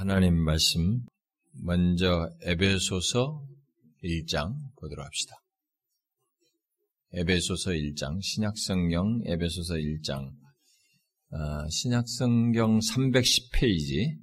하나님 0.00 0.34
말씀 0.34 1.04
먼저 1.62 2.30
에베소서 2.40 3.44
1장 4.02 4.54
보도록 4.76 5.04
합시다. 5.04 5.34
에베소서 7.12 7.72
1장 7.72 8.18
신약성경 8.22 9.24
에베소서 9.26 9.74
1장 9.74 10.30
어, 11.32 11.68
신약성경 11.68 12.78
310페이지 12.78 14.16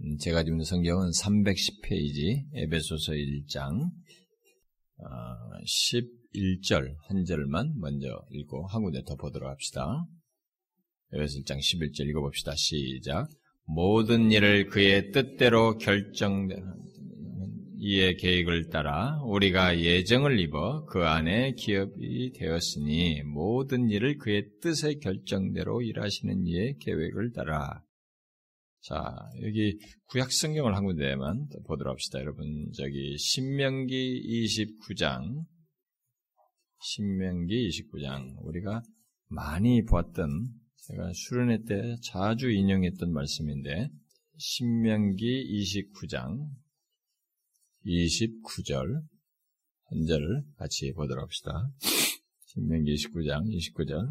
음, 0.00 0.16
제가 0.16 0.44
지금 0.44 0.64
성경은 0.64 1.10
310페이지 1.10 2.46
에베소서 2.54 3.12
1장 3.12 3.82
어, 4.96 5.08
11절 5.66 6.96
한 7.06 7.24
절만 7.26 7.74
먼저 7.78 8.08
읽고 8.30 8.66
한 8.66 8.82
군데 8.82 9.02
더 9.04 9.16
보도록 9.16 9.50
합시다. 9.50 10.06
에베소 11.12 11.40
1장 11.40 11.58
11절 11.58 12.08
읽어봅시다. 12.08 12.54
시작 12.56 13.28
모든 13.64 14.30
일을 14.30 14.66
그의 14.68 15.12
뜻대로 15.12 15.78
결정되는 15.78 16.82
이의 17.84 18.16
계획을 18.16 18.68
따라 18.68 19.20
우리가 19.24 19.80
예정을 19.80 20.38
입어 20.38 20.84
그 20.84 21.02
안에 21.04 21.54
기업이 21.54 22.32
되었으니 22.32 23.24
모든 23.24 23.90
일을 23.90 24.18
그의 24.18 24.50
뜻의 24.60 25.00
결정대로 25.00 25.82
일하시는 25.82 26.46
이의 26.46 26.76
계획을 26.78 27.32
따라. 27.32 27.82
자 28.82 29.28
여기 29.44 29.78
구약 30.06 30.30
성경을 30.30 30.76
한 30.76 30.84
군데만 30.84 31.48
보도록 31.66 31.92
합시다. 31.92 32.20
여러분 32.20 32.70
저기 32.72 33.18
신명기 33.18 34.46
29장. 34.46 35.44
신명기 36.80 37.68
29장. 37.68 38.36
우리가 38.42 38.82
많이 39.26 39.84
보았던 39.84 40.61
제가 40.88 41.12
수련회 41.14 41.58
때 41.68 41.94
자주 42.02 42.50
인용했던 42.50 43.12
말씀인데 43.12 43.88
신명기 44.36 45.62
29장 45.94 46.48
29절 47.86 49.02
한 49.84 50.06
절을 50.08 50.42
같이 50.56 50.92
보도록 50.92 51.22
합시다. 51.22 51.70
신명기 52.46 52.94
29장 52.94 53.44
29절 53.46 54.08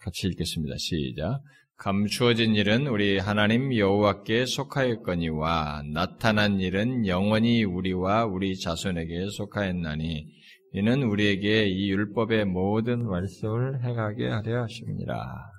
같이 0.00 0.26
읽겠습니다. 0.28 0.76
시작. 0.76 1.40
감추어진 1.76 2.54
일은 2.54 2.86
우리 2.86 3.18
하나님 3.18 3.74
여호와께 3.74 4.44
속하였거니와 4.44 5.84
나타난 5.94 6.60
일은 6.60 7.06
영원히 7.06 7.64
우리와 7.64 8.26
우리 8.26 8.58
자손에게 8.58 9.30
속하였나니 9.30 10.26
이는 10.74 11.02
우리에게 11.04 11.68
이 11.68 11.90
율법의 11.90 12.44
모든 12.44 13.06
말씀을 13.06 13.82
행하게 13.82 14.28
하려 14.28 14.62
하십니다. 14.64 15.53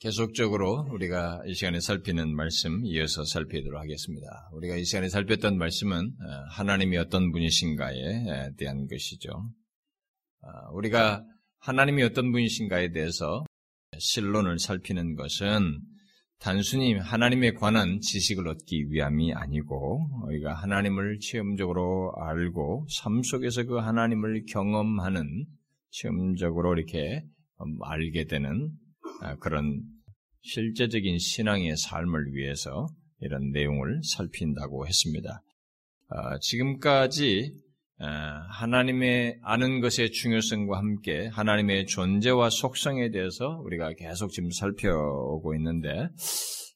계속적으로 0.00 0.86
우리가 0.92 1.42
이 1.46 1.54
시간에 1.54 1.80
살피는 1.80 2.32
말씀 2.32 2.84
이어서 2.84 3.24
살피도록 3.24 3.80
하겠습니다. 3.80 4.48
우리가 4.52 4.76
이 4.76 4.84
시간에 4.84 5.08
살폈던 5.08 5.58
말씀은 5.58 6.12
하나님이 6.50 6.96
어떤 6.98 7.32
분이신가에 7.32 8.52
대한 8.56 8.86
것이죠. 8.86 9.28
우리가 10.72 11.24
하나님이 11.58 12.04
어떤 12.04 12.30
분이신가에 12.30 12.92
대해서 12.92 13.44
실론을 13.98 14.60
살피는 14.60 15.16
것은 15.16 15.80
단순히 16.38 16.94
하나님에 16.94 17.54
관한 17.54 17.98
지식을 18.00 18.46
얻기 18.46 18.92
위함이 18.92 19.34
아니고 19.34 20.08
우리가 20.26 20.54
하나님을 20.54 21.18
체험적으로 21.20 22.12
알고 22.16 22.86
삶 22.88 23.24
속에서 23.24 23.64
그 23.64 23.78
하나님을 23.78 24.44
경험하는 24.48 25.46
체험적으로 25.90 26.74
이렇게 26.74 27.24
알게 27.82 28.26
되는 28.26 28.70
그런 29.40 29.82
실제적인 30.42 31.18
신앙의 31.18 31.76
삶을 31.76 32.32
위해서 32.32 32.86
이런 33.20 33.50
내용을 33.50 34.00
살핀다고 34.02 34.86
했습니다. 34.86 35.42
지금까지 36.40 37.52
하나님의 37.98 39.40
아는 39.42 39.80
것의 39.80 40.12
중요성과 40.12 40.78
함께 40.78 41.26
하나님의 41.32 41.86
존재와 41.86 42.50
속성에 42.50 43.10
대해서 43.10 43.60
우리가 43.64 43.94
계속 43.94 44.30
지금 44.30 44.50
살펴오고 44.50 45.54
있는데 45.56 46.08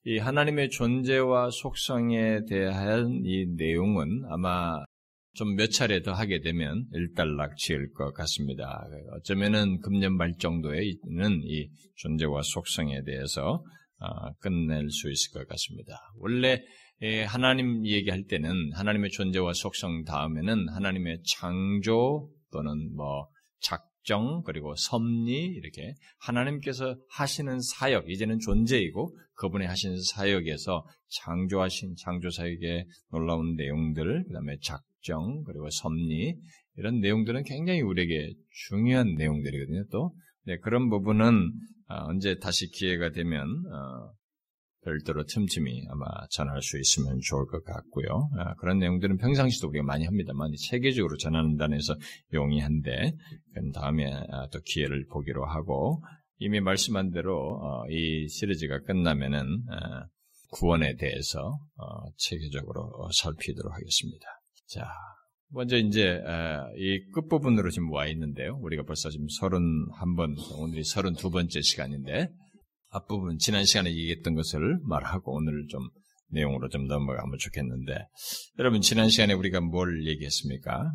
이 0.05 0.19
하나님의 0.19 0.71
존재와 0.71 1.51
속성에 1.51 2.41
대한 2.49 3.21
이 3.25 3.47
내용은 3.57 4.25
아마 4.31 4.83
좀 5.35 5.55
몇 5.57 5.71
차례 5.71 6.03
더 6.03 6.13
하게 6.13 6.41
되면 6.41 6.87
일단락 6.93 7.57
지을 7.57 7.93
것 7.93 8.13
같습니다. 8.13 8.87
어쩌면은 9.17 9.81
금년 9.81 10.17
말 10.17 10.35
정도에 10.39 10.83
있는 10.85 11.41
이 11.45 11.69
존재와 11.97 12.43
속성에 12.43 13.03
대해서 13.05 13.65
끝낼 14.41 14.91
수 14.91 15.11
있을 15.11 15.33
것 15.33 15.49
같습니다. 15.49 15.99
원래 16.17 16.63
하나님 17.27 17.87
얘기할 17.87 18.25
때는 18.25 18.73
하나님의 18.75 19.11
존재와 19.11 19.55
속성 19.55 20.05
다음에는 20.05 20.69
하나님의 20.69 21.23
창조 21.25 22.29
또는 22.53 22.95
뭐 22.95 23.29
작정 23.61 24.43
그리고 24.45 24.75
섭리 24.77 25.47
이렇게 25.47 25.95
하나님께서 26.21 26.97
하시는 27.11 27.61
사역 27.61 28.11
이제는 28.11 28.39
존재이고 28.41 29.17
그분이 29.35 29.67
하시는 29.67 29.97
사역에서 30.01 30.87
창조하신 31.09 31.95
창조 31.97 32.31
사역의 32.31 32.87
놀라운 33.11 33.57
내용들 33.57 34.25
그다음에 34.25 34.59
작 34.63 34.83
정 35.03 35.43
그리고 35.45 35.69
섭리 35.71 36.37
이런 36.77 37.01
내용들은 37.01 37.45
굉장히 37.45 37.81
우리에게 37.83 38.33
중요한 38.69 39.15
내용들이거든요. 39.15 39.85
또 39.91 40.15
네, 40.45 40.57
그런 40.59 40.89
부분은 40.91 41.53
언제 41.89 42.39
다시 42.39 42.69
기회가 42.71 43.11
되면 43.11 43.47
별도로 44.85 45.25
틈틈이 45.25 45.87
아마 45.91 46.07
전할 46.31 46.61
수 46.63 46.79
있으면 46.79 47.19
좋을 47.23 47.47
것 47.47 47.65
같고요. 47.65 48.29
아, 48.39 48.55
그런 48.55 48.79
내용들은 48.79 49.19
평상시도 49.19 49.69
우리가 49.69 49.85
많이 49.85 50.05
합니다만 50.05 50.51
체계적으로 50.69 51.17
전하는다는 51.17 51.77
해서 51.77 51.95
용이한데 52.33 53.13
그 53.55 53.73
다음에 53.73 54.13
아, 54.13 54.49
또 54.53 54.61
기회를 54.65 55.07
보기로 55.11 55.45
하고 55.47 56.03
이미 56.39 56.61
말씀한 56.61 57.13
대로 57.13 57.61
어, 57.63 57.85
이 57.89 58.29
시리즈가 58.29 58.81
끝나면은 58.81 59.63
아, 59.71 60.07
구원에 60.51 60.97
대해서 60.97 61.39
어, 61.77 62.11
체계적으로 62.17 63.09
살피도록 63.13 63.73
하겠습니다. 63.73 64.27
자, 64.73 64.91
먼저 65.51 65.77
이제 65.77 66.19
이 66.79 67.11
끝부분으로 67.13 67.69
지금 67.71 67.93
와 67.93 68.07
있는데요. 68.07 68.59
우리가 68.63 68.85
벌써 68.85 69.11
지금 69.11 69.27
31번, 69.27 70.35
오늘이 70.59 70.81
32번째 70.81 71.63
시간인데 71.63 72.29
앞부분 72.89 73.37
지난 73.39 73.65
시간에 73.67 73.91
얘기했던 73.91 74.35
것을 74.35 74.79
말하고 74.85 75.35
오늘 75.35 75.67
좀 75.69 75.83
내용으로 76.31 76.71
좀 76.71 76.87
넘어가면 76.87 77.37
좋겠는데 77.39 78.07
여러분 78.59 78.81
지난 78.81 79.11
시간에 79.11 79.35
우리가 79.35 79.61
뭘 79.61 80.07
얘기했습니까? 80.07 80.95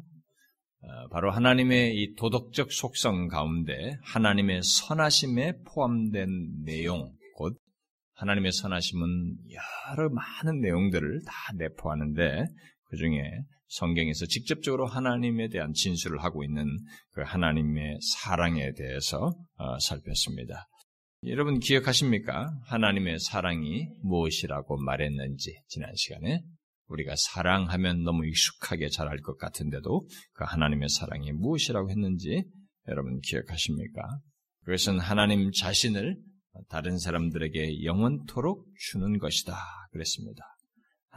어, 0.80 1.08
바로 1.12 1.32
하나님의 1.32 1.96
이 1.96 2.16
도덕적 2.16 2.72
속성 2.72 3.28
가운데 3.28 3.98
하나님의 4.04 4.62
선하심에 4.64 5.54
포함된 5.68 6.64
내용 6.66 7.12
곧 7.36 7.56
하나님의 8.14 8.52
선하심은 8.52 9.38
여러 9.92 10.10
많은 10.10 10.62
내용들을 10.62 11.22
다 11.26 11.34
내포하는데 11.56 12.46
그 12.90 12.98
중에 12.98 13.22
성경에서 13.68 14.26
직접적으로 14.28 14.86
하나님에 14.86 15.50
대한 15.50 15.74
진술을 15.74 16.24
하고 16.24 16.44
있는 16.44 16.66
그 17.12 17.22
하나님의 17.22 18.00
사랑에 18.02 18.72
대해서 18.74 19.34
어, 19.56 19.80
살폈습니다. 19.80 20.68
여러분 21.26 21.60
기억하십니까? 21.60 22.52
하나님의 22.66 23.20
사랑이 23.20 23.88
무엇이라고 24.04 24.78
말했는지 24.78 25.60
지난 25.68 25.92
시간에 25.96 26.42
우리가 26.88 27.16
사랑하면 27.18 28.04
너무 28.04 28.26
익숙하게 28.26 28.90
잘 28.90 29.08
알 29.10 29.22
것 29.22 29.38
같은데도 29.38 30.08
그 30.34 30.44
하나님의 30.46 30.90
사랑이 30.90 31.32
무엇이라고 31.34 31.90
했는지 31.90 32.44
여러분 32.88 33.20
기억하십니까? 33.22 34.02
그것은 34.64 35.00
하나님 35.00 35.52
자신을 35.52 36.18
다른 36.70 36.98
사람들에게 36.98 37.84
영원토록 37.84 38.66
주는 38.80 39.18
것이다. 39.18 39.56
그랬습니다. 39.92 40.44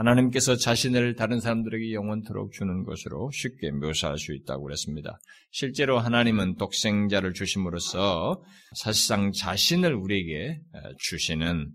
하나님께서 0.00 0.56
자신을 0.56 1.14
다른 1.14 1.40
사람들에게 1.40 1.92
영원토록 1.92 2.52
주는 2.52 2.84
것으로 2.84 3.30
쉽게 3.32 3.70
묘사할 3.70 4.16
수 4.16 4.34
있다고 4.34 4.62
그랬습니다. 4.62 5.18
실제로 5.50 5.98
하나님은 5.98 6.56
독생자를 6.56 7.34
주심으로써 7.34 8.42
사실상 8.76 9.30
자신을 9.32 9.94
우리에게 9.94 10.58
주시는 10.98 11.70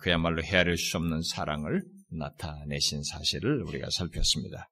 그야말로 0.00 0.42
헤아릴 0.42 0.76
수 0.76 0.98
없는 0.98 1.22
사랑을 1.22 1.82
나타내신 2.10 3.02
사실을 3.02 3.62
우리가 3.62 3.88
살폈습니다. 3.90 4.68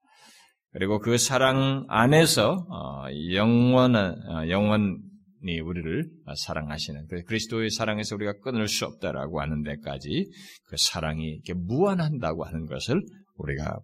그리고 0.73 0.99
그 1.01 1.17
사랑 1.17 1.87
안에서 1.89 2.67
어, 2.71 3.07
영원한 3.33 4.17
어, 4.29 4.49
영원 4.49 4.99
이 5.45 5.61
우리를 5.61 6.09
사랑하시는 6.37 7.07
그 7.09 7.23
그리스도의 7.25 7.71
사랑에서 7.71 8.15
우리가 8.15 8.39
끊을 8.41 8.69
수 8.69 8.85
없다라고 8.87 9.41
하는 9.41 9.63
데까지 9.63 10.31
그 10.67 10.77
사랑이 10.79 11.25
이렇게 11.33 11.55
무한한다고 11.55 12.45
하는 12.45 12.67
것을 12.67 13.03
우리가 13.37 13.81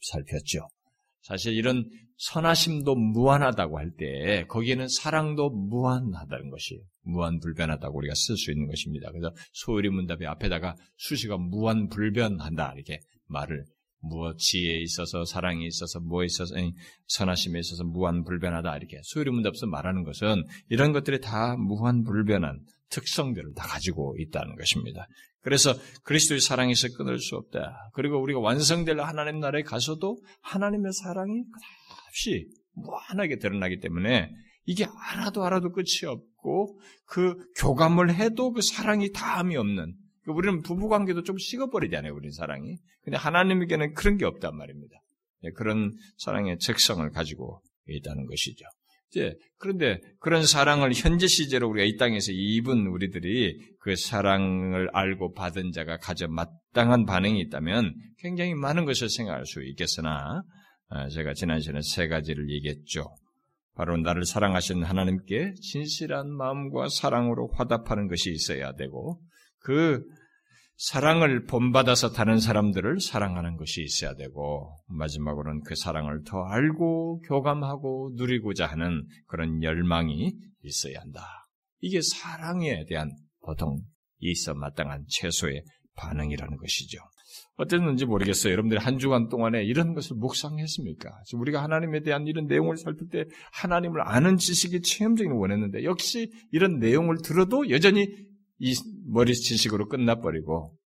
살폈죠. 0.00 0.66
사실 1.22 1.54
이런 1.54 1.84
선하심도 2.18 2.94
무한하다고 2.94 3.78
할 3.78 3.90
때 3.98 4.46
거기에는 4.48 4.88
사랑도 4.88 5.50
무한하다는 5.50 6.50
것이 6.50 6.80
무한불변하다고 7.02 7.98
우리가 7.98 8.14
쓸 8.14 8.36
수 8.36 8.50
있는 8.50 8.66
것입니다. 8.68 9.10
그래서 9.10 9.34
소요리 9.52 9.90
문답의 9.90 10.26
앞에다가 10.26 10.76
수식어 10.96 11.38
무한불변한다 11.38 12.72
이렇게 12.74 13.00
말을 13.26 13.64
무엇 14.00 14.38
지혜에 14.38 14.80
있어서 14.82 15.24
사랑에 15.24 15.66
있어서 15.66 16.00
뭐에 16.00 16.26
있어서 16.26 16.54
선하심에 17.08 17.58
있어서 17.58 17.84
무한 17.84 18.24
불변하다 18.24 18.76
이렇게 18.76 19.00
소요리 19.02 19.30
문답에서 19.30 19.66
말하는 19.66 20.04
것은 20.04 20.44
이런 20.68 20.92
것들이 20.92 21.20
다 21.20 21.56
무한 21.56 22.04
불변한 22.04 22.60
특성들을 22.90 23.54
다 23.54 23.66
가지고 23.66 24.14
있다는 24.18 24.56
것입니다. 24.56 25.06
그래서 25.40 25.74
그리스도의 26.02 26.40
사랑에서 26.40 26.88
끊을 26.96 27.18
수 27.18 27.36
없다. 27.36 27.90
그리고 27.94 28.20
우리가 28.20 28.40
완성될 28.40 29.00
하나님 29.00 29.40
나라에 29.40 29.62
가서도 29.62 30.18
하나님의 30.42 30.92
사랑이 30.92 31.42
끝없이 31.44 32.48
무한하게 32.74 33.38
드러나기 33.38 33.78
때문에 33.80 34.30
이게 34.64 34.86
알아도 35.10 35.44
알아도 35.44 35.70
끝이 35.70 36.04
없고 36.06 36.80
그 37.06 37.36
교감을 37.58 38.14
해도 38.14 38.52
그 38.52 38.60
사랑이 38.60 39.12
다함이 39.12 39.56
없는 39.56 39.94
그 39.94 40.05
우리는 40.26 40.62
부부 40.62 40.88
관계도 40.88 41.22
좀 41.22 41.38
식어버리잖아요, 41.38 42.14
우리 42.14 42.30
사랑이. 42.32 42.76
근데 43.02 43.16
하나님에게는 43.16 43.94
그런 43.94 44.16
게 44.16 44.24
없단 44.24 44.56
말입니다. 44.56 44.96
네, 45.42 45.50
그런 45.52 45.92
사랑의 46.18 46.58
적성을 46.58 47.08
가지고 47.10 47.62
있다는 47.86 48.26
것이죠. 48.26 48.64
이제 49.10 49.34
그런데 49.58 50.00
그런 50.18 50.44
사랑을 50.44 50.92
현재 50.92 51.26
시제로 51.26 51.68
우리가 51.68 51.86
이 51.86 51.96
땅에서 51.96 52.32
입은 52.32 52.88
우리들이 52.88 53.56
그 53.80 53.94
사랑을 53.94 54.90
알고 54.92 55.32
받은 55.32 55.72
자가 55.72 55.98
가져 55.98 56.26
마땅한 56.28 57.06
반응이 57.06 57.40
있다면 57.42 57.94
굉장히 58.18 58.54
많은 58.54 58.84
것을 58.84 59.08
생각할 59.08 59.46
수 59.46 59.62
있겠으나 59.62 60.42
아, 60.88 61.08
제가 61.08 61.34
지난 61.34 61.60
시간에 61.60 61.80
세 61.82 62.08
가지를 62.08 62.50
얘기했죠. 62.50 63.04
바로 63.74 63.96
나를 63.96 64.24
사랑하신 64.24 64.82
하나님께 64.82 65.54
진실한 65.60 66.30
마음과 66.30 66.88
사랑으로 66.88 67.50
화답하는 67.54 68.08
것이 68.08 68.30
있어야 68.30 68.72
되고 68.72 69.20
그 69.66 70.00
사랑을 70.76 71.44
본받아서 71.46 72.12
다른 72.12 72.38
사람들을 72.38 73.00
사랑하는 73.00 73.56
것이 73.56 73.82
있어야 73.82 74.14
되고, 74.14 74.78
마지막으로는 74.86 75.62
그 75.64 75.74
사랑을 75.74 76.22
더 76.24 76.44
알고 76.44 77.22
교감하고 77.22 78.12
누리고자 78.14 78.66
하는 78.66 79.04
그런 79.26 79.64
열망이 79.64 80.34
있어야 80.62 81.00
한다. 81.00 81.26
이게 81.80 82.00
사랑에 82.00 82.84
대한 82.84 83.10
보통 83.40 83.80
있어 84.20 84.54
마땅한 84.54 85.06
최소의 85.08 85.64
반응이라는 85.96 86.56
것이죠. 86.58 86.98
어땠는지 87.56 88.06
모르겠어요. 88.06 88.52
여러분들이 88.52 88.78
한 88.80 88.98
주간 88.98 89.28
동안에 89.28 89.64
이런 89.64 89.94
것을 89.94 90.14
묵상했습니까? 90.16 91.10
우리가 91.34 91.60
하나님에 91.60 92.02
대한 92.02 92.28
이런 92.28 92.46
내용을 92.46 92.76
살필 92.76 93.08
때 93.08 93.24
하나님을 93.52 94.00
아는 94.02 94.36
지식이 94.36 94.82
체험적인 94.82 95.32
원했는데 95.32 95.82
역시 95.82 96.30
이런 96.52 96.78
내용을 96.78 97.16
들어도 97.24 97.68
여전히 97.70 98.06
이 98.58 98.74
머리 99.06 99.34
지식으로 99.34 99.88
끝나버리고 99.88 100.76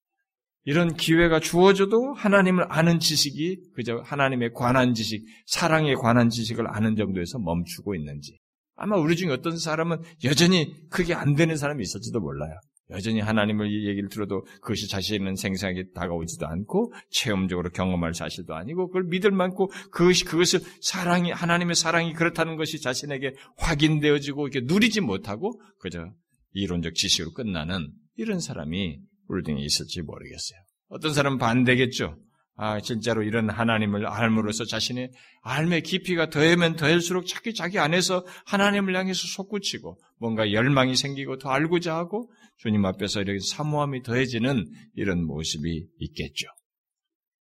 이런 0.64 0.94
기회가 0.94 1.40
주어져도 1.40 2.12
하나님을 2.14 2.66
아는 2.68 3.00
지식이 3.00 3.70
그저 3.74 4.02
하나님에 4.04 4.50
관한 4.50 4.92
지식, 4.94 5.24
사랑에 5.46 5.94
관한 5.94 6.28
지식을 6.28 6.66
아는 6.68 6.96
정도에서 6.96 7.38
멈추고 7.38 7.94
있는지 7.94 8.38
아마 8.76 8.96
우리 8.96 9.16
중에 9.16 9.30
어떤 9.30 9.58
사람은 9.58 9.98
여전히 10.24 10.74
그게 10.90 11.14
안 11.14 11.34
되는 11.34 11.56
사람이 11.56 11.82
있을지도 11.82 12.20
몰라요. 12.20 12.54
여전히 12.90 13.20
하나님을 13.20 13.70
이 13.70 13.88
얘기를 13.88 14.08
들어도 14.08 14.44
그것이 14.62 14.88
자신은 14.88 15.36
생생하게 15.36 15.90
다가오지도 15.94 16.46
않고 16.46 16.92
체험적으로 17.10 17.70
경험할 17.70 18.14
사실도 18.14 18.54
아니고 18.54 18.88
그걸 18.88 19.04
믿을 19.04 19.30
만고 19.30 19.70
그것이 19.92 20.24
그것을 20.24 20.60
사랑이 20.80 21.30
하나님의 21.30 21.76
사랑이 21.76 22.12
그렇다는 22.14 22.56
것이 22.56 22.80
자신에게 22.80 23.34
확인되어지고 23.58 24.48
이렇게 24.48 24.66
누리지 24.66 25.02
못하고 25.02 25.60
그저 25.78 26.10
이론적 26.52 26.94
지식으로 26.94 27.32
끝나는 27.32 27.92
이런 28.20 28.38
사람이 28.38 29.00
중에 29.46 29.56
있을지 29.60 30.02
모르겠어요. 30.02 30.58
어떤 30.88 31.14
사람은 31.14 31.38
반대겠죠. 31.38 32.18
아, 32.56 32.78
진짜로 32.80 33.22
이런 33.22 33.48
하나님을 33.48 34.06
알므로써 34.06 34.66
자신의 34.66 35.10
알의 35.40 35.82
깊이가 35.82 36.28
더하면 36.28 36.76
더할수록 36.76 37.26
자기 37.26 37.54
자기 37.54 37.78
안에서 37.78 38.26
하나님을 38.44 38.94
향해서 38.94 39.26
솟구치고 39.36 39.98
뭔가 40.18 40.52
열망이 40.52 40.96
생기고 40.96 41.38
더 41.38 41.48
알고자 41.48 41.96
하고 41.96 42.30
주님 42.58 42.84
앞에서 42.84 43.22
이렇게 43.22 43.38
사모함이 43.38 44.02
더해지는 44.02 44.66
이런 44.94 45.24
모습이 45.24 45.86
있겠죠. 45.98 46.48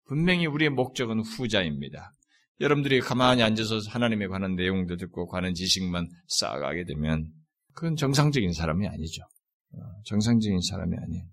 분명히 0.07 0.47
우리의 0.47 0.71
목적은 0.71 1.21
후자입니다. 1.21 2.15
여러분들이 2.61 3.01
가만히 3.01 3.43
앉아서 3.43 3.81
하나님에 3.89 4.29
관한 4.29 4.55
내용도 4.55 4.97
듣고 4.97 5.27
관한 5.27 5.55
지식만 5.55 6.09
쌓아가게 6.29 6.85
되면 6.85 7.27
그건 7.75 7.97
정상적인 7.97 8.53
사람이 8.53 8.87
아니죠. 8.87 9.23
어, 9.73 9.79
정상적인 10.05 10.61
사람이 10.61 10.97
아니에요. 10.97 11.25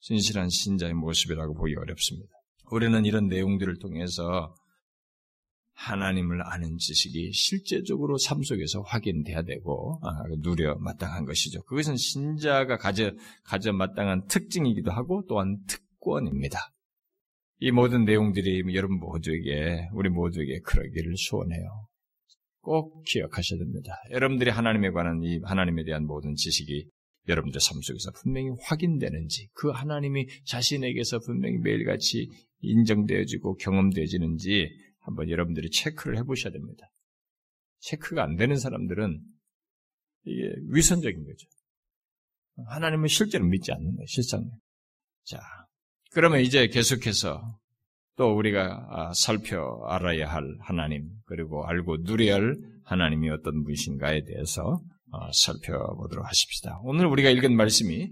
진실한 0.00 0.48
신자의 0.48 0.94
모습이라고 0.94 1.54
보기 1.54 1.74
어렵습니다. 1.76 2.28
우리는 2.70 3.04
이런 3.04 3.28
내용들을 3.28 3.78
통해서 3.78 4.54
하나님을 5.74 6.42
아는 6.46 6.76
지식이 6.78 7.32
실제적으로 7.32 8.16
삶 8.16 8.42
속에서 8.42 8.80
확인돼야 8.82 9.42
되고 9.42 10.00
아, 10.02 10.22
누려 10.38 10.76
마땅한 10.76 11.24
것이죠. 11.24 11.62
그것은 11.64 11.96
신자가 11.96 12.76
가져 12.76 13.12
가져 13.44 13.72
마땅한 13.72 14.26
특징이기도 14.28 14.92
하고 14.92 15.24
또한 15.28 15.58
특권입니다. 15.66 16.58
이 17.60 17.70
모든 17.70 18.04
내용들이 18.04 18.62
여러분 18.74 18.98
모두에게 18.98 19.88
우리 19.92 20.08
모두에게 20.10 20.60
그러기를 20.60 21.16
소원해요. 21.16 21.88
꼭 22.60 23.02
기억하셔야 23.04 23.58
됩니다. 23.58 23.92
여러분들이 24.10 24.50
하나님에 24.50 24.90
관한 24.90 25.22
이 25.22 25.40
하나님에 25.44 25.84
대한 25.84 26.06
모든 26.06 26.34
지식이 26.34 26.88
여러분들 27.28 27.60
삶 27.60 27.80
속에서 27.80 28.10
분명히 28.12 28.50
확인되는지, 28.62 29.48
그 29.54 29.70
하나님이 29.70 30.26
자신에게서 30.44 31.20
분명히 31.20 31.58
매일같이 31.58 32.28
인정되어지고 32.60 33.56
경험되어지는지 33.56 34.68
한번 35.00 35.30
여러분들이 35.30 35.70
체크를 35.70 36.18
해보셔야 36.18 36.52
됩니다. 36.52 36.90
체크가 37.80 38.22
안 38.22 38.36
되는 38.36 38.56
사람들은 38.56 39.20
이게 40.24 40.54
위선적인 40.70 41.24
거죠. 41.24 41.46
하나님은 42.68 43.08
실제로 43.08 43.44
믿지 43.44 43.72
않는 43.72 43.96
거예요, 43.96 44.06
실상. 44.06 44.48
자, 45.24 45.40
그러면 46.12 46.40
이제 46.40 46.68
계속해서 46.68 47.58
또 48.16 48.36
우리가 48.36 48.86
아, 48.90 49.12
살펴 49.12 49.82
알아야 49.86 50.30
할 50.30 50.44
하나님, 50.60 51.10
그리고 51.26 51.66
알고 51.66 51.98
누려야 52.02 52.36
할 52.36 52.56
하나님이 52.84 53.30
어떤 53.30 53.64
분이신가에 53.64 54.24
대해서 54.24 54.62
어, 54.62 54.80
살펴보도록 55.32 56.26
하십시다. 56.26 56.80
오늘 56.82 57.06
우리가 57.06 57.30
읽은 57.30 57.56
말씀이 57.56 58.10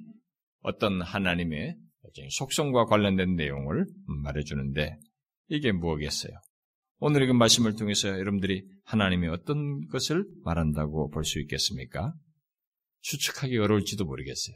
어떤 0.62 1.02
하나님의 1.02 1.76
속성과 2.31 2.87
관련된 2.87 3.34
내용을 3.37 3.87
말해주는데 4.25 4.99
이게 5.49 5.72
무엇이겠어요? 5.72 6.32
오늘 6.98 7.22
읽은 7.22 7.36
말씀을 7.36 7.74
통해서 7.74 8.08
여러분들이 8.08 8.65
하나님의 8.84 9.31
어떤 9.31 9.86
것을 9.88 10.24
말한다고 10.44 11.10
볼 11.10 11.24
수 11.24 11.41
있겠습니까? 11.41 12.15
추측하기 13.00 13.58
어려울지도 13.58 14.05
모르겠어요. 14.05 14.55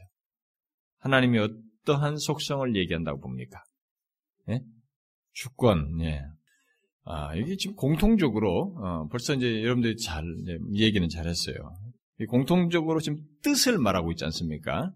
하나님이 0.99 1.39
어떠한 1.39 2.17
속성을 2.17 2.75
얘기한다고 2.75 3.19
봅니까? 3.19 3.61
예? 4.49 4.61
주권, 5.33 6.01
예. 6.01 6.21
아, 7.03 7.35
이게 7.35 7.55
지금 7.57 7.75
공통적으로, 7.75 8.75
어, 8.77 9.07
벌써 9.09 9.33
이제 9.33 9.61
여러분들이 9.63 9.97
잘, 9.97 10.23
얘기는 10.73 11.07
잘했어요. 11.07 11.55
공통적으로 12.25 12.99
지금 12.99 13.19
뜻을 13.43 13.77
말하고 13.77 14.11
있지 14.11 14.25
않습니까? 14.25 14.91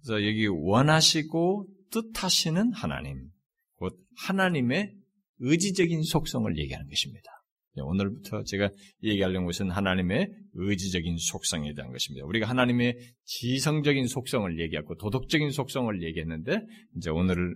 그래서 0.00 0.26
여기 0.26 0.46
원하시고 0.46 1.66
뜻하시는 1.90 2.72
하나님, 2.72 3.28
곧 3.74 3.96
하나님의 4.16 4.94
의지적인 5.40 6.02
속성을 6.02 6.56
얘기하는 6.58 6.88
것입니다. 6.88 7.30
오늘부터 7.74 8.44
제가 8.44 8.70
얘기하려는 9.02 9.46
것은 9.46 9.70
하나님의 9.70 10.28
의지적인 10.54 11.16
속성에 11.16 11.72
대한 11.74 11.90
것입니다. 11.90 12.26
우리가 12.26 12.48
하나님의 12.48 12.96
지성적인 13.24 14.06
속성을 14.06 14.60
얘기하고 14.60 14.96
도덕적인 14.96 15.50
속성을 15.50 16.02
얘기했는데 16.02 16.60
이제 16.96 17.10
오늘 17.10 17.54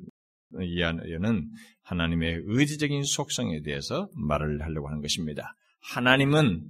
이하는 0.62 1.50
하나님의 1.82 2.42
의지적인 2.46 3.02
속성에 3.02 3.60
대해서 3.62 4.08
말을 4.14 4.62
하려고 4.62 4.88
하는 4.88 5.02
것입니다. 5.02 5.54
하나님은 5.80 6.62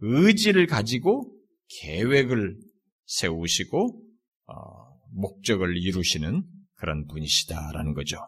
의지를 0.00 0.66
가지고 0.66 1.32
계획을 1.80 2.56
세우시고 3.06 4.02
어, 4.46 4.54
목적을 5.12 5.76
이루시는 5.76 6.42
그런 6.74 7.06
분이시다라는 7.06 7.94
거죠. 7.94 8.18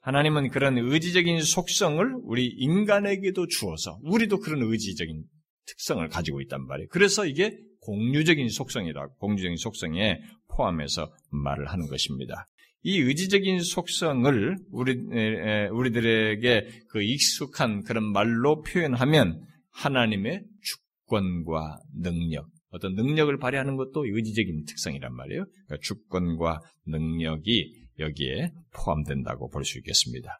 하나님은 0.00 0.50
그런 0.50 0.78
의지적인 0.78 1.42
속성을 1.42 2.14
우리 2.24 2.46
인간에게도 2.46 3.46
주어서 3.46 3.98
우리도 4.02 4.40
그런 4.40 4.62
의지적인 4.62 5.22
특성을 5.66 6.06
가지고 6.08 6.40
있단 6.40 6.66
말이에요. 6.66 6.88
그래서 6.90 7.24
이게 7.24 7.56
공유적인 7.82 8.48
속성이다. 8.48 9.08
공유적인 9.18 9.56
속성에 9.56 10.20
포함해서 10.48 11.12
말을 11.30 11.68
하는 11.68 11.86
것입니다. 11.88 12.46
이 12.82 12.98
의지적인 12.98 13.60
속성을 13.60 14.56
우리 14.70 14.92
우리들에게 15.70 16.82
그 16.88 17.02
익숙한 17.02 17.84
그런 17.84 18.04
말로 18.12 18.62
표현하면 18.62 19.40
하나님의 19.70 20.42
주권과 20.62 21.78
능력, 21.94 22.48
어떤 22.72 22.94
능력을 22.94 23.36
발휘하는 23.38 23.76
것도 23.76 24.06
의지적인 24.06 24.64
특성이란 24.64 25.14
말이에요. 25.14 25.44
그러니까 25.44 25.76
주권과 25.82 26.60
능력이 26.86 27.82
여기에 27.98 28.52
포함된다고 28.74 29.48
볼 29.50 29.64
수 29.64 29.78
있겠습니다. 29.78 30.38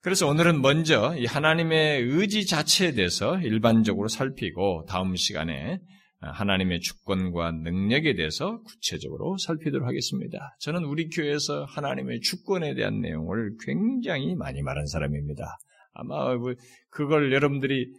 그래서 0.00 0.26
오늘은 0.28 0.60
먼저 0.60 1.14
이 1.16 1.24
하나님의 1.24 2.02
의지 2.02 2.46
자체에 2.46 2.92
대해서 2.92 3.38
일반적으로 3.38 4.08
살피고 4.08 4.84
다음 4.86 5.16
시간에 5.16 5.78
하나님의 6.20 6.80
주권과 6.80 7.52
능력에 7.52 8.14
대해서 8.14 8.60
구체적으로 8.62 9.36
살피도록 9.38 9.86
하겠습니다. 9.86 10.56
저는 10.60 10.84
우리 10.84 11.08
교회에서 11.08 11.64
하나님의 11.64 12.20
주권에 12.20 12.74
대한 12.74 13.00
내용을 13.00 13.56
굉장히 13.64 14.34
많이 14.34 14.62
말한 14.62 14.86
사람입니다. 14.86 15.58
아마 15.92 16.34
뭐 16.34 16.54
그걸 16.90 17.32
여러분들이 17.32 17.90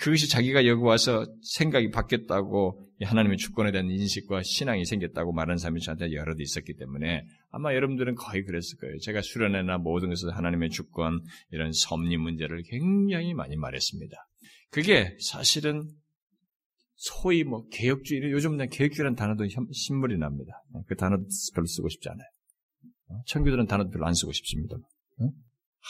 그것이 0.00 0.28
자기가 0.28 0.66
여기 0.66 0.82
와서 0.82 1.26
생각이 1.42 1.90
바뀌었다고 1.90 2.86
하나님의 3.02 3.38
주권에 3.38 3.72
대한 3.72 3.90
인식과 3.90 4.42
신앙이 4.42 4.84
생겼다고 4.84 5.32
말하는 5.32 5.56
사람이 5.56 5.80
저한테 5.80 6.12
여럿 6.12 6.38
있었기 6.38 6.74
때문에 6.74 7.26
아마 7.50 7.74
여러분들은 7.74 8.14
거의 8.14 8.44
그랬을 8.44 8.76
거예요. 8.78 8.98
제가 8.98 9.22
수련회나 9.22 9.78
모든 9.78 10.10
것에서 10.10 10.30
하나님의 10.32 10.70
주권 10.70 11.20
이런 11.50 11.72
섭리 11.72 12.16
문제를 12.18 12.62
굉장히 12.64 13.32
많이 13.32 13.56
말했습니다. 13.56 14.16
그게 14.70 15.16
사실은 15.20 15.88
소위 16.96 17.44
뭐 17.44 17.66
개혁주의, 17.68 18.20
요즘 18.32 18.56
내 18.56 18.66
개혁주의라는 18.66 19.16
단어도 19.16 19.44
신물이 19.72 20.18
납니다. 20.18 20.62
그 20.86 20.96
단어 20.96 21.16
별로 21.54 21.66
쓰고 21.66 21.88
싶지 21.88 22.08
않아요. 22.08 22.26
청교도는 23.26 23.66
단어도 23.66 23.90
별로 23.90 24.06
안 24.06 24.14
쓰고 24.14 24.32
싶습니다. 24.32 24.76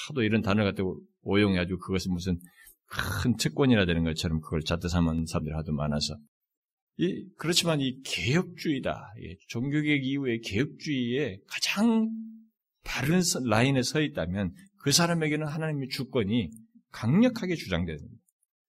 하도 0.08 0.22
이런 0.22 0.42
단어를 0.42 0.72
갖다 0.72 0.82
오용해가지고 1.22 1.78
그것을 1.78 2.12
무슨 2.12 2.38
큰 2.88 3.36
특권이라 3.36 3.84
되는 3.86 4.04
것처럼 4.04 4.40
그걸 4.40 4.62
잣대 4.62 4.88
삼은 4.88 5.26
사람들이 5.26 5.54
하도 5.54 5.72
많아서. 5.72 6.16
이, 6.98 7.26
그렇지만 7.36 7.80
이 7.80 8.00
개혁주의다. 8.02 9.14
종교개혁 9.48 10.04
이후의 10.04 10.40
개혁주의에 10.40 11.40
가장 11.46 12.08
바른 12.84 13.20
라인에 13.44 13.82
서 13.82 14.00
있다면 14.00 14.52
그 14.80 14.92
사람에게는 14.92 15.46
하나님의 15.46 15.88
주권이 15.88 16.50
강력하게 16.92 17.56
주장되는 17.56 17.98
겁니다. 17.98 18.22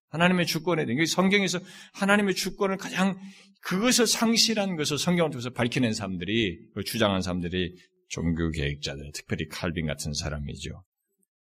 하나님의 0.10 0.46
주권에 0.46 0.86
대해 0.86 1.06
성경에서 1.06 1.60
하나님의 1.94 2.36
주권을 2.36 2.78
가장 2.78 3.18
그것을 3.62 4.08
상실한 4.08 4.76
것을 4.76 4.98
성경을 4.98 5.32
통해서 5.32 5.50
밝히는 5.50 5.94
사람들이 5.94 6.58
주장한 6.86 7.22
사람들이 7.22 7.76
종교 8.10 8.50
계획자들, 8.50 9.12
특별히 9.14 9.48
칼빈 9.48 9.86
같은 9.86 10.14
사람이죠. 10.14 10.84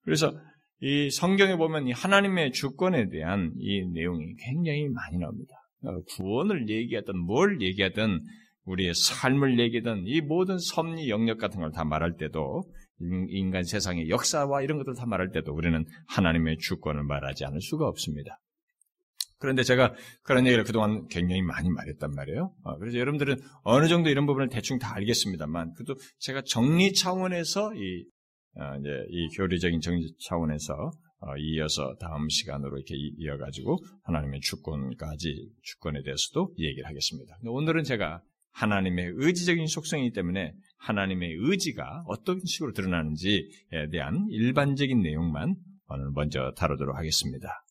그래서 0.04 0.34
이 0.82 1.10
성경에 1.10 1.56
보면 1.56 1.88
이 1.88 1.92
하나님의 1.92 2.52
주권에 2.52 3.10
대한 3.10 3.54
이 3.58 3.86
내용이 3.94 4.36
굉장히 4.36 4.90
많이 4.90 5.18
나옵니다. 5.18 5.54
어, 5.84 6.02
구원을 6.16 6.70
얘기하든 6.70 7.18
뭘 7.18 7.62
얘기하든 7.62 8.22
우리의 8.66 8.94
삶을 8.94 9.60
얘기하든 9.60 10.04
이 10.06 10.22
모든 10.22 10.58
섭리 10.58 11.10
영역 11.10 11.38
같은 11.38 11.60
걸 11.60 11.72
다 11.72 11.84
말할 11.84 12.16
때도 12.18 12.64
인간 13.30 13.64
세상의 13.64 14.10
역사와 14.10 14.62
이런 14.62 14.78
것들 14.78 14.96
다 14.96 15.06
말할 15.06 15.32
때도 15.32 15.54
우리는 15.54 15.84
하나님의 16.08 16.58
주권을 16.60 17.04
말하지 17.04 17.44
않을 17.46 17.60
수가 17.62 17.88
없습니다. 17.88 18.40
그런데 19.40 19.64
제가 19.64 19.94
그런 20.22 20.46
얘기를 20.46 20.64
그동안 20.64 21.06
굉장히 21.10 21.42
많이 21.42 21.70
말했단 21.70 22.12
말이에요. 22.12 22.54
어, 22.64 22.78
그래서 22.78 22.98
여러분들은 22.98 23.36
어느 23.64 23.90
정도 23.90 24.10
이런 24.10 24.26
부분을 24.26 24.48
대충 24.48 24.80
다 24.80 24.96
알겠습니다만, 24.96 25.74
그래도 25.74 25.96
제가 26.20 26.44
정리 26.46 26.94
차원에서 26.94 27.74
이, 27.76 28.06
어, 28.06 28.23
이제 28.80 28.90
이 29.10 29.28
교리적인 29.36 29.80
정리 29.82 30.14
차원에서 30.20 30.92
어, 31.20 31.38
이어서 31.38 31.96
다음 32.00 32.28
시간으로 32.28 32.78
이렇게 32.78 32.96
이어가지고 32.96 33.78
하나님의 34.04 34.42
주권까지 34.42 35.52
주권에 35.62 36.04
대해서도 36.04 36.54
얘기를 36.58 36.86
하겠습니다. 36.86 37.38
오늘은 37.46 37.84
제가 37.84 38.22
하나님의 38.52 39.14
의지적인 39.16 39.66
속성이기 39.66 40.14
때문에 40.14 40.54
하나님의 40.78 41.36
의지가 41.40 42.04
어떤 42.08 42.40
식으로 42.44 42.74
드러나는지에 42.74 43.40
대한 43.92 44.28
일반적인 44.30 45.02
내용만 45.02 45.56
오늘 45.88 46.12
먼저 46.14 46.52
다루도록 46.58 46.96
하겠습니다. 46.96 47.64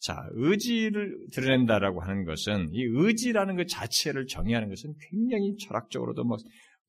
자, 0.00 0.28
의지를 0.32 1.16
드러낸다라고 1.32 2.02
하는 2.02 2.24
것은 2.24 2.68
이 2.72 2.82
의지라는 2.82 3.56
것 3.56 3.66
자체를 3.68 4.26
정의하는 4.26 4.68
것은 4.68 4.94
굉장히 5.10 5.56
철학적으로도 5.56 6.24
뭐 6.24 6.36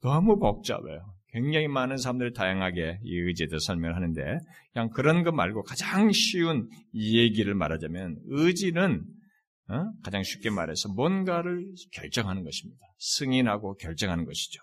너무 0.02 0.38
복잡해요. 0.38 1.14
굉장히 1.36 1.68
많은 1.68 1.98
사람들이 1.98 2.32
다양하게 2.32 3.00
이 3.04 3.18
의지에 3.18 3.48
대해서 3.48 3.66
설명을 3.66 3.94
하는데 3.94 4.40
그냥 4.72 4.90
그런 4.90 5.24
것 5.24 5.34
말고 5.34 5.64
가장 5.64 6.10
쉬운 6.14 6.70
이 6.94 7.20
얘기를 7.20 7.54
말하자면 7.54 8.20
의지는 8.28 9.04
어? 9.68 9.84
가장 10.02 10.24
쉽게 10.24 10.50
말해서 10.50 10.94
뭔가를 10.94 11.66
결정하는 11.92 12.46
것입니다. 12.46 12.80
승인하고 13.00 13.76
결정하는 13.76 14.24
것이죠. 14.24 14.62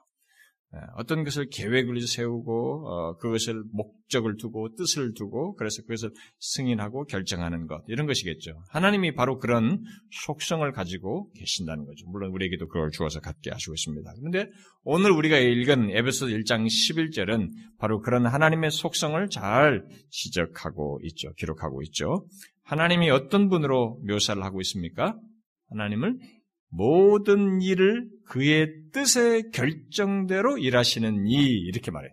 예, 0.75 0.81
어떤 0.97 1.23
것을 1.23 1.49
계획을 1.51 2.01
세우고 2.01 2.89
어, 2.89 3.17
그것을 3.19 3.63
목적을 3.73 4.37
두고 4.37 4.75
뜻을 4.75 5.13
두고 5.15 5.55
그래서 5.57 5.83
그것을 5.83 6.11
승인하고 6.39 7.05
결정하는 7.05 7.67
것 7.67 7.83
이런 7.89 8.07
것이겠죠. 8.07 8.63
하나님이 8.71 9.15
바로 9.15 9.39
그런 9.39 9.83
속성을 10.25 10.71
가지고 10.73 11.31
계신다는 11.35 11.85
거죠. 11.85 12.07
물론 12.09 12.31
우리에게도 12.31 12.69
그걸 12.69 12.91
주어서 12.91 13.21
갖게 13.21 13.51
하시고 13.51 13.75
있습니다. 13.75 14.13
그런데 14.19 14.51
오늘 14.83 15.11
우리가 15.11 15.39
읽은 15.39 15.91
에베소 15.91 16.27
1장 16.27 16.67
11절은 16.67 17.51
바로 17.79 18.01
그런 18.01 18.27
하나님의 18.27 18.71
속성을 18.71 19.29
잘 19.29 19.85
지적하고 20.11 21.01
있죠. 21.05 21.33
기록하고 21.35 21.83
있죠. 21.83 22.27
하나님이 22.65 23.11
어떤 23.11 23.51
분으로 23.51 24.01
묘사를 24.07 24.43
하고 24.43 24.63
있습니까? 24.63 25.19
하나님을 25.69 26.19
모든 26.73 27.61
일을 27.61 28.09
그의 28.25 28.69
뜻의 28.93 29.51
결정대로 29.53 30.57
일하시는 30.57 31.27
이 31.27 31.35
이렇게 31.35 31.91
말해요. 31.91 32.13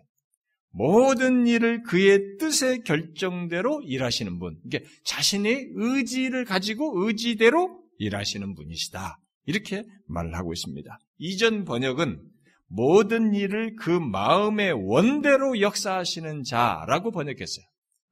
모든 0.72 1.46
일을 1.46 1.82
그의 1.82 2.36
뜻의 2.38 2.84
결정대로 2.84 3.80
일하시는 3.82 4.38
분. 4.38 4.58
이게 4.64 4.84
자신의 5.04 5.70
의지를 5.74 6.44
가지고 6.44 7.04
의지대로 7.04 7.82
일하시는 7.98 8.54
분이시다. 8.54 9.18
이렇게 9.46 9.84
말을 10.06 10.34
하고 10.36 10.52
있습니다. 10.52 10.98
이전 11.18 11.64
번역은 11.64 12.20
모든 12.68 13.34
일을 13.34 13.76
그 13.76 13.90
마음의 13.90 14.72
원대로 14.72 15.60
역사하시는 15.60 16.44
자라고 16.44 17.10
번역했어요. 17.10 17.64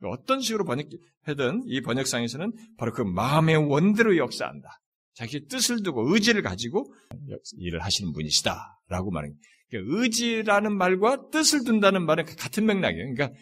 어떤 0.04 0.40
식으로 0.40 0.64
번역하든 0.64 1.64
이 1.66 1.82
번역상에서는 1.82 2.52
바로 2.76 2.92
그 2.92 3.02
마음의 3.02 3.56
원대로 3.56 4.16
역사한다. 4.16 4.80
자기 5.18 5.48
뜻을 5.48 5.82
두고 5.82 6.14
의지를 6.14 6.42
가지고 6.42 6.94
일을 7.58 7.80
하시는 7.80 8.12
분이시다라고 8.12 9.10
말합니다. 9.10 9.40
그러니까 9.68 9.98
의지라는 9.98 10.78
말과 10.78 11.28
뜻을 11.30 11.64
둔다는 11.64 12.06
말은 12.06 12.24
같은 12.24 12.66
맥락이에요. 12.66 13.14
그러니까 13.14 13.36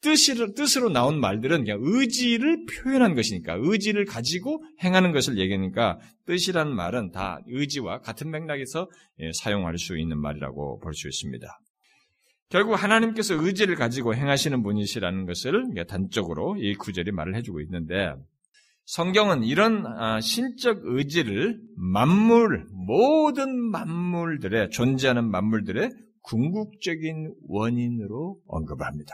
뜻으로, 0.00 0.52
뜻으로 0.54 0.90
나온 0.90 1.20
말들은 1.20 1.64
그냥 1.64 1.78
의지를 1.82 2.66
표현한 2.66 3.14
것이니까 3.14 3.56
의지를 3.60 4.06
가지고 4.06 4.64
행하는 4.82 5.12
것을 5.12 5.38
얘기하니까 5.38 6.00
뜻이라는 6.26 6.74
말은 6.74 7.12
다 7.12 7.38
의지와 7.46 8.00
같은 8.00 8.32
맥락에서 8.32 8.90
예, 9.20 9.30
사용할 9.32 9.78
수 9.78 9.96
있는 9.96 10.20
말이라고 10.20 10.80
볼 10.80 10.94
수 10.94 11.06
있습니다. 11.06 11.46
결국 12.48 12.74
하나님께서 12.74 13.34
의지를 13.40 13.76
가지고 13.76 14.16
행하시는 14.16 14.64
분이시라는 14.64 15.26
것을 15.26 15.74
단적으로 15.86 16.56
이 16.58 16.74
구절이 16.74 17.12
말을 17.12 17.36
해주고 17.36 17.60
있는데 17.60 18.14
성경은 18.86 19.44
이런 19.44 19.86
아, 19.86 20.20
신적 20.20 20.80
의지를 20.82 21.58
만물, 21.76 22.66
모든 22.86 23.70
만물들의, 23.70 24.70
존재하는 24.70 25.30
만물들의 25.30 25.90
궁극적인 26.22 27.34
원인으로 27.48 28.40
언급합니다. 28.46 29.12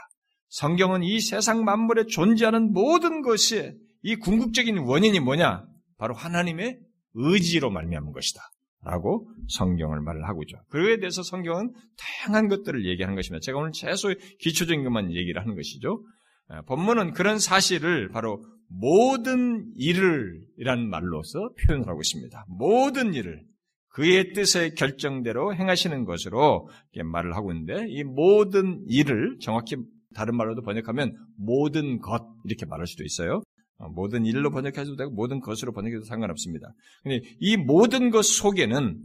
성경은 0.49 1.05
이 1.05 1.21
세상 1.21 1.65
만물에 1.65 2.07
존재하는 2.07 2.73
모든 2.73 3.23
것이 3.23 3.73
이 4.03 4.17
궁극적인 4.17 4.79
원인이 4.79 5.21
뭐냐? 5.21 5.65
바로 5.99 6.15
하나님의 6.15 6.79
의지로 7.15 7.71
말미암은 7.71 8.13
것이다. 8.13 8.41
라고 8.83 9.31
성경을 9.49 10.01
말을 10.01 10.27
하고 10.27 10.43
있죠. 10.45 10.57
그에 10.71 10.97
대해서 10.99 11.23
성경은 11.23 11.73
다양한 11.99 12.49
것들을 12.49 12.87
얘기하는 12.87 13.15
것입니다. 13.15 13.41
제가 13.43 13.59
오늘 13.59 13.73
최소 13.73 14.09
기초적인 14.41 14.85
것만 14.85 15.13
얘기를 15.13 15.41
하는 15.41 15.55
것이죠. 15.55 16.03
아, 16.49 16.63
본문은 16.63 17.13
그런 17.13 17.39
사실을 17.39 18.09
바로 18.09 18.43
모든 18.71 19.73
일을 19.77 20.41
이라는 20.57 20.89
말로서 20.89 21.51
표현을 21.61 21.89
하고 21.89 22.01
있습니다. 22.01 22.47
모든 22.49 23.15
일을 23.15 23.43
그의 23.89 24.33
뜻의 24.33 24.75
결정대로 24.77 25.55
행하시는 25.55 26.05
것으로 26.05 26.69
말을 27.05 27.35
하고 27.35 27.53
있는데 27.53 27.87
이 27.89 28.05
모든 28.05 28.85
일을 28.89 29.39
정확히 29.41 29.77
다른 30.15 30.37
말로도 30.37 30.63
번역하면 30.63 31.17
모든 31.37 31.99
것 31.99 32.25
이렇게 32.45 32.67
말할 32.67 32.87
수도 32.87 33.05
있어요. 33.05 33.43
어, 33.79 33.89
모든 33.89 34.27
일로 34.27 34.51
번역해도 34.51 34.97
되고 34.97 35.11
모든 35.11 35.41
것으로 35.41 35.73
번역해도 35.73 36.05
상관없습니다. 36.05 36.69
근데 37.03 37.21
이 37.41 37.57
모든 37.57 38.11
것 38.11 38.25
속에는 38.25 38.99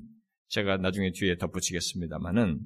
제가 0.50 0.77
나중에 0.77 1.12
뒤에 1.13 1.38
덧붙이겠습니다만은 1.38 2.60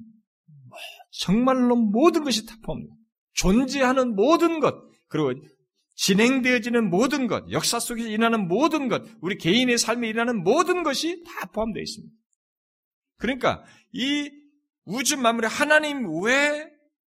정말로 1.12 1.76
모든 1.76 2.24
것이 2.24 2.46
다 2.46 2.54
포함됩니다. 2.62 2.94
존재하는 3.32 4.14
모든 4.14 4.60
것, 4.60 4.74
그리고 5.08 5.32
진행되어지는 6.00 6.88
모든 6.88 7.26
것, 7.26 7.50
역사 7.50 7.78
속에서 7.78 8.08
일어나는 8.08 8.48
모든 8.48 8.88
것, 8.88 9.02
우리 9.20 9.36
개인의 9.36 9.76
삶에 9.76 10.08
일어나는 10.08 10.42
모든 10.42 10.82
것이 10.82 11.22
다 11.24 11.50
포함되어 11.52 11.82
있습니다. 11.82 12.14
그러니까 13.18 13.62
이 13.92 14.30
우주 14.86 15.18
만물의 15.18 15.50
하나님 15.50 16.06
외에 16.22 16.66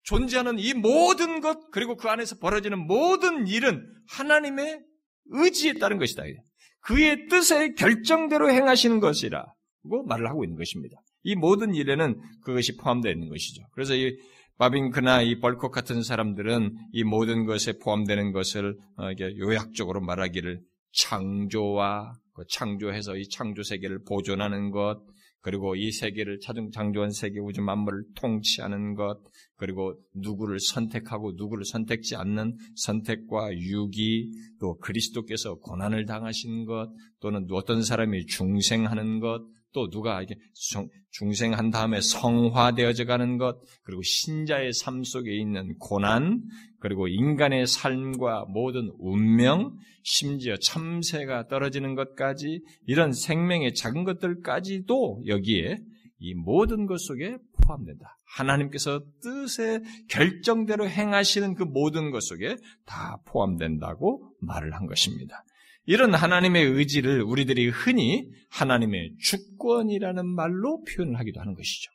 존재하는 0.05 0.59
이 0.59 0.73
모든 0.73 1.43
것, 1.43 1.71
그리고 1.71 1.97
그 1.97 2.09
안에서 2.09 2.39
벌어지는 2.39 2.87
모든 2.87 3.47
일은 3.47 3.87
하나님의 4.09 4.81
의지에 5.27 5.75
따른 5.75 5.99
것이다. 5.99 6.23
그의 6.81 7.27
뜻의 7.29 7.75
결정대로 7.75 8.51
행하시는 8.51 9.01
것이라고 9.01 10.07
말을 10.07 10.29
하고 10.29 10.45
있는 10.45 10.57
것입니다. 10.57 10.97
이 11.25 11.35
모든 11.35 11.75
일에는 11.75 12.19
그것이 12.43 12.79
포함되어 12.79 13.13
있는 13.13 13.29
것이죠. 13.29 13.63
그래서 13.73 13.95
이 13.95 14.17
바빙크나 14.59 15.23
이 15.23 15.39
벌콕 15.39 15.71
같은 15.71 16.03
사람들은 16.03 16.77
이 16.93 17.05
모든 17.05 17.47
것에 17.47 17.79
포함되는 17.79 18.33
것을 18.33 18.77
어, 18.97 19.11
요약적으로 19.39 20.01
말하기를 20.01 20.61
창조와 20.93 22.13
그 22.35 22.45
창조해서 22.51 23.17
이 23.17 23.29
창조 23.29 23.63
세계를 23.63 24.05
보존하는 24.05 24.71
것, 24.71 25.01
그리고 25.41 25.77
이 25.77 25.93
세계를 25.93 26.41
차등 26.41 26.71
창조한 26.71 27.11
세계 27.11 27.39
우주 27.39 27.63
만물을 27.63 28.03
통치하는 28.17 28.95
것, 28.95 29.19
그리고 29.57 29.95
누구를 30.15 30.59
선택하고 30.59 31.33
누구를 31.37 31.65
선택지 31.65 32.17
않는 32.17 32.57
선택과 32.75 33.57
유기, 33.57 34.31
또 34.61 34.77
그리스도께서 34.79 35.55
고난을 35.57 36.07
당하신 36.07 36.65
것, 36.65 36.91
또는 37.21 37.47
어떤 37.53 37.83
사람이 37.83 38.27
중생하는 38.27 39.21
것, 39.21 39.43
또 39.73 39.91
누가 39.91 40.23
이게 40.23 40.37
중생한 41.11 41.71
다음에 41.71 42.01
성화되어져 42.01 43.05
가는 43.05 43.39
것, 43.39 43.59
그리고 43.83 44.03
신자의 44.03 44.73
삶 44.73 45.05
속에 45.05 45.35
있는 45.37 45.77
고난, 45.79 46.43
그리고 46.81 47.09
인간의 47.09 47.67
삶과 47.67 48.47
모든 48.49 48.91
운명, 48.99 49.77
심지어 50.03 50.57
참새가 50.57 51.49
떨어지는 51.49 51.95
것까지 51.95 52.63
이런 52.87 53.13
생명의 53.13 53.75
작은 53.75 54.05
것들까지도 54.05 55.23
여기에 55.27 55.77
이 56.21 56.35
모든 56.35 56.87
것 56.87 57.01
속에 57.01 57.37
포함된다. 57.63 58.19
하나님께서 58.25 59.03
뜻의 59.23 59.83
결정대로 60.09 60.89
행하시는 60.89 61.55
그 61.55 61.63
모든 61.63 62.11
것 62.11 62.23
속에 62.23 62.57
다 62.85 63.21
포함된다고 63.27 64.33
말을 64.41 64.75
한 64.75 64.87
것입니다. 64.87 65.45
이런 65.89 66.15
하나님의 66.15 66.67
의지를 66.67 67.23
우리들이 67.23 67.71
흔히 67.71 68.29
하나님의 68.51 69.15
주권이라는 69.23 70.27
말로 70.27 70.85
표현하기도 70.85 71.41
하는 71.41 71.55
것이죠. 71.55 71.91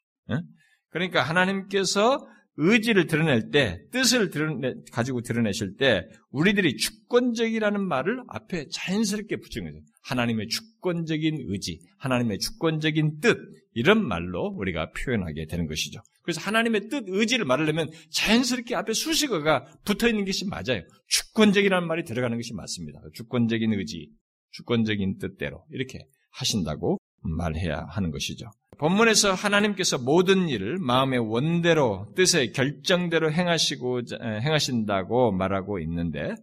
그러니까 0.90 1.22
하나님께서 1.22 2.18
의지를 2.56 3.06
드러낼 3.06 3.52
때, 3.52 3.80
뜻을 3.92 4.32
드러내, 4.32 4.74
가지고 4.92 5.22
드러내실 5.22 5.76
때, 5.78 6.08
우리들이 6.32 6.76
주권적이라는 6.78 7.88
말을 7.88 8.24
앞에 8.30 8.66
자연스럽게 8.72 9.38
붙이는 9.38 9.72
거죠. 9.72 9.86
하나님의 10.02 10.48
주권적인 10.48 11.46
의지, 11.50 11.80
하나님의 12.00 12.40
주권적인 12.40 13.20
뜻, 13.20 13.38
이런 13.74 14.06
말로 14.06 14.48
우리가 14.58 14.92
표현하게 14.92 15.48
되는 15.48 15.68
것이죠. 15.68 16.02
그래서 16.24 16.42
하나님의 16.42 16.90
뜻, 16.90 17.04
의지를 17.08 17.46
말하려면 17.46 17.90
자연스럽게 18.12 18.76
앞에 18.76 18.94
수식어가 18.94 19.66
붙어 19.84 20.08
있는 20.08 20.26
것이 20.26 20.46
맞아요. 20.48 20.84
주권적이라는 21.08 21.88
말이 21.88 22.04
들어가는 22.04 22.38
것이 22.38 22.54
맞습니다. 22.54 23.00
주권적인 23.14 23.74
의지, 23.74 24.10
주권적인 24.52 25.18
뜻대로 25.18 25.66
이렇게 25.72 26.00
하신다고 26.32 26.98
말해야 27.24 27.86
하는 27.90 28.12
것이죠. 28.12 28.48
본문에서 28.78 29.34
하나님께서 29.34 29.98
모든 29.98 30.50
일을 30.50 30.78
마음의 30.80 31.20
원대로 31.20 32.12
뜻의 32.16 32.52
결정대로 32.54 33.32
행하시고 33.32 34.02
행하신다고 34.42 35.32
말하고 35.32 35.80
있는데 35.80 36.36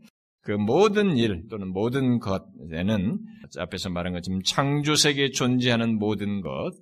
그 0.42 0.52
모든 0.52 1.16
일 1.16 1.46
또는 1.50 1.68
모든 1.68 2.18
것에는 2.18 3.18
앞에서 3.58 3.90
말한 3.90 4.14
것처럼 4.14 4.40
창조 4.42 4.94
세계에 4.94 5.30
존재하는 5.30 5.98
모든 5.98 6.40
것 6.40 6.72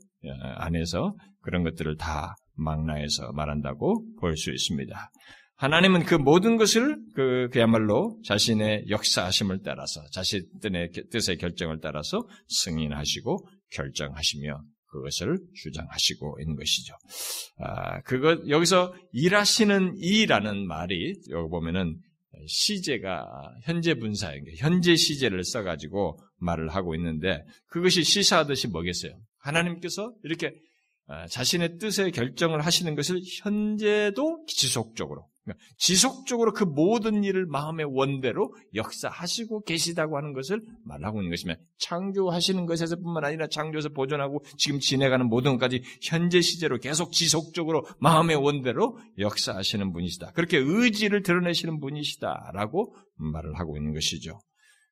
안에서 0.57 1.15
그런 1.41 1.63
것들을 1.65 1.97
다 1.97 2.35
망라해서 2.55 3.33
말한다고 3.33 4.05
볼 4.21 4.37
수 4.37 4.51
있습니다. 4.51 5.11
하나님은 5.57 6.05
그 6.05 6.15
모든 6.15 6.57
것을 6.57 6.99
그 7.15 7.49
그야말로 7.53 8.21
자신의 8.25 8.85
역사하심을 8.91 9.63
따라서 9.65 10.01
자신의 10.13 10.91
뜻의 11.11 11.37
결정을 11.39 11.81
따라서 11.83 12.29
승인하시고 12.47 13.49
결정하시며 13.73 14.61
그것을 14.87 15.39
주장하시고 15.55 16.39
있는 16.41 16.57
것이죠. 16.57 16.95
아, 17.59 18.01
그것 18.03 18.49
여기서 18.49 18.95
일하시는 19.13 19.95
이라는 19.97 20.67
말이 20.67 21.15
여기 21.31 21.51
보면은 21.51 21.99
시제가 22.47 23.27
현재 23.65 23.95
분사인 23.95 24.45
게 24.45 24.53
현재 24.59 24.95
시제를 24.95 25.43
써가지고 25.43 26.21
말을 26.39 26.69
하고 26.69 26.95
있는데 26.95 27.43
그것이 27.67 28.05
시사하듯이 28.05 28.69
뭐겠어요? 28.69 29.13
하나님께서 29.49 30.13
이렇게 30.23 30.55
아, 31.11 31.27
자신의 31.27 31.79
뜻의 31.79 32.13
결정을 32.13 32.61
하시는 32.65 32.95
것을 32.95 33.21
현재도 33.43 34.45
지속적으로 34.47 35.27
그러니까 35.49 35.65
지속적으로 35.79 36.53
그 36.53 36.65
모든 36.65 37.25
일을 37.25 37.47
마음의 37.47 37.87
원대로 37.87 38.55
역사하시고 38.75 39.63
계시다고 39.63 40.19
하는 40.19 40.35
것을 40.35 40.61
말하고 40.85 41.21
있는 41.21 41.31
것이며 41.31 41.55
창조하시는 41.79 42.67
것에서 42.67 42.97
뿐만 42.97 43.25
아니라 43.25 43.47
창조에서 43.47 43.89
보존하고 43.89 44.45
지금 44.59 44.79
지내가는 44.79 45.27
모든 45.27 45.53
것까지 45.53 45.83
현재 46.03 46.43
시제로 46.43 46.79
계속 46.79 47.13
지속적으로 47.13 47.87
마음의 48.01 48.37
원대로 48.37 48.99
역사하시는 49.19 49.93
분이시다. 49.93 50.33
그렇게 50.33 50.59
의지를 50.59 51.23
드러내시는 51.23 51.81
분이시다라고 51.81 52.95
말을 53.17 53.59
하고 53.59 53.79
있는 53.79 53.95
것이죠. 53.95 54.39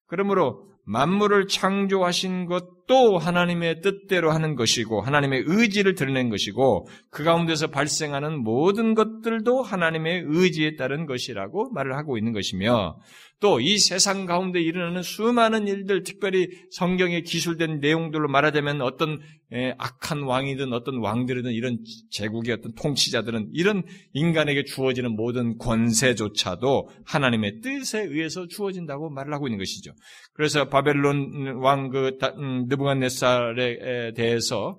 그러므로 0.07 0.71
만물을 0.87 1.49
창조하신 1.49 2.47
것도 2.47 3.19
하나님의 3.19 3.81
뜻대로 3.81 4.31
하는 4.31 4.55
것이고 4.55 5.01
하나님의 5.01 5.45
의지를 5.47 5.97
드러낸 5.97 6.31
것이고 6.31 6.87
그 7.11 7.25
가운데서 7.25 7.69
발생하는 7.69 8.39
모든 8.43 8.95
것들도 8.95 9.63
하나님의 9.63 10.25
의지에 10.27 10.77
따른 10.77 11.07
것이라고 11.07 11.71
말을 11.73 11.97
하고 11.97 12.17
있는 12.17 12.33
것이며 12.33 12.99
또 13.39 13.61
이 13.61 13.79
세상 13.79 14.25
가운데 14.25 14.61
일어나는 14.61 15.03
수많은 15.03 15.67
일들 15.69 16.05
특별히 16.05 16.49
성경에 16.71 17.21
기술된 17.21 17.81
내용들로 17.81 18.29
말하자면 18.29 18.81
어떤 18.81 19.21
악한 19.77 20.23
왕이든 20.23 20.73
어떤 20.73 20.99
왕들이든 20.99 21.53
이런 21.53 21.79
제국의 22.11 22.55
어떤 22.55 22.73
통치자들은 22.75 23.51
이런 23.53 23.83
인간에게 24.15 24.65
주어지는 24.65 25.15
모든 25.17 25.59
권세조차도 25.59 26.89
하나님의 27.05 27.61
뜻에 27.61 28.05
의해서 28.05 28.47
주어진다고 28.47 29.11
말을 29.11 29.35
하고 29.35 29.49
있는 29.49 29.59
것이죠. 29.59 29.93
그래서 30.33 30.69
바벨론 30.69 31.59
왕그 31.63 32.19
음, 32.39 32.67
느부갓네살에 32.69 34.13
대해서 34.15 34.79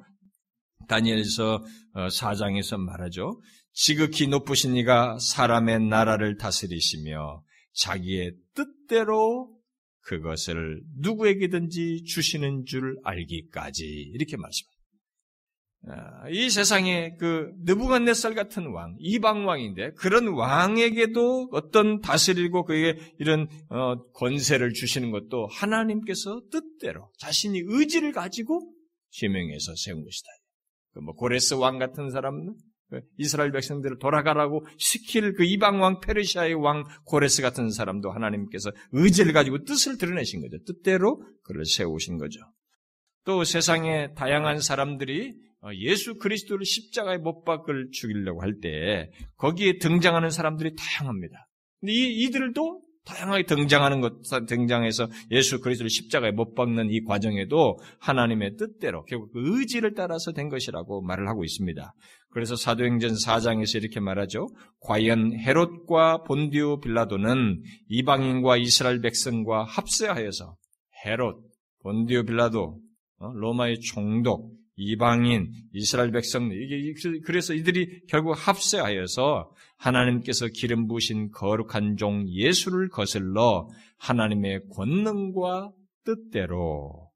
다니엘서 0.87 1.63
4장에서 1.93 2.73
어, 2.73 2.77
말하죠. 2.77 3.39
지극히 3.73 4.27
높으신 4.27 4.75
이가 4.77 5.17
사람의 5.19 5.81
나라를 5.81 6.37
다스리시며 6.37 7.43
자기의 7.77 8.33
뜻대로 8.53 9.55
그것을 10.01 10.81
누구에게든지 10.99 12.03
주시는 12.05 12.65
줄 12.65 12.97
알기까지 13.03 13.83
이렇게 13.85 14.37
말씀합니다. 14.37 14.77
아, 15.89 16.29
이 16.29 16.49
세상에 16.49 17.15
그 17.17 17.51
느부갓네살 17.63 18.33
같은 18.33 18.71
왕, 18.71 18.95
이방 18.99 19.47
왕인데 19.47 19.91
그런 19.91 20.27
왕에게도 20.29 21.49
어떤 21.51 22.01
다스리고 22.01 22.65
그에게 22.65 22.99
이런 23.19 23.47
어, 23.69 24.01
권세를 24.13 24.73
주시는 24.73 25.11
것도 25.11 25.47
하나님께서 25.47 26.41
뜻대로 26.51 27.11
자신이 27.19 27.61
의지를 27.65 28.11
가지고 28.11 28.73
지명해서 29.11 29.73
세운 29.77 30.03
것이다. 30.03 30.27
그뭐 30.93 31.13
고레스 31.13 31.53
왕 31.53 31.77
같은 31.77 32.09
사람은 32.09 32.55
그 32.55 32.66
이스라엘 33.17 33.51
백성들을 33.51 33.97
돌아가라고 33.99 34.65
시킬 34.77 35.33
그 35.33 35.43
이방 35.43 35.81
왕 35.81 35.99
페르시아의 35.99 36.53
왕 36.53 36.83
고레스 37.05 37.41
같은 37.41 37.69
사람도 37.69 38.11
하나님께서 38.11 38.71
의지를 38.91 39.33
가지고 39.33 39.63
뜻을 39.63 39.97
드러내신 39.97 40.41
거죠. 40.41 40.57
뜻대로 40.65 41.21
그를 41.43 41.65
세우신 41.65 42.17
거죠. 42.17 42.39
또 43.25 43.43
세상에 43.43 44.13
다양한 44.13 44.61
사람들이 44.61 45.33
어, 45.61 45.69
예수 45.73 46.17
그리스도를 46.17 46.65
십자가에 46.65 47.17
못 47.17 47.43
박을 47.43 47.89
죽이려고 47.91 48.41
할 48.41 48.59
때 48.61 49.09
거기에 49.37 49.79
등장하는 49.79 50.29
사람들이 50.29 50.75
다양합니다. 50.75 51.47
근데 51.79 51.93
이, 51.93 52.23
이들도 52.23 52.81
다양하게 53.05 53.43
등장하는 53.43 54.01
것, 54.01 54.21
등장해서 54.47 55.07
예수 55.31 55.61
그리스도를 55.61 55.89
십자가에 55.89 56.31
못 56.31 56.53
박는 56.55 56.89
이 56.91 57.03
과정에도 57.05 57.79
하나님의 58.01 58.57
뜻대로 58.57 59.03
결국 59.05 59.31
그 59.31 59.57
의지를 59.57 59.93
따라서 59.93 60.33
된 60.33 60.49
것이라고 60.49 61.01
말을 61.01 61.27
하고 61.29 61.43
있습니다. 61.45 61.93
그래서 62.29 62.55
사도행전 62.55 63.13
4장에서 63.13 63.81
이렇게 63.81 63.99
말하죠. 63.99 64.47
과연 64.81 65.33
헤롯과 65.39 66.23
본디오 66.23 66.79
빌라도는 66.79 67.63
이방인과 67.89 68.57
이스라엘 68.57 69.01
백성과 69.01 69.63
합세하여서 69.63 70.55
헤롯, 71.05 71.41
본디오 71.81 72.23
빌라도, 72.23 72.79
어, 73.17 73.31
로마의 73.33 73.79
총독, 73.79 74.51
이방인, 74.75 75.51
이스라엘 75.73 76.11
백성, 76.11 76.51
이게, 76.51 76.93
그래서 77.25 77.53
이들이 77.55 78.01
결국 78.07 78.33
합세하여서 78.37 79.51
하나님께서 79.77 80.47
기름 80.53 80.87
부으신 80.87 81.31
거룩한 81.31 81.97
종 81.97 82.27
예수를 82.27 82.89
거슬러 82.89 83.67
하나님의 83.97 84.61
권능과 84.75 85.71
뜻대로 86.05 87.09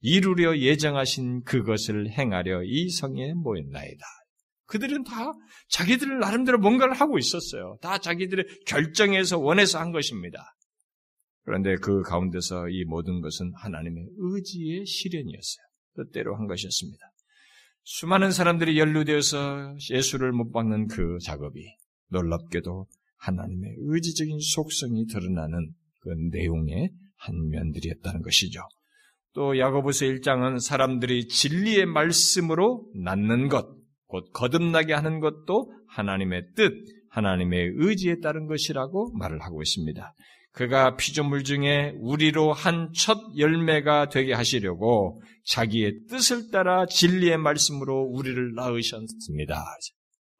이루려 0.00 0.56
예정하신 0.56 1.42
그것을 1.42 2.10
행하려 2.10 2.62
이 2.64 2.88
성에 2.90 3.34
모였나이다. 3.34 4.04
그들은 4.72 5.04
다 5.04 5.32
자기들 5.68 6.18
나름대로 6.18 6.58
뭔가를 6.58 6.94
하고 6.94 7.18
있었어요. 7.18 7.76
다 7.82 7.98
자기들의 7.98 8.46
결정에서 8.66 9.38
원해서 9.38 9.78
한 9.78 9.92
것입니다. 9.92 10.56
그런데 11.44 11.76
그 11.76 12.00
가운데서 12.00 12.70
이 12.70 12.84
모든 12.84 13.20
것은 13.20 13.52
하나님의 13.54 14.06
의지의 14.16 14.86
실현이었어요. 14.86 15.64
뜻대로 15.96 16.36
한 16.36 16.46
것이었습니다. 16.46 17.04
수많은 17.84 18.30
사람들이 18.30 18.78
연루되어서 18.78 19.76
예수를 19.90 20.32
못 20.32 20.52
박는 20.52 20.86
그 20.86 21.18
작업이 21.22 21.60
놀랍게도 22.08 22.86
하나님의 23.18 23.74
의지적인 23.78 24.38
속성이 24.40 25.04
드러나는 25.06 25.70
그 25.98 26.08
내용의 26.30 26.92
한 27.16 27.48
면들이었다는 27.50 28.22
것이죠. 28.22 28.60
또 29.34 29.58
야고보서 29.58 30.06
1장은 30.06 30.60
사람들이 30.60 31.28
진리의 31.28 31.84
말씀으로 31.86 32.90
낳는 32.94 33.48
것, 33.48 33.81
곧 34.12 34.30
거듭나게 34.34 34.92
하는 34.92 35.20
것도 35.20 35.72
하나님의 35.88 36.48
뜻, 36.54 36.74
하나님의 37.08 37.72
의지에 37.76 38.20
따른 38.20 38.46
것이라고 38.46 39.10
말을 39.16 39.40
하고 39.40 39.62
있습니다. 39.62 40.14
그가 40.52 40.96
피조물 40.96 41.44
중에 41.44 41.94
우리로 41.98 42.52
한 42.52 42.92
첫 42.94 43.18
열매가 43.38 44.10
되게 44.10 44.34
하시려고 44.34 45.22
자기의 45.46 46.04
뜻을 46.10 46.50
따라 46.50 46.84
진리의 46.84 47.38
말씀으로 47.38 48.02
우리를 48.02 48.52
낳으셨습니다. 48.54 49.64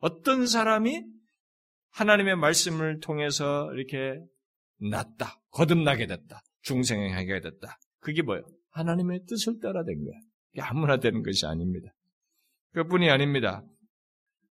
어떤 0.00 0.46
사람이 0.46 1.02
하나님의 1.92 2.36
말씀을 2.36 3.00
통해서 3.00 3.72
이렇게 3.72 4.20
낳다, 4.90 5.40
거듭나게 5.50 6.06
됐다, 6.06 6.42
중생하게 6.60 7.40
됐다. 7.40 7.78
그게 8.00 8.20
뭐예요? 8.20 8.44
하나님의 8.72 9.20
뜻을 9.26 9.60
따라 9.62 9.82
된 9.82 9.96
거야. 10.04 10.66
아무나 10.68 10.98
되는 10.98 11.22
것이 11.22 11.46
아닙니다. 11.46 11.88
그뿐이 12.72 13.10
아닙니다. 13.10 13.64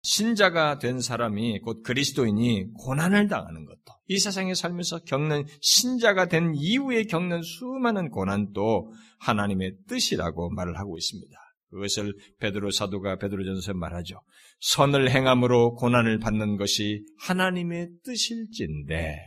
신자가 0.01 0.79
된 0.79 1.01
사람이 1.01 1.59
곧 1.59 1.83
그리스도인이 1.83 2.71
고난을 2.73 3.27
당하는 3.27 3.65
것도 3.65 3.79
이 4.07 4.17
세상에 4.17 4.53
살면서 4.53 4.99
겪는 4.99 5.45
신자가 5.61 6.27
된 6.27 6.53
이후에 6.55 7.03
겪는 7.03 7.41
수많은 7.43 8.09
고난도 8.09 8.93
하나님의 9.19 9.73
뜻이라고 9.87 10.51
말을 10.51 10.77
하고 10.79 10.97
있습니다. 10.97 11.37
그것을 11.69 12.15
베드로 12.39 12.71
사도가 12.71 13.17
베드로전서에 13.17 13.73
말하죠. 13.73 14.21
선을 14.61 15.11
행함으로 15.11 15.75
고난을 15.75 16.19
받는 16.19 16.57
것이 16.57 17.05
하나님의 17.19 17.89
뜻일진데 18.03 19.17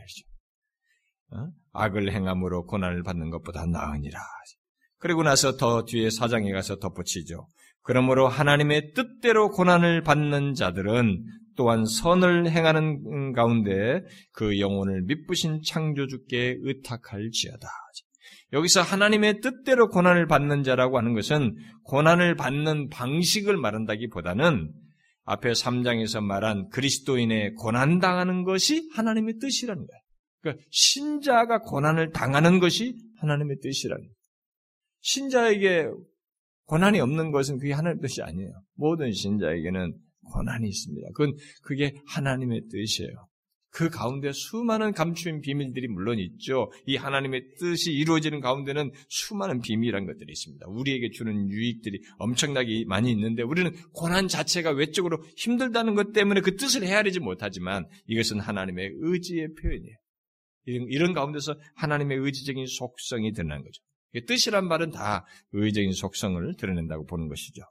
어? 1.31 1.47
악을 1.71 2.11
행함으로 2.11 2.65
고난을 2.65 3.03
받는 3.03 3.29
것보다 3.29 3.65
나으니라. 3.65 4.19
그리고 4.97 5.23
나서 5.23 5.57
더 5.57 5.85
뒤에 5.85 6.09
사장에 6.09 6.51
가서 6.51 6.77
덧붙이죠. 6.77 7.47
그러므로 7.83 8.27
하나님의 8.27 8.93
뜻대로 8.93 9.49
고난을 9.49 10.01
받는 10.03 10.53
자들은 10.55 11.23
또한 11.55 11.85
선을 11.85 12.49
행하는 12.49 13.33
가운데 13.33 14.01
그 14.31 14.59
영혼을 14.59 15.03
미쁘신 15.03 15.61
창조주께 15.63 16.57
의탁할지어다. 16.61 17.67
여기서 18.53 18.81
하나님의 18.81 19.41
뜻대로 19.41 19.89
고난을 19.89 20.27
받는 20.27 20.63
자라고 20.63 20.97
하는 20.97 21.13
것은 21.13 21.55
고난을 21.83 22.35
받는 22.35 22.89
방식을 22.89 23.57
말한다기보다는 23.57 24.71
앞에 25.25 25.51
3장에서 25.51 26.21
말한 26.21 26.69
그리스도인의 26.69 27.53
고난 27.55 27.99
당하는 27.99 28.43
것이 28.43 28.89
하나님의 28.93 29.35
뜻이라는 29.39 29.85
거예요. 29.85 30.01
그러니까 30.41 30.65
신자가 30.69 31.59
고난을 31.61 32.11
당하는 32.11 32.59
것이 32.59 32.95
하나님의 33.19 33.57
뜻이라는 33.61 34.01
거예요. 34.01 34.15
신자에게 35.01 35.87
고난이 36.65 36.99
없는 36.99 37.31
것은 37.31 37.57
그게 37.57 37.73
하나님의 37.73 38.01
뜻이 38.01 38.21
아니에요. 38.21 38.51
모든 38.75 39.11
신자에게는 39.11 39.93
고난이 40.31 40.67
있습니다. 40.67 41.07
그건 41.13 41.35
그게 41.63 41.93
하나님의 42.07 42.63
뜻이에요. 42.69 43.27
그 43.73 43.89
가운데 43.89 44.31
수많은 44.31 44.91
감추인 44.91 45.41
비밀들이 45.41 45.87
물론 45.87 46.19
있죠. 46.19 46.71
이 46.85 46.95
하나님의 46.95 47.55
뜻이 47.59 47.91
이루어지는 47.91 48.39
가운데는 48.39 48.91
수많은 49.09 49.61
비밀한 49.61 50.05
것들이 50.05 50.31
있습니다. 50.31 50.67
우리에게 50.67 51.09
주는 51.09 51.49
유익들이 51.49 51.99
엄청나게 52.19 52.85
많이 52.85 53.11
있는데 53.11 53.41
우리는 53.41 53.71
고난 53.91 54.27
자체가 54.27 54.71
외적으로 54.71 55.23
힘들다는 55.37 55.95
것 55.95 56.13
때문에 56.13 56.41
그 56.41 56.55
뜻을 56.55 56.83
헤아리지 56.83 57.19
못하지만 57.19 57.87
이것은 58.05 58.39
하나님의 58.39 58.91
의지의 58.95 59.55
표현이에요. 59.55 59.95
이런, 60.65 60.87
이런 60.89 61.13
가운데서 61.13 61.55
하나님의 61.75 62.19
의지적인 62.19 62.67
속성이 62.67 63.33
드러난 63.33 63.63
거죠. 63.63 63.81
뜻이란 64.21 64.67
말은 64.67 64.91
다 64.91 65.25
의적인 65.51 65.91
속성을 65.93 66.55
드러낸다고 66.57 67.05
보는 67.05 67.27
것이죠. 67.27 67.63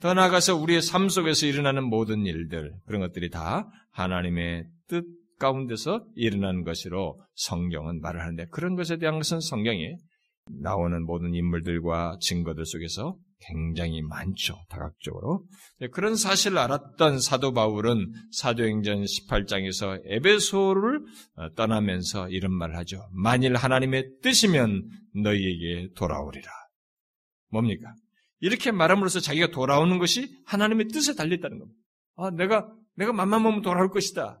더 0.00 0.12
나아가서 0.12 0.56
우리의 0.56 0.82
삶 0.82 1.08
속에서 1.08 1.46
일어나는 1.46 1.84
모든 1.84 2.26
일들, 2.26 2.74
그런 2.86 3.00
것들이 3.00 3.30
다 3.30 3.70
하나님의 3.92 4.66
뜻 4.88 5.04
가운데서 5.38 6.04
일어난 6.14 6.62
것으로 6.62 7.20
성경은 7.34 8.00
말을 8.00 8.20
하는데 8.20 8.46
그런 8.50 8.76
것에 8.76 8.98
대한 8.98 9.16
것은 9.16 9.40
성경이 9.40 9.96
나오는 10.60 11.04
모든 11.04 11.34
인물들과 11.34 12.18
증거들 12.20 12.66
속에서 12.66 13.16
굉장히 13.46 14.02
많죠. 14.02 14.56
다각적으로. 14.68 15.44
네, 15.78 15.88
그런 15.88 16.16
사실을 16.16 16.58
알았던 16.58 17.20
사도 17.20 17.52
바울은 17.52 18.12
사도행전 18.32 19.04
18장에서 19.04 20.00
에베소를 20.06 21.00
어, 21.36 21.54
떠나면서 21.54 22.28
이런 22.30 22.52
말을 22.52 22.76
하죠. 22.78 23.08
만일 23.12 23.56
하나님의 23.56 24.20
뜻이면 24.22 24.88
너희에게 25.14 25.90
돌아오리라. 25.96 26.50
뭡니까? 27.50 27.94
이렇게 28.40 28.70
말함으로써 28.72 29.20
자기가 29.20 29.48
돌아오는 29.48 29.98
것이 29.98 30.36
하나님의 30.46 30.88
뜻에 30.88 31.14
달렸다는 31.14 31.58
겁니다. 31.58 31.80
아, 32.16 32.30
내가, 32.30 32.68
내가 32.96 33.12
맘만 33.12 33.42
먹으면 33.42 33.62
돌아올 33.62 33.90
것이다. 33.90 34.40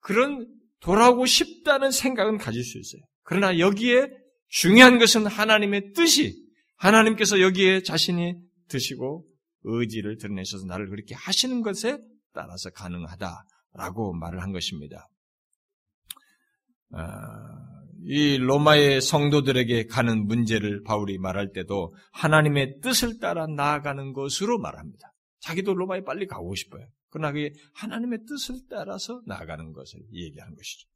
그런 0.00 0.46
돌아오고 0.80 1.26
싶다는 1.26 1.90
생각은 1.90 2.38
가질 2.38 2.62
수 2.62 2.78
있어요. 2.78 3.02
그러나 3.22 3.58
여기에 3.58 4.10
중요한 4.48 4.98
것은 4.98 5.26
하나님의 5.26 5.92
뜻이 5.92 6.47
하나님께서 6.78 7.40
여기에 7.40 7.82
자신이 7.82 8.34
드시고 8.68 9.26
의지를 9.64 10.16
드러내셔서 10.18 10.66
나를 10.66 10.88
그렇게 10.88 11.14
하시는 11.14 11.62
것에 11.62 11.98
따라서 12.32 12.70
가능하다라고 12.70 14.14
말을 14.14 14.42
한 14.42 14.52
것입니다. 14.52 15.08
아, 16.90 17.04
이 18.04 18.38
로마의 18.38 19.00
성도들에게 19.00 19.86
가는 19.86 20.26
문제를 20.26 20.82
바울이 20.84 21.18
말할 21.18 21.52
때도 21.52 21.92
하나님의 22.12 22.80
뜻을 22.80 23.18
따라 23.18 23.46
나아가는 23.46 24.12
것으로 24.12 24.58
말합니다. 24.58 25.12
자기도 25.40 25.74
로마에 25.74 26.02
빨리 26.04 26.26
가고 26.26 26.54
싶어요. 26.54 26.86
그러나 27.10 27.32
그게 27.32 27.52
하나님의 27.74 28.20
뜻을 28.26 28.60
따라서 28.70 29.20
나아가는 29.26 29.72
것을 29.72 30.00
얘기하는 30.12 30.54
것이죠. 30.54 30.88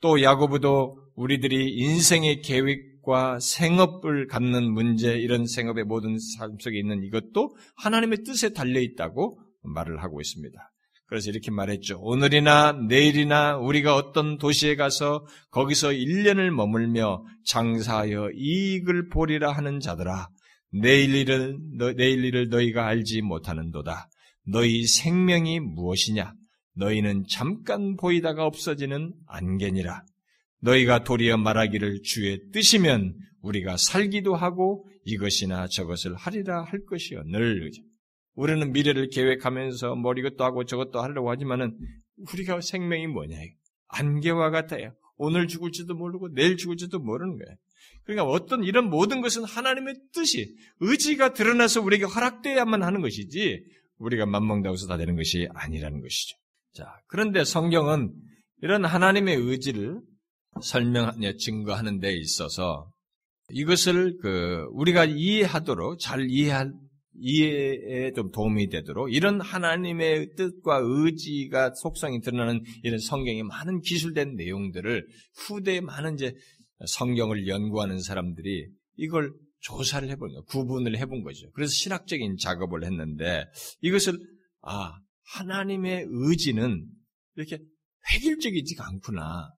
또 0.00 0.22
야고보도 0.22 0.96
우리들이 1.14 1.74
인생의 1.76 2.40
계획과 2.42 3.38
생업을 3.40 4.26
갖는 4.26 4.72
문제, 4.72 5.12
이런 5.18 5.46
생업의 5.46 5.84
모든 5.84 6.18
삶 6.18 6.56
속에 6.58 6.78
있는 6.78 7.02
이것도 7.04 7.56
하나님의 7.76 8.22
뜻에 8.24 8.52
달려 8.52 8.80
있다고 8.80 9.38
말을 9.62 10.02
하고 10.02 10.20
있습니다. 10.20 10.58
그래서 11.06 11.28
이렇게 11.28 11.50
말했죠. 11.50 11.98
오늘이나 12.00 12.72
내일이나 12.88 13.56
우리가 13.56 13.96
어떤 13.96 14.38
도시에 14.38 14.76
가서 14.76 15.26
거기서 15.50 15.88
1년을 15.88 16.50
머물며 16.50 17.24
장사하여 17.46 18.30
이익을 18.34 19.08
보리라 19.08 19.50
하는 19.50 19.80
자들아. 19.80 20.28
내일 20.72 21.16
일을, 21.16 21.58
내일 21.96 22.24
일을 22.24 22.48
너희가 22.48 22.86
알지 22.86 23.22
못하는도다. 23.22 24.08
너희 24.46 24.86
생명이 24.86 25.58
무엇이냐? 25.58 26.32
너희는 26.74 27.24
잠깐 27.28 27.96
보이다가 27.96 28.44
없어지는 28.46 29.12
안개니라. 29.26 30.04
너희가 30.60 31.04
도리어 31.04 31.36
말하기를 31.36 32.02
주의 32.02 32.38
뜻이면 32.52 33.14
우리가 33.42 33.76
살기도 33.76 34.34
하고 34.34 34.86
이것이나 35.04 35.68
저것을 35.68 36.14
하리라 36.14 36.62
할 36.62 36.84
것이요. 36.84 37.22
늘 37.24 37.70
우리는 38.34 38.72
미래를 38.72 39.08
계획하면서 39.08 39.96
뭐 39.96 40.12
이것도 40.14 40.44
하고 40.44 40.64
저것도 40.64 41.00
하려고 41.00 41.30
하지만은 41.30 41.76
우리가 42.32 42.60
생명이 42.60 43.06
뭐냐? 43.08 43.36
안개와 43.88 44.50
같아요. 44.50 44.94
오늘 45.16 45.48
죽을지도 45.48 45.94
모르고 45.94 46.32
내일 46.32 46.56
죽을지도 46.56 46.98
모르는 47.00 47.36
거예요. 47.38 47.56
그러니까 48.04 48.24
어떤 48.24 48.64
이런 48.64 48.88
모든 48.88 49.20
것은 49.20 49.44
하나님의 49.44 49.94
뜻이 50.12 50.56
의지가 50.80 51.34
드러나서 51.34 51.82
우리에게 51.82 52.04
허락돼야만 52.04 52.82
하는 52.82 53.02
것이지 53.02 53.62
우리가 53.98 54.26
맘먹다고 54.26 54.74
해서 54.74 54.86
다 54.86 54.96
되는 54.96 55.16
것이 55.16 55.48
아니라는 55.52 56.00
것이죠. 56.00 56.36
자, 56.72 56.86
그런데 57.08 57.44
성경은 57.44 58.14
이런 58.62 58.84
하나님의 58.84 59.36
의지를 59.36 60.00
설명, 60.62 61.12
증거하는 61.38 62.00
데 62.00 62.12
있어서 62.16 62.90
이것을 63.50 64.18
그 64.20 64.66
우리가 64.72 65.04
이해하도록 65.06 65.98
잘 65.98 66.26
이해할 66.28 66.72
이해에 67.22 68.12
좀 68.14 68.30
도움이 68.30 68.68
되도록 68.68 69.12
이런 69.12 69.40
하나님의 69.40 70.34
뜻과 70.36 70.80
의지가 70.82 71.72
속성이 71.74 72.20
드러나는 72.20 72.62
이런 72.82 72.98
성경의 72.98 73.42
많은 73.42 73.80
기술된 73.80 74.36
내용들을 74.36 75.06
후대에 75.36 75.80
많은 75.80 76.14
이제 76.14 76.32
성경을 76.86 77.46
연구하는 77.48 78.00
사람들이 78.00 78.68
이걸 78.96 79.32
조사를 79.60 80.08
해본 80.08 80.32
거, 80.32 80.42
구분을 80.42 80.96
해본 80.96 81.22
거죠. 81.22 81.50
그래서 81.52 81.72
신학적인 81.72 82.36
작업을 82.38 82.84
했는데 82.84 83.44
이것을 83.82 84.18
아 84.62 84.94
하나님의 85.32 86.06
의지는 86.08 86.86
이렇게 87.36 87.58
획일적이지가 88.12 88.86
않구나. 88.86 89.50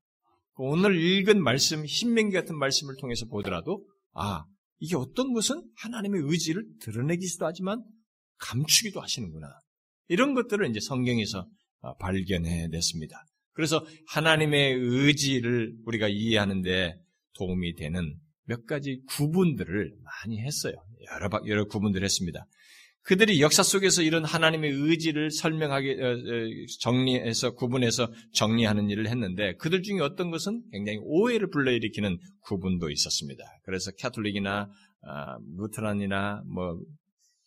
오늘 0.57 1.01
읽은 1.01 1.43
말씀, 1.43 1.87
신명기 1.87 2.35
같은 2.35 2.57
말씀을 2.57 2.97
통해서 3.01 3.27
보더라도 3.27 3.87
아 4.13 4.45
이게 4.79 4.97
어떤 4.97 5.33
것은 5.33 5.63
하나님의 5.77 6.23
의지를 6.25 6.65
드러내기도 6.81 7.47
하지만 7.47 7.83
감추기도 8.39 9.01
하시는구나. 9.01 9.49
이런 10.09 10.35
것들을 10.35 10.69
이제 10.69 10.81
성경에서 10.81 11.47
아, 11.81 11.95
발견해 11.95 12.69
냈습니다. 12.69 13.25
그래서 13.53 13.85
하나님의 14.09 14.75
의지를 14.75 15.75
우리가 15.85 16.09
이해하는데 16.09 16.95
도움이 17.35 17.75
되는 17.77 18.15
몇 18.45 18.67
가지 18.67 19.01
구분들을 19.09 19.95
많이 20.03 20.41
했어요. 20.41 20.75
여러, 21.13 21.31
여러 21.47 21.65
구분들을 21.67 22.05
했습니다. 22.05 22.47
그들이 23.05 23.41
역사 23.41 23.63
속에서 23.63 24.03
이런 24.03 24.25
하나님의 24.25 24.71
의지를 24.71 25.31
설명하게 25.31 26.01
어, 26.01 26.07
어, 26.07 26.47
정리해서 26.81 27.55
구분해서 27.55 28.09
정리하는 28.33 28.91
일을 28.91 29.09
했는데 29.09 29.55
그들 29.57 29.83
중에 29.83 30.01
어떤 30.01 30.31
것은 30.31 30.63
굉장히 30.71 30.99
오해를 31.03 31.51
불러일으키는 31.51 32.19
구분도 32.43 32.91
있었습니다. 32.91 33.45
그래서 33.65 33.91
캐톨릭이나 33.99 34.69
아, 35.05 35.37
루트란이나 35.57 36.43
뭐 36.47 36.79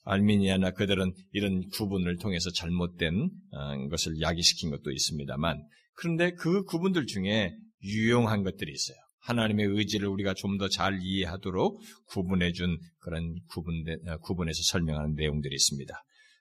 알미니아나 0.03 0.71
그들은 0.71 1.13
이런 1.31 1.67
구분을 1.69 2.17
통해서 2.17 2.51
잘못된 2.51 3.29
어, 3.51 3.87
것을 3.89 4.19
야기시킨 4.21 4.71
것도 4.71 4.91
있습니다만 4.91 5.63
그런데 5.95 6.33
그 6.33 6.63
구분들 6.63 7.05
중에 7.05 7.55
유용한 7.81 8.43
것들이 8.43 8.71
있어요. 8.71 8.97
하나님의 9.25 9.65
의지를 9.67 10.07
우리가 10.07 10.33
좀 10.35 10.57
더 10.57 10.67
잘 10.69 10.99
이해하도록 11.01 11.79
구분해 12.07 12.51
준 12.53 12.77
그런 12.99 13.35
구분, 13.49 13.83
어, 14.07 14.17
구분해서 14.17 14.59
설명하는 14.71 15.15
내용들이 15.15 15.53
있습니다. 15.53 15.93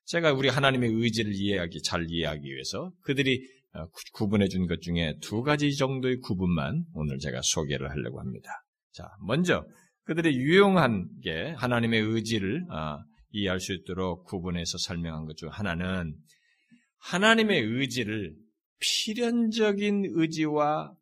제가 0.07 0.33
우리 0.33 0.49
하나님의 0.49 0.91
의지를 0.93 1.33
이해하기, 1.35 1.83
잘 1.83 2.07
이해하기 2.09 2.45
위해서 2.53 2.93
그들이 3.03 3.41
어, 3.75 3.87
구분해 4.13 4.49
준 4.49 4.67
것 4.69 4.81
중에 4.83 5.15
두 5.23 5.43
가지 5.43 5.75
정도의 5.77 6.19
구분만 6.21 6.85
오늘 6.95 7.19
제가 7.19 7.41
소개를 7.43 7.91
하려고 7.91 8.21
합니다. 8.21 8.51
자, 8.93 9.09
먼저 9.27 9.65
그들의 10.05 10.35
유용한 10.37 11.09
게 11.23 11.55
하나님의 11.57 12.01
의지를 12.01 12.65
어, 12.71 12.99
이해할 13.31 13.59
수 13.61 13.73
있도록 13.73 14.27
구분해서 14.27 14.79
설명한 14.79 15.25
것 15.25 15.35
중 15.37 15.49
하나는 15.49 16.15
하나님의 17.01 17.61
의지를 17.63 18.35
필연적인 18.79 20.05
의지와 20.15 20.93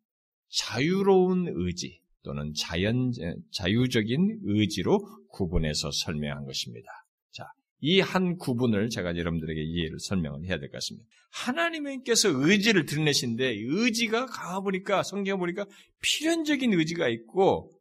자유로운 0.55 1.47
의지 1.55 1.99
또는 2.23 2.53
자연, 2.55 3.11
자유적인 3.51 4.39
의지로 4.43 4.99
구분해서 5.29 5.91
설명한 5.91 6.45
것입니다. 6.45 6.87
자, 7.31 7.45
이 7.81 7.99
한 7.99 8.37
구분을 8.37 8.89
제가 8.89 9.17
여러분들에게 9.17 9.61
이해를 9.61 9.99
설명을 9.99 10.45
해야 10.45 10.57
될 10.59 10.69
것 10.69 10.73
같습니다. 10.73 11.07
하나님께서 11.31 12.29
의지를 12.29 12.85
드러내신데 12.85 13.55
의지가 13.57 14.27
가보니까 14.27 15.03
성경 15.03 15.39
보니까 15.39 15.65
필연적인 16.01 16.71
의지가 16.73 17.09
있고 17.09 17.71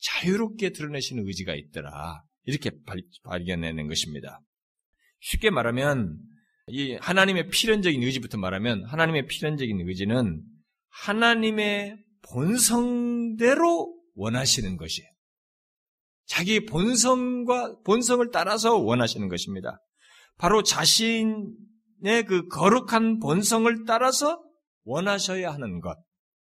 자유롭게 0.00 0.70
드러내시는 0.70 1.26
의지가 1.26 1.54
있더라. 1.54 2.22
이렇게 2.44 2.70
발견해낸 3.24 3.88
것입니다. 3.88 4.40
쉽게 5.20 5.50
말하면 5.50 6.18
이 6.68 6.92
하나님의 7.00 7.48
필연적인 7.48 8.02
의지부터 8.02 8.38
말하면 8.38 8.84
하나님의 8.84 9.26
필연적인 9.26 9.88
의지는 9.88 10.42
하나님의 10.90 11.96
본성대로 12.22 13.96
원하시는 14.14 14.76
것이에요. 14.76 15.08
자기 16.26 16.64
본성과 16.64 17.80
본성을 17.84 18.30
따라서 18.30 18.76
원하시는 18.76 19.28
것입니다. 19.28 19.82
바로 20.38 20.62
자신의 20.62 22.24
그 22.26 22.46
거룩한 22.48 23.18
본성을 23.18 23.84
따라서 23.86 24.40
원하셔야 24.84 25.52
하는 25.52 25.80
것. 25.80 25.96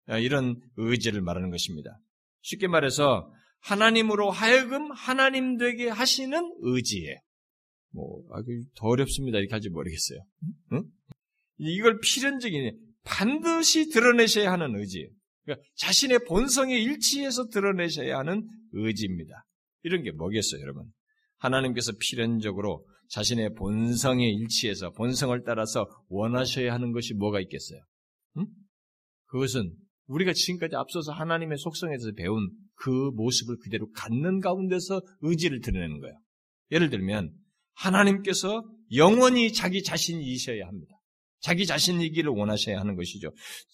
이런 0.09 0.61
의지를 0.77 1.21
말하는 1.21 1.51
것입니다. 1.51 1.99
쉽게 2.43 2.69
말해서 2.69 3.31
하나님으로 3.61 4.31
하여금 4.31 4.91
하나님 4.93 5.57
되게 5.59 5.89
하시는 5.89 6.55
의지예요. 6.61 7.17
뭐, 7.91 8.23
아, 8.33 8.43
더 8.77 8.87
어렵습니다. 8.89 9.39
이렇게 9.39 9.53
할지 9.53 9.69
모르겠어요. 9.71 10.21
응? 10.73 10.85
이걸 11.59 11.99
필연적인, 12.01 12.79
반드시 13.05 13.91
드러내셔야 13.91 14.53
하는 14.53 14.79
의지예요. 14.79 15.09
그러니까 15.47 15.67
자신의 15.77 16.21
본성에 16.27 16.77
일치해서 16.77 17.49
드러내셔야 17.49 18.19
하는 18.19 18.47
의지입니다. 18.73 19.47
이런 19.85 20.03
게 20.03 20.11
뭐겠어요, 20.11 20.61
여러분? 20.61 20.85
하나님께서 21.39 21.93
필연적으로 21.99 22.85
자신의 23.09 23.55
본성에 23.55 24.29
일치해서 24.29 24.91
본성을 24.91 25.41
따라서 25.45 25.87
원하셔야 26.09 26.75
하는 26.75 26.93
것이 26.93 27.15
뭐가 27.15 27.41
있겠어요? 27.41 27.81
응? 28.39 28.47
그것은 29.27 29.73
우리가 30.09 30.33
지금까지 30.33 30.75
앞서서 30.77 31.13
하나님의 31.13 31.59
속성에서 31.59 32.13
배운 32.17 32.51
그 32.75 32.91
모습을 33.15 33.59
그대로 33.59 33.91
갖는 33.93 34.41
가운데서 34.41 35.01
의지를 35.21 35.61
드러내는 35.61 36.01
거예요. 36.01 36.15
예를 36.73 36.91
들면 36.91 37.33
하나님께서 37.75 38.65
영원히 38.95 39.53
자기 39.53 39.83
자신이셔야 39.83 40.67
합니다. 40.67 40.96
자기 41.41 41.67
자신이기를 41.67 42.31
원하셔야 42.31 42.81
하는 42.81 42.97
것이죠. 42.97 43.33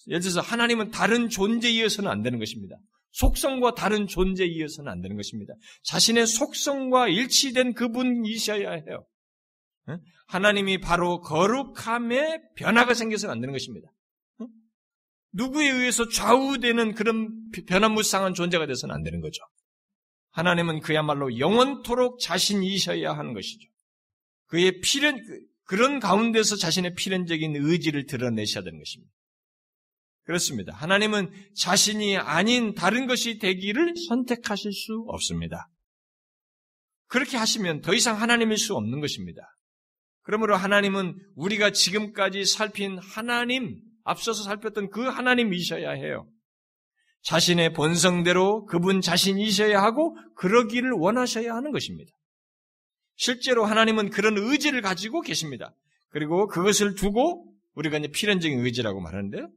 예를 0.09 0.21
들어서 0.21 0.41
하나님은 0.41 0.91
다른 0.91 1.29
존재에 1.29 1.71
이어서는 1.71 2.11
안 2.11 2.23
되는 2.23 2.39
것입니다. 2.39 2.77
속성과 3.13 3.75
다른 3.75 4.07
존재에 4.07 4.47
이어서는 4.47 4.91
안 4.91 5.01
되는 5.01 5.17
것입니다. 5.17 5.55
자신의 5.85 6.27
속성과 6.27 7.09
일치된 7.09 7.75
그분이셔야 7.75 8.71
해요. 8.71 9.07
하나님이 10.27 10.81
바로 10.81 11.21
거룩함에 11.21 12.41
변화가 12.57 12.95
생겨서는 12.95 13.33
안 13.33 13.41
되는 13.41 13.53
것입니다. 13.53 13.89
누구에 15.33 15.69
의해서 15.69 16.09
좌우되는 16.09 16.95
그런 16.95 17.51
변화무쌍한 17.67 18.35
존재가 18.35 18.67
돼서는 18.67 18.95
안 18.95 19.03
되는 19.03 19.21
거죠. 19.21 19.43
하나님은 20.31 20.81
그야말로 20.81 21.39
영원토록 21.39 22.21
자신이셔야 22.21 23.13
하는 23.13 23.35
것이죠. 23.35 23.69
그의 24.47 24.81
필연, 24.81 25.19
그런 25.65 26.01
가운데서 26.01 26.57
자신의 26.57 26.95
필연적인 26.95 27.57
의지를 27.57 28.07
드러내셔야 28.07 28.65
되는 28.65 28.79
것입니다. 28.79 29.13
그렇습니다. 30.25 30.73
하나님은 30.75 31.31
자신이 31.57 32.17
아닌 32.17 32.75
다른 32.75 33.07
것이 33.07 33.39
되기를 33.39 33.95
선택하실 34.09 34.73
수 34.73 35.05
없습니다. 35.09 35.69
그렇게 37.07 37.37
하시면 37.37 37.81
더 37.81 37.93
이상 37.95 38.21
하나님일 38.21 38.57
수 38.57 38.75
없는 38.75 39.01
것입니다. 39.01 39.43
그러므로 40.23 40.57
하나님은 40.57 41.19
우리가 41.35 41.73
지금까지 41.73 42.45
살핀 42.45 42.99
하나님, 42.99 43.81
앞서서 44.05 44.45
살폈던 44.45 44.91
그 44.91 45.03
하나님이셔야 45.03 45.91
해요. 45.91 46.29
자신의 47.23 47.73
본성대로 47.73 48.67
그분 48.67 49.01
자신이셔야 49.01 49.81
하고 49.83 50.17
그러기를 50.37 50.93
원하셔야 50.93 51.55
하는 51.55 51.71
것입니다. 51.73 52.13
실제로 53.17 53.65
하나님은 53.65 54.11
그런 54.11 54.37
의지를 54.39 54.83
가지고 54.83 55.21
계십니다. 55.21 55.75
그리고 56.09 56.47
그것을 56.47 56.95
두고 56.95 57.53
우리가 57.75 57.99
이제 57.99 58.09
필연적인 58.09 58.65
의지라고 58.65 59.01
말하는데요. 59.01 59.49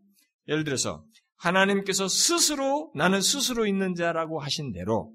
예를 0.47 0.63
들어서 0.63 1.03
하나님께서 1.37 2.07
스스로 2.07 2.91
나는 2.95 3.21
스스로 3.21 3.67
있는 3.67 3.93
자라고 3.95 4.39
하신 4.39 4.71
대로 4.71 5.13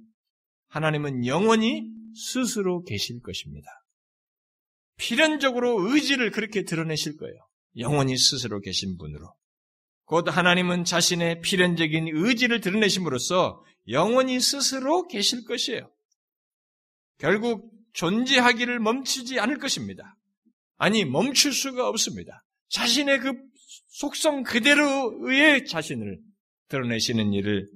하나님은 0.68 1.26
영원히 1.26 1.88
스스로 2.14 2.82
계실 2.82 3.20
것입니다. 3.20 3.68
필연적으로 4.96 5.88
의지를 5.88 6.30
그렇게 6.30 6.64
드러내실 6.64 7.16
거예요. 7.16 7.36
영원히 7.78 8.16
스스로 8.18 8.60
계신 8.60 8.98
분으로. 8.98 9.32
곧 10.04 10.26
하나님은 10.28 10.84
자신의 10.84 11.40
필연적인 11.40 12.08
의지를 12.12 12.60
드러내심으로써 12.60 13.64
영원히 13.88 14.40
스스로 14.40 15.06
계실 15.06 15.44
것이에요. 15.44 15.90
결국 17.18 17.70
존재하기를 17.92 18.78
멈추지 18.80 19.38
않을 19.40 19.58
것입니다. 19.58 20.16
아니, 20.76 21.04
멈출 21.04 21.52
수가 21.52 21.88
없습니다. 21.88 22.42
자신의 22.68 23.20
그 23.20 23.32
속성 23.88 24.42
그대로의 24.42 25.66
자신을 25.66 26.18
드러내시는 26.68 27.32
일을 27.32 27.68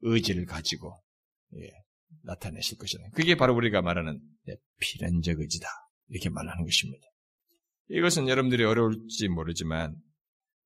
의지를 0.00 0.46
가지고 0.46 1.00
예, 1.56 1.70
나타내실 2.22 2.78
것이다. 2.78 3.04
그게 3.14 3.36
바로 3.36 3.54
우리가 3.54 3.82
말하는 3.82 4.18
예, 4.48 4.56
필연적 4.80 5.38
의지다. 5.38 5.68
이렇게 6.08 6.28
말하는 6.28 6.64
것입니다. 6.64 7.06
이것은 7.88 8.28
여러분들이 8.28 8.64
어려울지 8.64 9.28
모르지만 9.28 9.94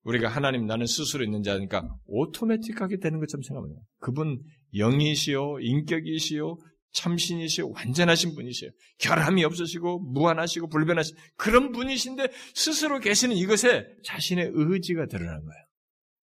우리가 0.03 0.29
하나님 0.29 0.65
나는 0.65 0.85
스스로 0.85 1.23
있는 1.23 1.41
자니까 1.43 1.87
오토매틱하게 2.05 2.97
되는 2.99 3.19
것처럼 3.19 3.41
생각합니다. 3.43 3.81
그분 3.99 4.41
영이시요 4.75 5.59
인격이시요 5.59 6.57
참신이시고 6.95 7.73
완전하신 7.73 8.35
분이세요. 8.35 8.71
결함이 8.99 9.43
없으시고 9.43 9.99
무한하시고 9.99 10.69
불변하신 10.69 11.15
그런 11.35 11.71
분이신데 11.71 12.29
스스로 12.55 12.99
계시는 12.99 13.35
이것에 13.35 13.85
자신의 14.03 14.51
의지가 14.53 15.07
드러난 15.07 15.43
거예요. 15.43 15.65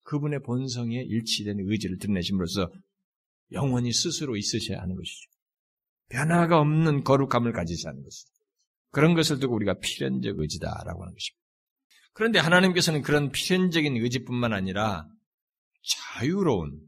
그분의 0.02 0.40
본성에 0.42 1.02
일치된 1.02 1.56
의지를 1.60 1.98
드러내심으로써 1.98 2.70
영원히 3.52 3.92
스스로 3.92 4.36
있으셔야 4.36 4.80
하는 4.80 4.94
것이죠. 4.94 5.30
변화가 6.10 6.60
없는 6.60 7.04
거룩함을 7.04 7.52
가지셔야 7.52 7.90
하는 7.90 8.02
것이죠. 8.02 8.30
그런 8.90 9.14
것을 9.14 9.38
두고 9.38 9.54
우리가 9.56 9.78
필연적 9.80 10.38
의지다라고 10.38 11.02
하는 11.02 11.14
것입니다. 11.14 11.38
그런데 12.12 12.38
하나님께서는 12.38 13.02
그런 13.02 13.30
필연적인 13.30 13.96
의지뿐만 13.96 14.52
아니라 14.52 15.06
자유로운 16.16 16.80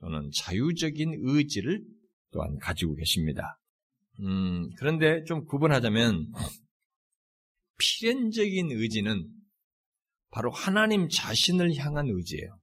또는 0.00 0.30
자유적인 0.34 1.20
의지를 1.22 1.82
또한 2.36 2.58
가지고 2.58 2.94
계십니다. 2.94 3.58
음, 4.20 4.70
그런데 4.76 5.24
좀 5.24 5.46
구분하자면 5.46 6.32
필연적인 7.78 8.72
의지는 8.72 9.26
바로 10.30 10.50
하나님 10.50 11.08
자신을 11.08 11.74
향한 11.76 12.08
의지예요. 12.08 12.58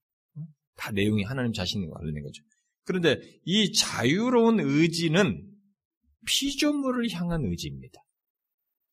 다 0.75 0.91
내용이 0.91 1.23
하나님 1.23 1.53
자신과 1.53 1.97
관련된 1.97 2.23
거죠. 2.23 2.43
그런데 2.86 3.19
이 3.45 3.71
자유로운 3.73 4.59
의지는 4.59 5.43
피조물을 6.27 7.09
향한 7.12 7.45
의지입니다. 7.45 7.99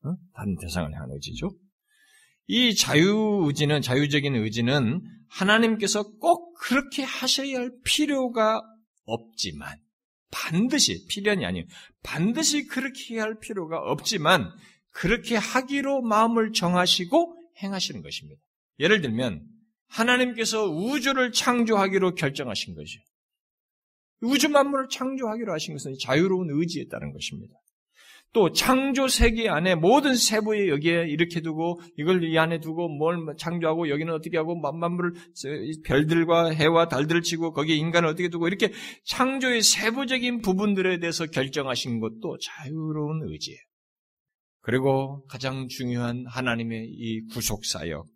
어? 0.04 0.16
다른 0.34 0.56
대상을 0.56 0.92
향한 0.94 1.10
의지죠. 1.12 1.50
이 2.46 2.74
자유 2.74 3.44
의지는, 3.46 3.82
자유적인 3.82 4.34
의지는 4.34 5.02
하나님께서 5.28 6.02
꼭 6.18 6.54
그렇게 6.54 7.02
하셔야 7.02 7.58
할 7.58 7.70
필요가 7.84 8.62
없지만, 9.04 9.78
반드시, 10.30 11.06
필연이 11.08 11.44
아니에요. 11.44 11.66
반드시 12.02 12.66
그렇게 12.66 13.18
할 13.18 13.38
필요가 13.38 13.78
없지만, 13.78 14.50
그렇게 14.90 15.36
하기로 15.36 16.02
마음을 16.02 16.52
정하시고 16.52 17.36
행하시는 17.62 18.02
것입니다. 18.02 18.40
예를 18.78 19.00
들면, 19.00 19.44
하나님께서 19.88 20.68
우주를 20.68 21.32
창조하기로 21.32 22.14
결정하신 22.14 22.74
것이죠. 22.74 23.00
우주 24.20 24.48
만물을 24.48 24.88
창조하기로 24.90 25.52
하신 25.52 25.74
것은 25.74 25.94
자유로운 26.00 26.48
의지에 26.50 26.86
따른 26.88 27.12
것입니다. 27.12 27.54
또 28.32 28.52
창조 28.52 29.08
세계 29.08 29.48
안에 29.48 29.74
모든 29.74 30.14
세부에 30.14 30.68
여기에 30.68 31.06
이렇게 31.08 31.40
두고 31.40 31.80
이걸 31.98 32.22
이 32.22 32.38
안에 32.38 32.60
두고 32.60 32.88
뭘 32.88 33.18
창조하고 33.36 33.88
여기는 33.88 34.12
어떻게 34.14 34.36
하고 34.36 34.58
만물을 34.58 35.14
별들과 35.84 36.50
해와 36.50 36.88
달들을 36.88 37.22
치고 37.22 37.52
거기에 37.52 37.74
인간을 37.76 38.08
어떻게 38.08 38.28
두고 38.28 38.46
이렇게 38.46 38.72
창조의 39.04 39.62
세부적인 39.62 40.42
부분들에 40.42 41.00
대해서 41.00 41.26
결정하신 41.26 41.98
것도 41.98 42.38
자유로운 42.40 43.28
의지예요. 43.28 43.58
그리고 44.62 45.24
가장 45.26 45.66
중요한 45.68 46.24
하나님의 46.28 46.86
이 46.86 47.26
구속 47.32 47.64
사역, 47.64 48.06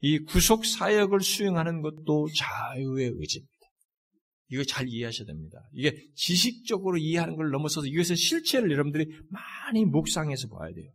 이 0.00 0.20
구속 0.20 0.64
사역을 0.64 1.20
수행하는 1.20 1.82
것도 1.82 2.28
자유의 2.34 3.12
의지입니다. 3.16 3.49
이거 4.50 4.64
잘 4.64 4.88
이해하셔야 4.88 5.26
됩니다. 5.26 5.58
이게 5.72 5.96
지식적으로 6.14 6.98
이해하는 6.98 7.36
걸 7.36 7.50
넘어서서 7.50 7.86
이것의 7.86 8.16
실체를 8.16 8.70
여러분들이 8.70 9.06
많이 9.28 9.84
묵상해서 9.84 10.48
봐야 10.48 10.72
돼요. 10.74 10.90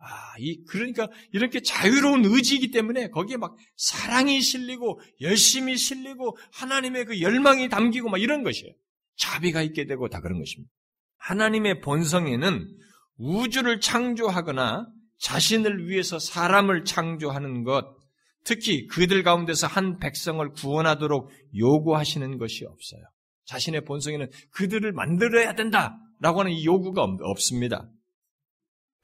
아, 0.00 0.34
이, 0.38 0.64
그러니까 0.64 1.08
이렇게 1.32 1.60
자유로운 1.60 2.24
의지이기 2.24 2.70
때문에 2.70 3.10
거기에 3.10 3.36
막 3.36 3.56
사랑이 3.76 4.40
실리고 4.40 5.00
열심히 5.20 5.76
실리고 5.76 6.36
하나님의 6.52 7.04
그 7.04 7.20
열망이 7.20 7.68
담기고 7.68 8.08
막 8.08 8.20
이런 8.20 8.42
것이에요. 8.42 8.72
자비가 9.16 9.62
있게 9.62 9.86
되고 9.86 10.08
다 10.08 10.20
그런 10.20 10.38
것입니다. 10.38 10.70
하나님의 11.18 11.80
본성에는 11.80 12.76
우주를 13.16 13.80
창조하거나 13.80 14.86
자신을 15.18 15.88
위해서 15.88 16.20
사람을 16.20 16.84
창조하는 16.84 17.64
것, 17.64 17.97
특히 18.44 18.86
그들 18.86 19.22
가운데서 19.22 19.66
한 19.66 19.98
백성을 19.98 20.46
구원하도록 20.52 21.30
요구하시는 21.56 22.38
것이 22.38 22.64
없어요. 22.64 23.02
자신의 23.46 23.84
본성에는 23.84 24.30
그들을 24.50 24.92
만들어야 24.92 25.54
된다라고 25.54 26.40
하는 26.40 26.52
이 26.52 26.64
요구가 26.64 27.02
없습니다. 27.02 27.90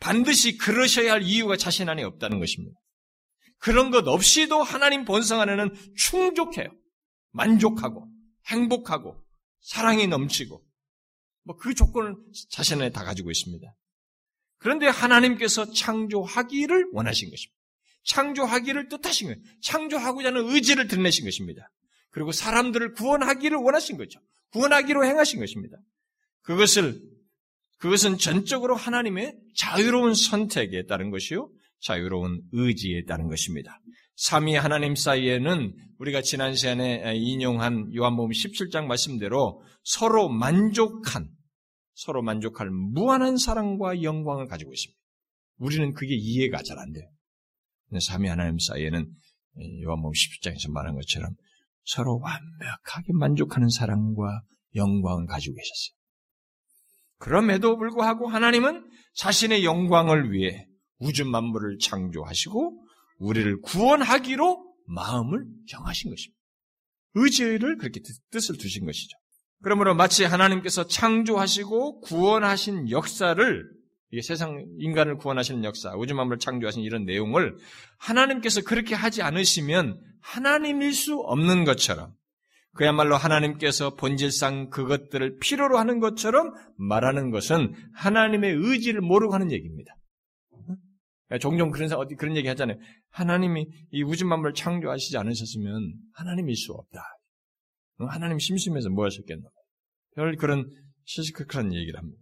반드시 0.01 0.59
그러셔야 0.59 1.13
할 1.13 1.23
이유가 1.23 1.57
자신 1.57 1.89
안에 1.89 2.03
없다는 2.03 2.39
것입니다. 2.39 2.79
그런 3.59 3.91
것 3.91 4.07
없이도 4.07 4.63
하나님 4.63 5.05
본성 5.05 5.41
안에는 5.41 5.75
충족해요. 5.97 6.69
만족하고 7.33 8.09
행복하고 8.47 9.17
사랑이 9.61 10.07
넘치고 10.07 10.63
뭐 11.45 11.57
그 11.57 11.75
조건을 11.75 12.17
자신 12.51 12.81
안에 12.81 12.91
다 12.91 13.05
가지고 13.05 13.31
있습니다. 13.31 13.67
그런데 14.59 14.87
하나님께서 14.87 15.71
창조하기를 15.73 16.91
원하신 16.93 17.31
것입니다. 17.31 17.64
창조하기를 18.05 18.89
뜻하신 18.89 19.29
거예요. 19.29 19.41
창조하고자 19.63 20.29
하는 20.29 20.49
의지를 20.49 20.89
드러내신 20.89 21.25
것입니다. 21.25 21.71
그리고 22.11 22.33
사람들을 22.33 22.93
구원하기를 22.93 23.57
원하신 23.59 23.97
거죠. 23.97 24.21
구원하기로 24.53 25.05
행하신 25.05 25.41
것입니다. 25.41 25.77
그것을 26.43 27.01
그것은 27.79 28.19
전적으로 28.19 28.77
하나님의 28.77 29.37
자유로운 29.57 30.15
선택에 30.15 30.87
따른 30.87 31.11
것이요. 31.11 31.51
자유로운 31.81 32.43
의지에 32.53 33.05
따른 33.05 33.29
것입니다. 33.29 33.79
삼위 34.17 34.55
하나님 34.55 34.95
사이에는 34.95 35.75
우리가 35.99 36.23
지난 36.23 36.55
시간에 36.55 37.15
인용한 37.17 37.95
요한복음 37.95 38.31
17장 38.31 38.87
말씀대로 38.87 39.63
서로 39.83 40.29
만족한 40.29 41.29
서로 41.95 42.23
만족할 42.23 42.71
무한한 42.71 43.37
사랑과 43.37 44.03
영광을 44.03 44.47
가지고 44.47 44.73
있습니다. 44.73 44.99
우리는 45.59 45.93
그게 45.95 46.15
이해가 46.15 46.63
잘 46.63 46.79
안 46.79 46.93
돼요. 46.93 47.09
삼위 48.01 48.29
하나님 48.29 48.59
사이에는 48.59 49.13
요한복음 49.85 50.13
17장에서 50.13 50.71
말한 50.73 50.95
것처럼 50.95 51.35
서로 51.85 52.19
완벽하게 52.19 53.13
만족하는 53.13 53.69
사랑과 53.69 54.43
영광을 54.75 55.27
가지고 55.27 55.55
계셨어요. 55.55 55.95
그럼에도 57.19 57.77
불구하고 57.77 58.29
하나님은 58.29 58.85
자신의 59.15 59.65
영광을 59.65 60.33
위해 60.33 60.67
우주 60.99 61.25
만물을 61.25 61.79
창조하시고 61.79 62.85
우리를 63.19 63.61
구원하기로 63.63 64.75
마음을 64.87 65.47
정하신 65.69 66.11
것입니다. 66.11 66.39
의지를 67.15 67.77
그렇게 67.79 68.01
뜻을 68.31 68.59
두신 68.59 68.85
것이죠. 68.85 69.17
그러므로 69.63 69.95
마치 69.95 70.25
하나님께서 70.25 70.87
창조하시고 70.87 72.01
구원하신 72.01 72.91
역사를 72.91 73.65
이게 74.11 74.23
세상 74.23 74.65
인간을 74.79 75.17
구원하시는 75.17 75.65
역사, 75.65 75.95
우주 75.97 76.15
만물을 76.15 76.39
창조하신 76.39 76.83
이런 76.83 77.05
내용을 77.05 77.57
하나님께서 77.99 78.63
그렇게 78.63 78.95
하지 78.95 79.23
않으시면 79.23 80.01
하나님일 80.21 80.93
수 80.95 81.19
없는 81.19 81.65
것처럼 81.65 82.15
그야말로 82.75 83.17
하나님께서 83.17 83.95
본질상 83.95 84.71
그것들을 84.71 85.39
필요로 85.39 85.79
하는 85.79 86.01
것처럼 86.01 86.53
말하는 86.77 87.31
것은 87.31 87.75
하나님의 87.95 88.53
의지를 88.53 89.01
모르고 89.01 89.33
하는 89.33 89.51
얘기입니다. 89.53 89.95
종종 91.41 91.71
그런 91.71 91.89
사 91.89 91.97
어디 91.97 92.15
그런 92.15 92.37
얘기 92.37 92.49
하잖아요. 92.49 92.79
하나님이 93.11 93.67
이 93.91 94.03
우주 94.03 94.27
만물을 94.27 94.55
창조하시지 94.55 95.17
않으셨으면 95.17 95.95
하나님일 96.15 96.55
수 96.57 96.73
없다. 96.73 97.01
하나님 98.09 98.39
심심해서 98.39 98.91
뭐 98.91 99.05
하셨겠나? 99.05 99.49
별 100.17 100.37
그런 100.37 100.69
시시크 101.05 101.47
그런 101.47 101.73
얘기를 101.75 101.99
합니다. 101.99 102.21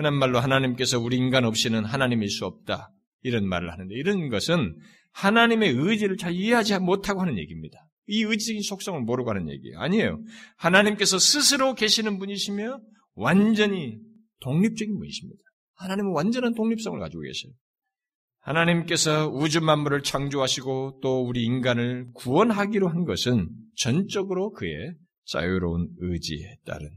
흔한 0.00 0.14
말로 0.14 0.40
하나님께서 0.40 0.98
우리 0.98 1.18
인간 1.18 1.44
없이는 1.44 1.84
하나님일 1.84 2.30
수 2.30 2.46
없다. 2.46 2.90
이런 3.20 3.46
말을 3.46 3.70
하는데 3.70 3.94
이런 3.94 4.30
것은 4.30 4.78
하나님의 5.12 5.74
의지를 5.76 6.16
잘 6.16 6.32
이해하지 6.32 6.78
못하고 6.78 7.20
하는 7.20 7.36
얘기입니다. 7.36 7.86
이 8.06 8.22
의지적인 8.22 8.62
속성을 8.62 8.98
모르고 9.02 9.28
하는 9.28 9.50
얘기예요. 9.50 9.78
아니에요. 9.78 10.22
하나님께서 10.56 11.18
스스로 11.18 11.74
계시는 11.74 12.18
분이시며 12.18 12.80
완전히 13.14 13.98
독립적인 14.40 14.98
분이십니다. 14.98 15.42
하나님은 15.74 16.12
완전한 16.12 16.54
독립성을 16.54 16.98
가지고 16.98 17.22
계셔요. 17.22 17.52
하나님께서 18.38 19.28
우주 19.28 19.60
만물을 19.60 20.02
창조하시고 20.02 21.00
또 21.02 21.26
우리 21.26 21.44
인간을 21.44 22.12
구원하기로 22.14 22.88
한 22.88 23.04
것은 23.04 23.50
전적으로 23.76 24.52
그의 24.52 24.94
자유로운 25.26 25.90
의지에 25.98 26.56
따른 26.64 26.88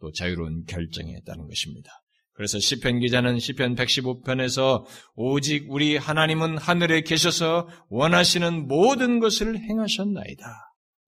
또 0.00 0.12
자유로운 0.12 0.62
결정에 0.66 1.18
따른 1.26 1.48
것입니다. 1.48 2.01
그래서 2.34 2.58
시편 2.58 3.00
기자는 3.00 3.38
시편 3.38 3.74
115편에서 3.74 4.84
오직 5.14 5.70
우리 5.70 5.96
하나님은 5.96 6.56
하늘에 6.56 7.02
계셔서 7.02 7.68
원하시는 7.88 8.66
모든 8.66 9.20
것을 9.20 9.58
행하셨나이다. 9.58 10.44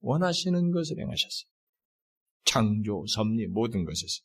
원하시는 0.00 0.70
것을 0.70 0.98
행하셨어요. 0.98 1.48
창조, 2.44 3.04
섭리, 3.06 3.46
모든 3.46 3.84
것에서. 3.84 4.20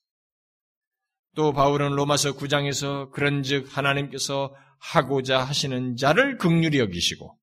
또 1.35 1.53
바울은 1.53 1.91
로마서 1.91 2.33
9장에서 2.35 3.11
그런즉 3.11 3.77
하나님께서 3.77 4.53
하고자 4.79 5.41
하시는 5.43 5.95
자를 5.95 6.37
극률히 6.37 6.79
여기시고 6.79 7.38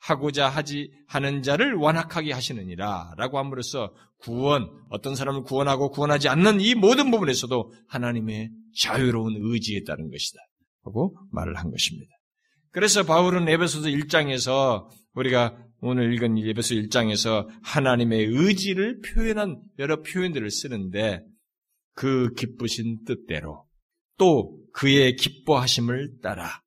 하고자 0.00 0.48
하지 0.48 0.90
하는 1.06 1.42
자를 1.42 1.74
완악하게 1.74 2.32
하시느니라 2.32 3.14
라고 3.16 3.38
함으로써 3.38 3.92
구원, 4.18 4.70
어떤 4.90 5.14
사람을 5.14 5.42
구원하고 5.42 5.90
구원하지 5.90 6.28
않는 6.28 6.60
이 6.60 6.74
모든 6.74 7.10
부분에서도 7.10 7.72
하나님의 7.88 8.50
자유로운 8.78 9.36
의지에 9.38 9.82
따른 9.86 10.10
것이다. 10.10 10.40
하고 10.84 11.16
말을 11.32 11.56
한 11.56 11.70
것입니다. 11.70 12.10
그래서 12.72 13.04
바울은 13.04 13.48
에베소서 13.48 13.88
1장에서 13.88 14.88
우리가 15.14 15.56
오늘 15.80 16.12
읽은 16.14 16.38
에베소 16.38 16.74
1장에서 16.76 17.48
하나님의 17.62 18.26
의지를 18.26 19.00
표현한 19.00 19.60
여러 19.78 20.02
표현들을 20.02 20.50
쓰는데 20.50 21.22
그 21.94 22.32
기쁘신 22.34 23.04
뜻대로 23.04 23.66
또 24.18 24.58
그의 24.72 25.16
기뻐하심을 25.16 26.20
따라 26.22 26.62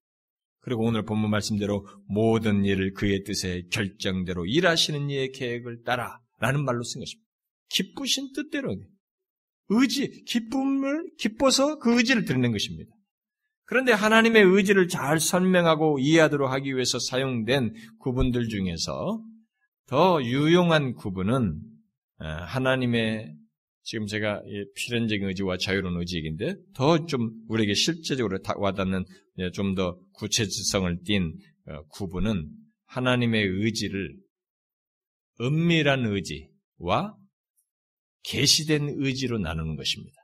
그리고 0.63 0.85
오늘 0.85 1.03
본문 1.03 1.29
말씀대로 1.29 1.85
모든 2.07 2.63
일을 2.63 2.93
그의 2.93 3.23
뜻에 3.23 3.63
결정대로 3.71 4.45
일하시는 4.45 5.09
이의 5.09 5.31
계획을 5.31 5.83
따라 5.83 6.19
라는 6.39 6.63
말로 6.63 6.83
쓴 6.83 7.01
것입니다. 7.01 7.27
기쁘신 7.69 8.31
뜻대로 8.33 8.75
의지, 9.69 10.23
기쁨을 10.23 11.09
기뻐서 11.17 11.79
그 11.79 11.97
의지를 11.97 12.25
드리는 12.25 12.51
것입니다. 12.51 12.91
그런데 13.65 13.91
하나님의 13.91 14.43
의지를 14.43 14.87
잘 14.87 15.19
설명하고 15.19 15.99
이해하도록 15.99 16.49
하기 16.49 16.73
위해서 16.73 16.97
사용된 16.99 17.73
구분들 17.99 18.47
중에서 18.47 19.21
더 19.87 20.23
유용한 20.23 20.93
구분은 20.93 21.59
어, 22.19 22.25
하나님의 22.25 23.35
지금 23.83 24.07
제가 24.07 24.41
필연적인 24.75 25.27
의지와 25.27 25.57
자유로운 25.57 25.99
의지 25.99 26.17
얘기인데 26.17 26.55
더 26.73 27.05
좀 27.05 27.31
우리에게 27.49 27.73
실제적으로 27.73 28.39
와닿는 28.57 29.03
예, 29.39 29.51
좀더 29.51 29.99
구체성을 30.13 31.01
띤 31.03 31.37
어, 31.65 31.83
구분은 31.89 32.49
하나님의 32.85 33.45
의지를 33.45 34.15
은밀한 35.41 36.05
의지와 36.05 37.17
계시된 38.23 38.95
의지로 38.97 39.37
나누는 39.39 39.75
것입니다. 39.75 40.15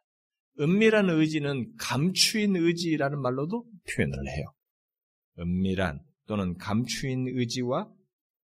은밀한 0.60 1.10
의지는 1.10 1.74
감추인 1.78 2.55
의지라는 2.55 3.22
말로도 3.22 3.66
표현을 3.89 4.18
해요. 4.28 4.45
은밀한 5.39 5.99
또는 6.28 6.55
감추인 6.57 7.28
의지와 7.28 7.89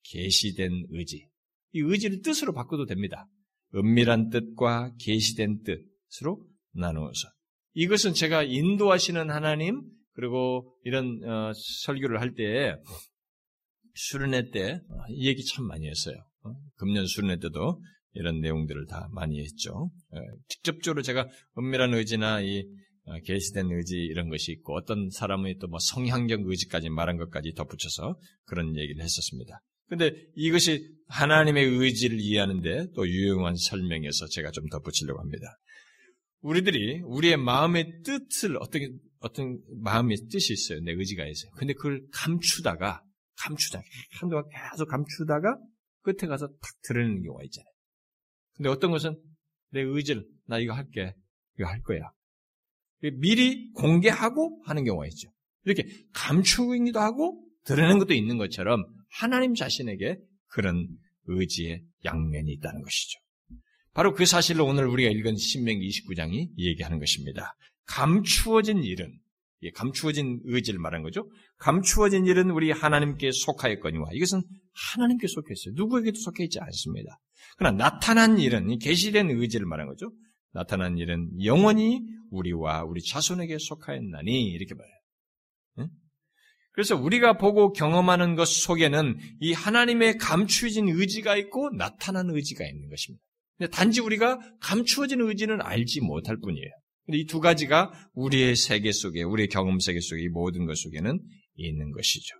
계시된 0.05 0.87
의지. 0.91 1.29
이 1.73 1.81
의지를 1.81 2.23
뜻으로 2.23 2.53
바꿔도 2.55 2.87
됩니다. 2.87 3.29
은밀한 3.75 4.31
뜻과 4.31 4.93
계시된 5.01 5.63
뜻으로 5.63 6.45
나누어서 6.73 7.29
이것은 7.75 8.15
제가 8.15 8.43
인도하시는 8.43 9.31
하나님 9.31 9.83
그리고 10.13 10.75
이런 10.85 11.21
어, 11.25 11.53
설교를 11.85 12.21
할 12.21 12.35
때 12.35 12.75
수련회 13.95 14.51
때이 14.51 14.73
어, 14.73 14.79
얘기 15.19 15.45
참 15.45 15.67
많이 15.67 15.89
했어요. 15.89 16.17
어? 16.45 16.51
금년 16.77 17.07
수련회 17.07 17.39
때도 17.39 17.83
이런 18.13 18.41
내용들을 18.41 18.87
다 18.87 19.09
많이 19.13 19.41
했죠. 19.41 19.91
어, 20.11 20.19
직접적으로 20.49 21.03
제가 21.03 21.29
은밀한 21.59 21.95
의지나 21.95 22.41
이 22.43 22.65
어, 23.05 23.19
계시된 23.25 23.71
의지 23.71 23.97
이런 23.97 24.29
것이 24.29 24.53
있고 24.53 24.75
어떤 24.77 25.11
사람의 25.11 25.59
또 25.59 25.69
뭐 25.69 25.79
성향적 25.79 26.41
의지까지 26.45 26.89
말한 26.91 27.17
것까지 27.19 27.53
덧붙여서 27.55 28.19
그런 28.45 28.77
얘기를 28.77 29.03
했었습니다. 29.03 29.61
근데 29.89 30.13
이것이 30.35 30.97
하나님의 31.09 31.65
의지를 31.65 32.21
이해하는데 32.21 32.89
또 32.95 33.09
유용한 33.09 33.55
설명에서 33.57 34.27
제가 34.29 34.51
좀 34.51 34.69
덧붙이려고 34.69 35.21
합니다. 35.21 35.47
우리들이 36.41 37.01
우리의 37.05 37.37
마음의 37.37 38.03
뜻을 38.05 38.57
어떻게 38.59 38.91
어떤 39.21 39.61
마음의 39.83 40.17
뜻이 40.31 40.53
있어요. 40.53 40.81
내 40.81 40.93
의지가 40.93 41.27
있어요. 41.27 41.51
근데 41.57 41.73
그걸 41.75 42.03
감추다가 42.13 43.03
감추다 43.39 43.81
한동안 44.21 44.45
계속 44.73 44.87
감추다가 44.87 45.59
끝에 46.03 46.29
가서 46.29 46.47
탁 46.47 46.57
드러내는 46.83 47.23
경우가 47.23 47.43
있잖아요. 47.45 47.71
근데 48.57 48.69
어떤 48.69 48.91
것은 48.91 49.21
내 49.71 49.81
의지를 49.83 50.27
나 50.47 50.59
이거 50.59 50.73
할게 50.73 51.15
이거 51.59 51.69
할 51.69 51.81
거야. 51.83 52.01
미리 53.19 53.71
공개하고 53.73 54.63
하는 54.65 54.85
경우가 54.85 55.07
있죠. 55.09 55.31
이렇게 55.65 55.87
감추기도 56.13 57.01
하고 57.01 57.45
드러내는 57.65 57.99
것도 57.99 58.15
있는 58.15 58.39
것처럼 58.39 58.85
하나님 59.09 59.55
자신에게 59.55 60.19
그런 60.49 60.89
의지의 61.27 61.83
양면이 62.05 62.53
있다는 62.53 62.83
것이죠. 62.83 63.19
바로 63.93 64.13
그 64.13 64.27
사실을 64.27 64.61
오늘 64.61 64.87
우리가 64.87 65.11
읽은 65.11 65.37
신명기 65.37 65.89
29장이 65.89 66.51
얘기하는 66.59 66.99
것입니다. 66.99 67.57
감추어진 67.87 68.83
일은 68.83 69.19
감추어진 69.75 70.41
의지를 70.45 70.79
말한 70.79 71.03
거죠. 71.03 71.29
감추어진 71.59 72.27
일은 72.27 72.51
우리 72.51 72.71
하나님께 72.71 73.31
속하였거니와 73.33 74.11
이것은 74.13 74.43
하나님께 74.93 75.27
속해 75.27 75.53
있어요. 75.53 75.75
누구에게도 75.77 76.19
속해 76.21 76.45
있지 76.45 76.61
않습니다. 76.61 77.19
그러나 77.57 77.77
나타난 77.77 78.39
일은 78.39 78.79
계시된 78.79 79.31
의지를 79.31 79.67
말한 79.67 79.89
거죠. 79.89 80.13
나타난 80.53 80.99
일은 80.99 81.31
영원히 81.45 82.03
우리와 82.31 82.85
우리 82.85 83.03
자손에게 83.03 83.59
속하였나니 83.59 84.51
이렇게 84.51 84.75
말해요. 84.75 84.96
그래서 86.77 86.95
우리가 86.95 87.39
보고 87.39 87.73
경험하는 87.73 88.37
것 88.37 88.47
속에는 88.47 89.19
이 89.41 89.55
하나님의 89.55 90.19
감추어진 90.19 90.91
의지가 90.91 91.37
있고 91.39 91.71
나타난 91.71 92.29
의지가 92.29 92.67
있는 92.67 92.91
것입니다. 92.91 93.25
단지 93.73 94.03
우리가 94.03 94.39
감추어진 94.61 95.23
의지는 95.23 95.63
알지 95.63 96.03
못할 96.03 96.37
뿐이에요. 96.39 96.69
이두 97.09 97.41
가지가 97.41 97.93
우리의 98.13 98.57
세계 98.57 98.93
속에, 98.93 99.23
우리의 99.23 99.49
경험 99.49 99.81
세계 99.81 100.01
속에 100.01 100.21
이 100.21 100.29
모든 100.29 100.67
것 100.67 100.77
속에는 100.77 101.19
있는 101.55 101.93
것이죠. 101.93 102.37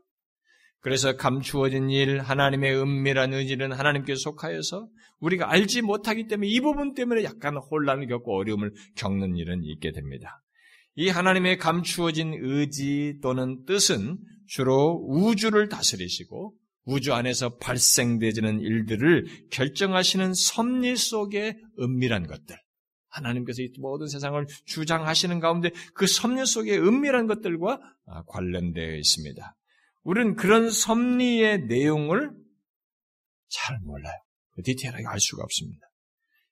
그래서 0.81 1.17
감추어진 1.17 1.89
일, 1.89 2.21
하나님의 2.21 2.77
은밀한 2.77 3.33
의지는 3.33 3.73
하나님께 3.73 4.17
속하여서 4.17 4.87
우리가 5.21 5.51
알지 5.51 5.81
못하기 5.81 6.27
때문에 6.27 6.47
이 6.47 6.61
부분 6.61 6.93
때문에 6.93 7.25
약간 7.25 7.57
혼란을 7.57 8.07
겪고 8.09 8.37
어려움을 8.37 8.75
겪는 8.97 9.37
일은 9.37 9.65
있게 9.65 9.93
됩니다. 9.93 10.43
이 10.97 11.09
하나님의 11.09 11.59
감추어진 11.59 12.35
의지 12.41 13.19
또는 13.23 13.65
뜻은 13.67 14.19
주로 14.47 15.05
우주를 15.09 15.69
다스리시고 15.69 16.55
우주 16.85 17.13
안에서 17.13 17.57
발생되지는 17.59 18.61
일들을 18.61 19.49
결정하시는 19.51 20.35
섭리 20.35 20.97
속의 20.97 21.59
은밀한 21.81 22.27
것들. 22.27 22.57
하나님께서 23.09 23.63
이 23.63 23.71
모든 23.79 24.09
세상을 24.09 24.47
주장하시는 24.67 25.41
가운데 25.41 25.71
그 25.95 26.07
섭리 26.07 26.45
속의 26.47 26.79
은밀한 26.79 27.27
것들과 27.27 27.81
관련되어 28.29 28.97
있습니다. 28.97 29.57
우리는 30.03 30.37
그런 30.37 30.71
섭리의 30.71 31.67
내용을 31.67 32.31
잘 33.49 33.79
몰라요. 33.83 34.15
디테일하게 34.65 35.05
알 35.07 35.21
수가 35.21 35.43
없습니다. 35.43 35.86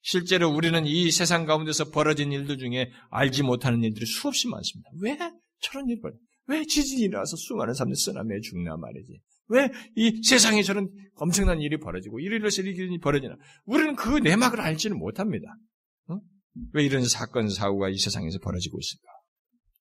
실제로 0.04 0.50
우리는 0.50 0.86
이 0.86 1.10
세상 1.10 1.46
가운데서 1.46 1.90
벌어진 1.90 2.30
일들 2.30 2.58
중에 2.58 2.90
알지 3.10 3.42
못하는 3.42 3.82
일들이 3.82 4.04
수없이 4.04 4.48
많습니다. 4.48 4.90
왜 5.00 5.16
저런 5.60 5.88
일을 5.88 6.12
왜 6.46 6.62
지진이 6.62 7.04
일어나서 7.04 7.36
수많은 7.36 7.72
사람들이 7.72 7.96
쓰나매 7.98 8.40
죽나 8.40 8.76
말이지. 8.76 9.18
왜 9.48 9.68
이 9.96 10.22
세상에 10.22 10.62
저런 10.62 10.90
엄청난 11.14 11.62
일이 11.62 11.78
벌어지고 11.78 12.20
이일로서 12.20 12.60
이런 12.62 12.74
일이 12.74 12.98
벌어지나. 12.98 13.36
우리는 13.64 13.96
그 13.96 14.18
내막을 14.18 14.60
알지는 14.60 14.98
못합니다. 14.98 15.46
어? 16.08 16.18
왜 16.74 16.84
이런 16.84 17.04
사건, 17.06 17.48
사고가 17.48 17.88
이 17.88 17.96
세상에서 17.96 18.38
벌어지고 18.40 18.78
있을까? 18.78 19.08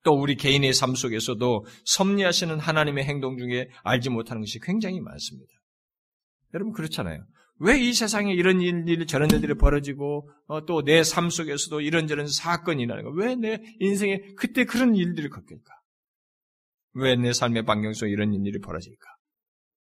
또 0.05 0.13
우리 0.13 0.35
개인의 0.35 0.73
삶 0.73 0.95
속에서도 0.95 1.65
섭리하시는 1.83 2.59
하나님의 2.59 3.03
행동 3.03 3.37
중에 3.37 3.67
알지 3.83 4.09
못하는 4.09 4.41
것이 4.41 4.59
굉장히 4.59 5.01
많습니다. 5.01 5.51
여러분 6.53 6.71
그렇잖아요. 6.71 7.25
왜 7.59 7.79
이 7.79 7.93
세상에 7.93 8.33
이런 8.33 8.61
일들이 8.61 9.05
저런 9.05 9.29
일들이 9.29 9.53
벌어지고 9.53 10.29
어, 10.47 10.65
또내 10.65 11.03
삶 11.03 11.29
속에서도 11.29 11.81
이런저런 11.81 12.27
사건이 12.27 12.85
나는 12.87 13.03
거? 13.03 13.11
왜 13.11 13.35
내 13.35 13.61
인생에 13.79 14.19
그때 14.37 14.65
그런 14.65 14.95
일들이 14.95 15.29
겪을까? 15.29 15.73
왜 16.93 17.15
내 17.15 17.31
삶의 17.33 17.65
반경 17.65 17.93
속에 17.93 18.11
이런 18.11 18.33
일들이 18.33 18.59
벌어질까? 18.59 19.05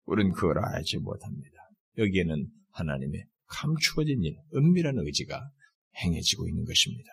우리는 0.06 0.32
그걸 0.34 0.60
알지 0.60 0.98
못합니다. 1.00 1.58
여기에는 1.98 2.48
하나님의 2.72 3.26
감추어진 3.48 4.24
일, 4.24 4.36
은밀한 4.56 4.96
의지가 4.98 5.50
행해지고 6.04 6.48
있는 6.48 6.64
것입니다. 6.66 7.10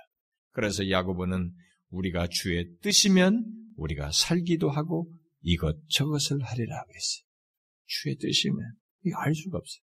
그래서 0.52 0.88
야고보는 0.88 1.52
우리가 1.90 2.28
주의 2.30 2.66
뜻이면 2.82 3.44
우리가 3.76 4.10
살기도 4.12 4.70
하고 4.70 5.10
이것 5.42 5.76
저것을 5.90 6.42
하리라 6.42 6.76
하고 6.78 6.90
있어요. 6.92 7.26
주의 7.86 8.16
뜻이면 8.16 8.58
이거 9.04 9.18
알 9.18 9.34
수가 9.34 9.58
없어요. 9.58 9.84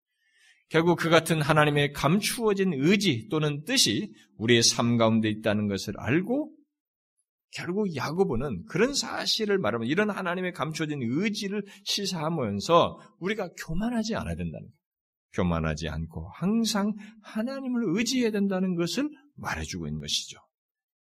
결국 0.72 0.98
그 0.98 1.10
같은 1.10 1.42
하나님의 1.42 1.92
감추어진 1.92 2.72
의지 2.72 3.28
또는 3.28 3.62
뜻이 3.64 4.10
우리의 4.38 4.62
삶 4.62 4.96
가운데 4.96 5.28
있다는 5.28 5.68
것을 5.68 5.92
알고 5.98 6.50
결국 7.50 7.94
야고보는 7.94 8.64
그런 8.64 8.94
사실을 8.94 9.58
말하면 9.58 9.86
이런 9.86 10.08
하나님의 10.08 10.54
감추어진 10.54 11.00
의지를 11.02 11.62
시사하면서 11.84 12.98
우리가 13.18 13.50
교만하지 13.66 14.14
않아야 14.14 14.34
된다는 14.34 14.62
거예요. 14.62 14.72
교만하지 15.34 15.90
않고 15.90 16.30
항상 16.36 16.94
하나님을 17.22 17.98
의지해야 17.98 18.30
된다는 18.30 18.74
것을 18.74 19.10
말해주고 19.36 19.86
있는 19.86 20.00
것이죠. 20.00 20.38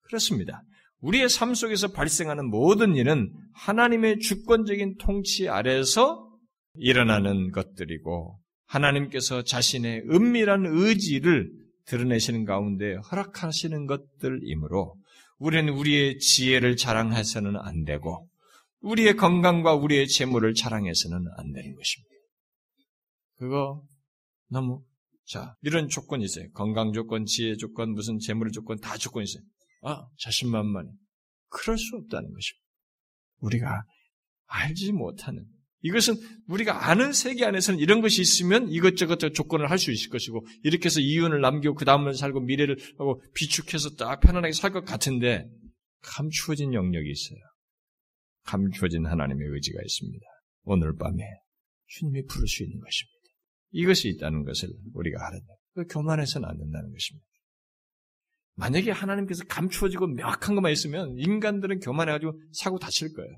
그렇습니다. 0.01 0.65
우리의 0.99 1.29
삶 1.29 1.55
속에서 1.55 1.93
발생하는 1.93 2.51
모든 2.51 2.97
일은 2.97 3.33
하나님의 3.55 4.19
주권적인 4.19 4.97
통치 4.99 5.49
아래서 5.49 6.29
일어나는 6.75 7.53
것들이고 7.53 8.41
하나님께서 8.71 9.43
자신의 9.43 10.05
은밀한 10.11 10.65
의지를 10.67 11.51
드러내시는 11.87 12.45
가운데 12.45 12.95
허락하시는 13.11 13.87
것들이므로 13.87 14.97
우리는 15.39 15.73
우리의 15.73 16.19
지혜를 16.19 16.77
자랑해서는 16.77 17.57
안 17.57 17.85
되고 17.85 18.29
우리의 18.81 19.17
건강과 19.17 19.75
우리의 19.75 20.07
재물을 20.07 20.55
자랑해서는 20.55 21.17
안 21.37 21.53
되는 21.53 21.75
것입니다. 21.75 22.11
그거 23.37 23.83
너무 24.49 24.85
자 25.27 25.57
이런 25.63 25.89
조건이 25.89 26.25
있어요. 26.25 26.51
건강 26.53 26.93
조건, 26.93 27.25
지혜 27.25 27.57
조건, 27.57 27.93
무슨 27.93 28.19
재물 28.19 28.53
조건 28.53 28.79
다 28.79 28.97
조건이 28.97 29.25
있어요. 29.25 29.43
아 29.83 30.07
자신만만이 30.21 30.89
그럴 31.49 31.77
수 31.77 31.97
없다는 31.97 32.33
것입니다. 32.33 32.67
우리가 33.41 33.83
알지 34.47 34.93
못하는 34.93 35.45
이것은 35.83 36.17
우리가 36.49 36.89
아는 36.91 37.13
세계 37.13 37.45
안에서는 37.47 37.81
이런 37.81 38.01
것이 38.01 38.21
있으면 38.21 38.69
이것저것 38.69 39.19
조건을 39.19 39.71
할 39.71 39.79
수 39.79 39.91
있을 39.91 40.11
것이고 40.11 40.47
이렇게 40.63 40.87
해서 40.87 41.01
이윤을 41.01 41.41
남기고 41.41 41.75
그 41.75 41.85
다음을 41.85 42.15
살고 42.15 42.41
미래를 42.41 42.77
하고 42.99 43.23
비축해서 43.35 43.97
딱 43.97 44.21
편안하게 44.21 44.53
살 44.53 44.73
것 44.73 44.85
같은데 44.85 45.49
감추어진 46.03 46.75
영역이 46.75 47.11
있어요. 47.11 47.39
감추어진 48.45 49.07
하나님의 49.07 49.49
의지가 49.49 49.81
있습니다. 49.83 50.27
오늘 50.65 50.97
밤에 50.97 51.23
주님이 51.87 52.25
부를 52.27 52.47
수 52.47 52.63
있는 52.63 52.79
것입니다. 52.79 53.17
이것이 53.73 54.09
있다는 54.11 54.45
것을 54.45 54.69
우리가 54.95 55.19
알아야 55.27 55.41
돼요. 55.41 55.57
그 55.75 55.85
교만해서는 55.87 56.49
안 56.49 56.59
된다는 56.59 56.91
것입니다. 56.93 57.27
만약에 58.57 58.91
하나님께서 58.91 59.45
감추어지고 59.45 60.09
명확한 60.09 60.55
것만 60.55 60.73
있으면 60.73 61.15
인간들은 61.17 61.81
교만해가지고 61.81 62.39
사고 62.53 62.79
다칠 62.79 63.13
거예요. 63.15 63.31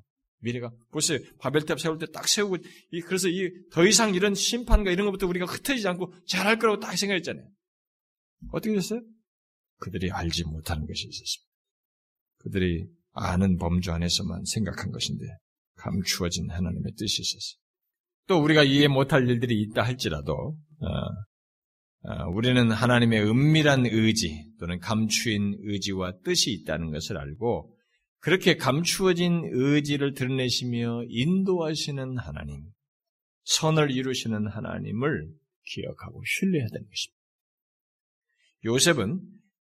미래가 0.42 0.70
보세요. 0.90 1.18
바벨탑 1.38 1.80
세울 1.80 1.98
때 1.98 2.06
딱 2.06 2.28
세우고 2.28 2.58
그래서 3.06 3.28
이 3.28 3.50
더 3.72 3.86
이상 3.86 4.14
이런 4.14 4.34
심판과 4.34 4.90
이런 4.90 5.06
것부터 5.06 5.26
우리가 5.26 5.46
흩어지지 5.46 5.86
않고 5.88 6.12
잘할 6.26 6.58
거라고 6.58 6.80
딱 6.80 6.96
생각했잖아요. 6.96 7.46
어떻게 8.52 8.74
됐어요? 8.74 9.00
그들이 9.78 10.10
알지 10.10 10.44
못하는 10.44 10.86
것이 10.86 11.06
있었습니다. 11.08 11.50
그들이 12.38 12.86
아는 13.12 13.56
범주 13.56 13.92
안에서만 13.92 14.44
생각한 14.44 14.90
것인데 14.90 15.24
감추어진 15.76 16.50
하나님의 16.50 16.92
뜻이 16.96 17.22
있었어요. 17.22 17.60
또 18.26 18.42
우리가 18.42 18.62
이해 18.64 18.88
못할 18.88 19.28
일들이 19.28 19.60
있다 19.62 19.82
할지라도 19.82 20.32
어, 20.80 20.86
어, 22.04 22.28
우리는 22.30 22.70
하나님의 22.70 23.22
은밀한 23.22 23.86
의지 23.86 24.44
또는 24.58 24.78
감추인 24.80 25.56
의지와 25.60 26.14
뜻이 26.24 26.52
있다는 26.52 26.90
것을 26.90 27.16
알고 27.18 27.71
그렇게 28.22 28.56
감추어진 28.56 29.50
의지를 29.50 30.14
드러내시며 30.14 31.02
인도하시는 31.08 32.18
하나님, 32.18 32.62
선을 33.42 33.90
이루시는 33.90 34.46
하나님을 34.46 35.28
기억하고 35.64 36.22
신뢰해야 36.24 36.68
되는 36.68 36.86
것입니다. 36.88 37.20
요셉은 38.64 39.20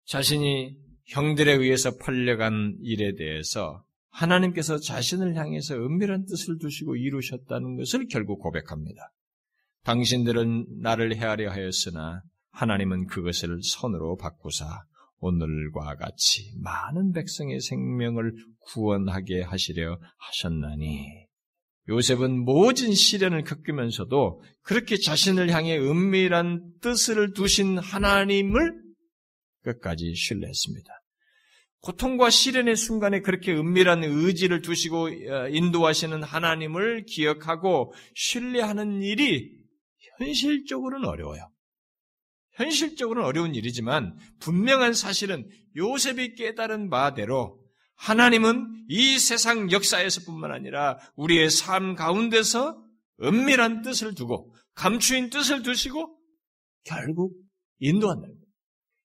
자신이 0.06 0.76
형들에 1.06 1.54
의해서 1.54 1.98
팔려간 1.98 2.78
일에 2.82 3.14
대해서 3.14 3.86
하나님께서 4.10 4.80
자신을 4.80 5.36
향해서 5.36 5.76
은밀한 5.76 6.26
뜻을 6.26 6.58
두시고 6.58 6.96
이루셨다는 6.96 7.78
것을 7.78 8.08
결국 8.08 8.40
고백합니다. 8.40 9.14
당신들은 9.84 10.82
나를 10.82 11.16
헤아려 11.16 11.52
하였으나 11.52 12.24
하나님은 12.50 13.06
그것을 13.06 13.60
선으로 13.62 14.18
바꾸사 14.18 14.84
오늘과 15.20 15.96
같이 15.96 16.52
많은 16.62 17.12
백성의 17.12 17.60
생명을 17.62 18.34
구원하게 18.60 19.42
하시려 19.42 20.00
하셨나니 20.18 21.28
요셉은 21.90 22.44
모진 22.44 22.94
시련을 22.94 23.44
겪으면서도 23.44 24.42
그렇게 24.62 24.98
자신을 24.98 25.52
향해 25.52 25.78
은밀한 25.78 26.74
뜻을 26.82 27.34
두신 27.34 27.78
하나님을 27.78 28.74
끝까지 29.64 30.14
신뢰했습니다. 30.16 30.90
고통과 31.80 32.30
시련의 32.30 32.76
순간에 32.76 33.22
그렇게 33.22 33.54
은밀한 33.54 34.04
의지를 34.04 34.62
두시고 34.62 35.04
어, 35.04 35.48
인도하시는 35.50 36.24
하나님을 36.24 37.06
기억하고 37.06 37.94
신뢰하는 38.16 39.02
일이 39.02 39.52
현실적으로는 40.18 41.08
어려워요. 41.08 41.50
현실적으로는 42.58 43.28
어려운 43.28 43.56
일이지만 43.56 44.18
분명한 44.40 44.94
사실은 44.94 45.50
요셉이 45.76 46.36
깨달은 46.36 46.90
바대로 46.90 47.60
하나님은 47.96 48.86
이 48.90 49.18
세상 49.18 49.72
역사에서뿐만 49.72 50.52
아니라 50.52 50.98
우리의 51.16 51.50
삶 51.50 51.96
가운데서 51.96 52.84
은밀한 53.24 53.82
뜻을 53.84 54.16
두고 54.16 54.54
감추인 54.74 55.30
뜻을 55.30 55.64
두시고 55.64 56.18
결국 56.84 57.36
인도한다는 57.80 58.36
거예요. 58.36 58.48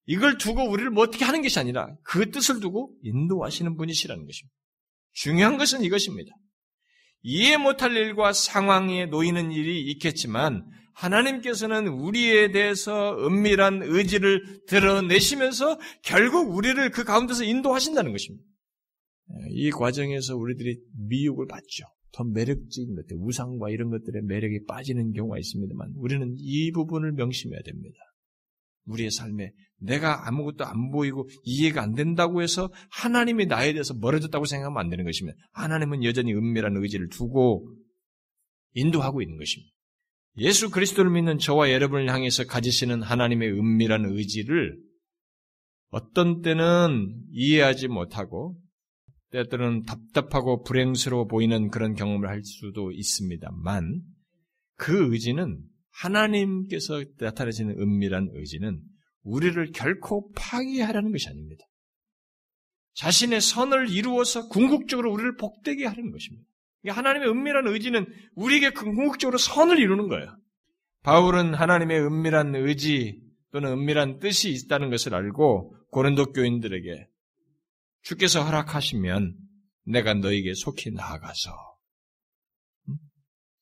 이걸 0.07 0.39
두고 0.39 0.69
우리를 0.69 0.91
뭐 0.91 1.05
어떻게 1.05 1.25
하는 1.25 1.43
것이 1.43 1.59
아니라 1.59 1.95
그 2.03 2.31
뜻을 2.31 2.61
두고 2.61 2.95
인도하시는 3.03 3.77
분이시라는 3.77 4.27
것입니다. 4.27 4.55
중요한 5.13 5.59
것은 5.59 5.83
이것입니다. 5.83 6.31
이해 7.23 7.57
못할 7.57 7.97
일과 7.97 8.33
상황에 8.33 9.07
놓이는 9.07 9.53
일이 9.53 9.83
있겠지만 9.93 10.67
하나님께서는 10.95 11.88
우리에 11.88 12.53
대해서 12.53 13.16
은밀한 13.26 13.82
의지를 13.82 14.61
드러내시면서 14.66 15.78
결국 16.03 16.55
우리를 16.55 16.90
그 16.90 17.05
가운데서 17.05 17.45
인도하신다는 17.45 18.12
것입니다. 18.12 18.45
이 19.51 19.70
과정에서 19.70 20.36
우리들이 20.36 20.78
미혹을 21.09 21.47
받죠. 21.47 21.84
더 22.12 22.24
매력적인 22.24 22.95
것들, 22.95 23.16
우상과 23.20 23.70
이런 23.70 23.90
것들의 23.90 24.22
매력에 24.24 24.61
빠지는 24.68 25.12
경우가 25.12 25.38
있습니다만 25.38 25.93
우리는 25.97 26.34
이 26.36 26.70
부분을 26.72 27.12
명심해야 27.12 27.62
됩니다. 27.62 27.97
우리의 28.84 29.11
삶에 29.11 29.53
내가 29.78 30.28
아무것도 30.28 30.64
안 30.64 30.90
보이고 30.90 31.28
이해가 31.45 31.82
안 31.82 31.95
된다고 31.95 32.43
해서 32.43 32.70
하나님이 32.90 33.47
나에 33.47 33.72
대해서 33.72 33.95
멀어졌다고 33.95 34.45
생각하면 34.45 34.78
안 34.78 34.90
되는 34.90 35.05
것이면 35.05 35.34
하나님은 35.53 36.05
여전히 36.05 36.32
은밀한 36.34 36.76
의지를 36.76 37.09
두고 37.09 37.74
인도하고 38.74 39.22
있는 39.22 39.38
것입니다. 39.38 39.72
예수 40.39 40.70
그리스도를 40.70 41.11
믿는 41.11 41.39
저와 41.39 41.72
여러분을 41.72 42.09
향해서 42.09 42.45
가지시는 42.45 43.03
하나님의 43.03 43.51
은밀한 43.51 44.07
의지를 44.07 44.78
어떤 45.91 46.41
때는 46.41 47.14
이해하지 47.33 47.89
못하고 47.89 48.59
때때는 49.30 49.83
답답하고 49.83 50.62
불행스러워 50.62 51.26
보이는 51.26 51.70
그런 51.70 51.95
경험을 51.95 52.28
할 52.28 52.43
수도 52.45 52.93
있습니다만 52.93 54.03
그 54.76 55.12
의지는 55.12 55.62
하나님께서 55.91 57.05
나타내시는 57.18 57.78
은밀한 57.78 58.30
의지는 58.33 58.80
우리를 59.22 59.70
결코 59.72 60.30
파괴하라는 60.33 61.12
것이 61.12 61.28
아닙니다. 61.28 61.64
자신의 62.95 63.41
선을 63.41 63.91
이루어서 63.91 64.49
궁극적으로 64.49 65.12
우리를 65.12 65.37
복되게 65.37 65.87
하는 65.87 66.11
것입니다. 66.11 66.47
하나님의 66.89 67.28
은밀한 67.28 67.66
의지는 67.68 68.07
우리에게 68.35 68.70
궁극적으로 68.70 69.39
선을 69.39 69.78
이루는 69.78 70.09
거예요. 70.09 70.37
바울은 71.03 71.55
하나님의 71.55 72.01
은밀한 72.01 72.55
의지 72.55 73.20
또는 73.53 73.72
은밀한 73.72 74.18
뜻이 74.18 74.51
있다는 74.51 74.91
것을 74.91 75.14
알고 75.14 75.76
고린도 75.91 76.33
교인들에게 76.33 77.07
주께서 78.03 78.43
허락하시면 78.45 79.37
내가 79.85 80.14
너에게 80.14 80.55
속히 80.55 80.91
나아가서 80.93 81.51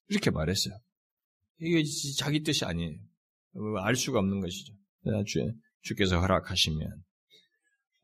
이렇게 0.08 0.30
말했어요. 0.30 0.74
이게 1.60 1.82
자기 2.18 2.42
뜻이 2.42 2.64
아니에요. 2.64 2.98
알 3.82 3.96
수가 3.96 4.18
없는 4.18 4.40
것이죠. 4.40 4.72
주, 5.26 5.52
주께서 5.82 6.20
허락하시면 6.20 6.88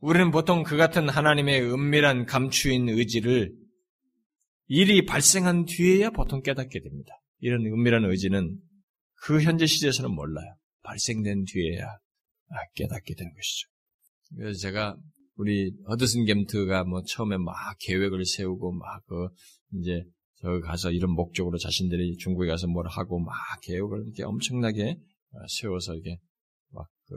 우리는 0.01 0.31
보통 0.31 0.63
그 0.63 0.77
같은 0.77 1.09
하나님의 1.09 1.63
은밀한 1.63 2.27
감추인 2.27 2.89
의지를 2.89 3.53
일이 4.69 5.05
발생한 5.05 5.65
뒤에야 5.67 6.11
보통 6.11 6.43
깨닫게 6.43 6.81
됩니다. 6.81 7.13
이런 7.39 7.65
은밀한 7.65 8.05
의지는 8.05 8.59
그 9.23 9.43
현재 9.43 9.67
시대에서는 9.67 10.11
몰라요. 10.11 10.55
발생된 10.83 11.45
뒤에야 11.45 11.99
깨닫게 12.75 13.15
되는 13.15 13.33
것이죠. 13.35 13.69
그래서 14.37 14.59
제가 14.61 14.97
우리 15.37 15.73
허드슨 15.89 16.25
겜트가 16.25 16.85
뭐 16.85 17.03
처음에 17.03 17.37
막 17.37 17.55
계획을 17.81 18.25
세우고 18.25 18.73
막 18.73 19.05
그 19.07 19.29
이제 19.79 20.03
저 20.41 20.61
가서 20.61 20.91
이런 20.91 21.11
목적으로 21.13 21.59
자신들이 21.59 22.17
중국에 22.19 22.49
가서 22.49 22.67
뭘 22.67 22.87
하고 22.89 23.19
막 23.21 23.35
계획을 23.63 24.05
이렇게 24.05 24.23
엄청나게 24.23 24.97
세워서 25.61 25.95
이게 25.97 26.19
막 26.71 26.87
그 27.09 27.15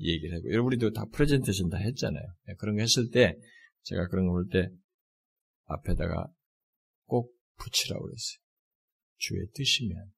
얘기를 0.00 0.36
하고 0.36 0.50
여러분들도 0.50 0.92
다 0.92 1.04
프레젠테이션 1.12 1.68
다 1.70 1.78
했잖아요. 1.78 2.22
예, 2.48 2.54
그런 2.58 2.76
거 2.76 2.82
했을 2.82 3.10
때 3.10 3.34
제가 3.82 4.08
그런 4.08 4.26
거 4.26 4.32
볼 4.32 4.48
때 4.48 4.68
앞에다가 5.66 6.26
꼭 6.26 6.39
붙이라고 7.62 8.02
그랬어요. 8.04 8.38
주의 9.18 9.46
뜻이면 9.54 10.12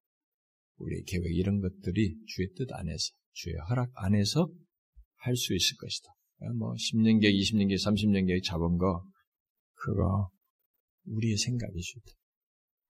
우리의 0.77 1.03
계획 1.03 1.25
이런 1.35 1.59
것들이 1.61 2.15
주의 2.27 2.47
뜻 2.55 2.71
안에서 2.71 3.11
주의 3.33 3.55
허락 3.69 3.91
안에서 3.95 4.51
할 5.17 5.35
수 5.35 5.53
있을 5.55 5.77
것이다. 5.77 6.09
뭐 6.57 6.73
10년 6.73 7.21
계획, 7.21 7.33
20년 7.35 7.69
계획, 7.69 7.77
30년 7.77 8.27
계획 8.27 8.43
잡은 8.43 8.77
거 8.77 9.05
그거 9.75 10.29
우리의 11.05 11.37
생각이죠. 11.37 11.99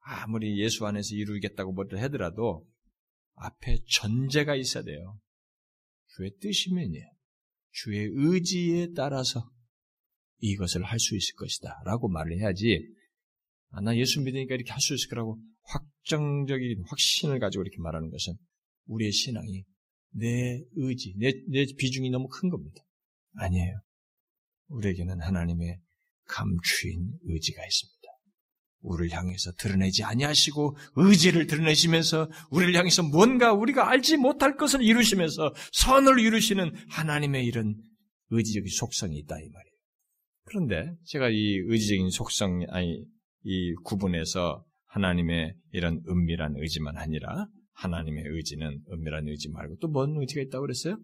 아무리 0.06 0.60
예수 0.62 0.86
안에서 0.86 1.16
이루겠다고 1.16 1.74
뭐를 1.74 2.02
하더라도 2.04 2.68
앞에 3.36 3.80
전제가 3.90 4.56
있어야 4.56 4.84
돼요. 4.84 5.20
주의 6.16 6.32
뜻이면요. 6.40 7.00
주의 7.72 8.10
의지에 8.12 8.94
따라서 8.96 9.50
이것을 10.40 10.84
할 10.84 11.00
수 11.00 11.16
있을 11.16 11.36
것이다. 11.36 11.82
라고 11.86 12.10
말을 12.10 12.38
해야지, 12.38 12.86
아, 13.74 13.82
나 13.82 13.96
예수 13.98 14.22
믿으니까 14.22 14.56
이렇게 14.56 14.72
할 14.72 14.80
수 14.80 14.94
있을 14.94 15.10
거라고 15.10 15.40
확정적인 15.64 16.84
확신을 16.88 17.40
가지고 17.40 17.64
이렇게 17.64 17.78
말하는 17.80 18.10
것은 18.10 18.34
우리의 18.88 19.12
신앙이 19.12 19.64
내 20.12 20.62
의지, 20.76 21.16
내, 21.18 21.32
내 21.50 21.66
비중이 21.78 22.10
너무 22.12 22.28
큰 22.28 22.50
겁니다. 22.50 22.84
아니에요. 23.36 23.82
우리에게는 24.68 25.22
하나님의 25.22 25.80
감추인 26.26 27.14
의지가 27.24 27.66
있습니다. 27.66 28.04
우리를 28.82 29.18
향해서 29.18 29.54
드러내지 29.54 30.04
아니하시고 30.04 30.78
의지를 30.98 31.48
드러내시면서 31.48 32.30
우리를 32.52 32.76
향해서 32.76 33.04
뭔가 33.04 33.54
우리가 33.54 33.90
알지 33.90 34.18
못할 34.18 34.58
것을 34.58 34.84
이루시면서 34.84 35.54
선을 35.72 36.20
이루시는 36.20 36.76
하나님의 36.90 37.46
이런 37.46 37.76
의지적인 38.30 38.70
속성이 38.70 39.18
있다 39.20 39.36
이 39.38 39.50
말이에요. 39.50 39.74
그런데 40.46 40.96
제가 41.06 41.30
이 41.30 41.62
의지적인 41.66 42.10
속성 42.10 42.66
아니 42.70 43.06
이 43.44 43.74
구분에서 43.84 44.64
하나님의 44.88 45.56
이런 45.72 46.02
은밀한 46.08 46.56
의지만 46.58 46.98
아니라 46.98 47.48
하나님의 47.74 48.24
의지는 48.28 48.82
은밀한 48.92 49.28
의지 49.28 49.50
말고 49.50 49.78
또 49.80 49.92
뭔 49.92 50.16
의지가 50.20 50.42
있다고 50.44 50.62
그랬어요? 50.62 51.00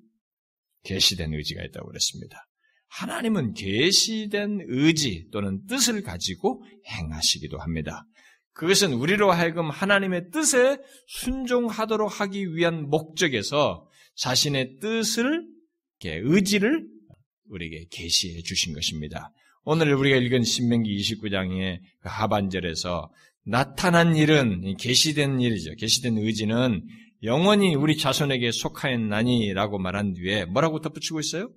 계시된 0.83 1.33
의지가 1.33 1.63
있다고 1.65 1.87
그랬습니다. 1.87 2.45
하나님은 2.89 3.53
계시된 3.53 4.61
의지 4.67 5.27
또는 5.31 5.65
뜻을 5.67 6.01
가지고 6.01 6.63
행하시기도 6.87 7.57
합니다. 7.57 8.05
그것은 8.53 8.93
우리로 8.93 9.31
하여금 9.31 9.69
하나님의 9.69 10.31
뜻에 10.31 10.79
순종하도록 11.07 12.19
하기 12.19 12.55
위한 12.55 12.89
목적에서 12.89 13.87
자신의 14.15 14.79
뜻을 14.79 15.45
의지를 16.03 16.87
우리에게 17.49 17.85
계시해 17.91 18.41
주신 18.41 18.73
것입니다. 18.73 19.31
오늘 19.63 19.93
우리가 19.93 20.17
읽은 20.17 20.43
신명기 20.43 20.97
29장의 20.97 21.79
그 22.01 22.09
하반절에서 22.09 23.11
나타난 23.45 24.15
일은 24.15 24.77
계시된 24.77 25.39
일이죠. 25.39 25.75
계시된 25.75 26.17
의지는 26.17 26.85
영원히 27.23 27.75
우리 27.75 27.97
자손에게 27.97 28.51
속하였나니라고 28.51 29.79
말한 29.79 30.13
뒤에 30.13 30.45
뭐라고 30.45 30.79
덧붙이고 30.79 31.19
있어요? 31.19 31.51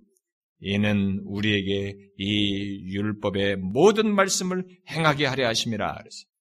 이는 0.60 1.20
우리에게 1.24 1.96
이 2.18 2.94
율법의 2.94 3.56
모든 3.56 4.14
말씀을 4.14 4.64
행하게 4.90 5.26
하려 5.26 5.46
하심이라. 5.48 5.92
그랬어요. 5.94 6.32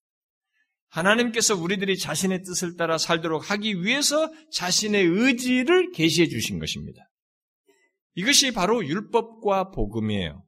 하나님께서 0.89 1.55
우리들이 1.55 1.97
자신의 1.97 2.43
뜻을 2.43 2.76
따라 2.76 2.97
살도록 2.97 3.49
하기 3.49 3.84
위해서 3.84 4.30
자신의 4.51 5.05
의지를 5.05 5.91
계시해 5.91 6.28
주신 6.28 6.59
것입니다. 6.59 7.01
이것이 8.16 8.51
바로 8.51 8.86
율법과 8.86 9.72
복음이에요. 9.72 10.43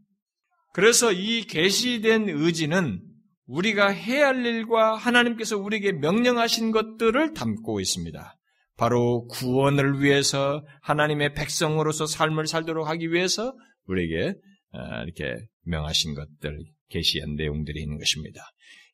그래서 0.73 1.11
이 1.11 1.43
계시된 1.43 2.29
의지는 2.29 2.99
우리가 3.45 3.89
해야 3.89 4.27
할 4.27 4.43
일과 4.45 4.95
하나님께서 4.95 5.57
우리에게 5.57 5.91
명령하신 5.93 6.71
것들을 6.71 7.33
담고 7.33 7.79
있습니다. 7.79 8.35
바로 8.75 9.27
구원을 9.27 10.01
위해서 10.01 10.65
하나님의 10.81 11.35
백성으로서 11.35 12.07
삶을 12.07 12.47
살도록 12.47 12.87
하기 12.89 13.11
위해서 13.11 13.55
우리에게 13.85 14.33
아, 14.71 15.03
이렇게 15.03 15.35
명하신 15.65 16.15
것들, 16.15 16.57
계시한 16.89 17.35
내용들이 17.35 17.79
있는 17.79 17.99
것입니다. 17.99 18.41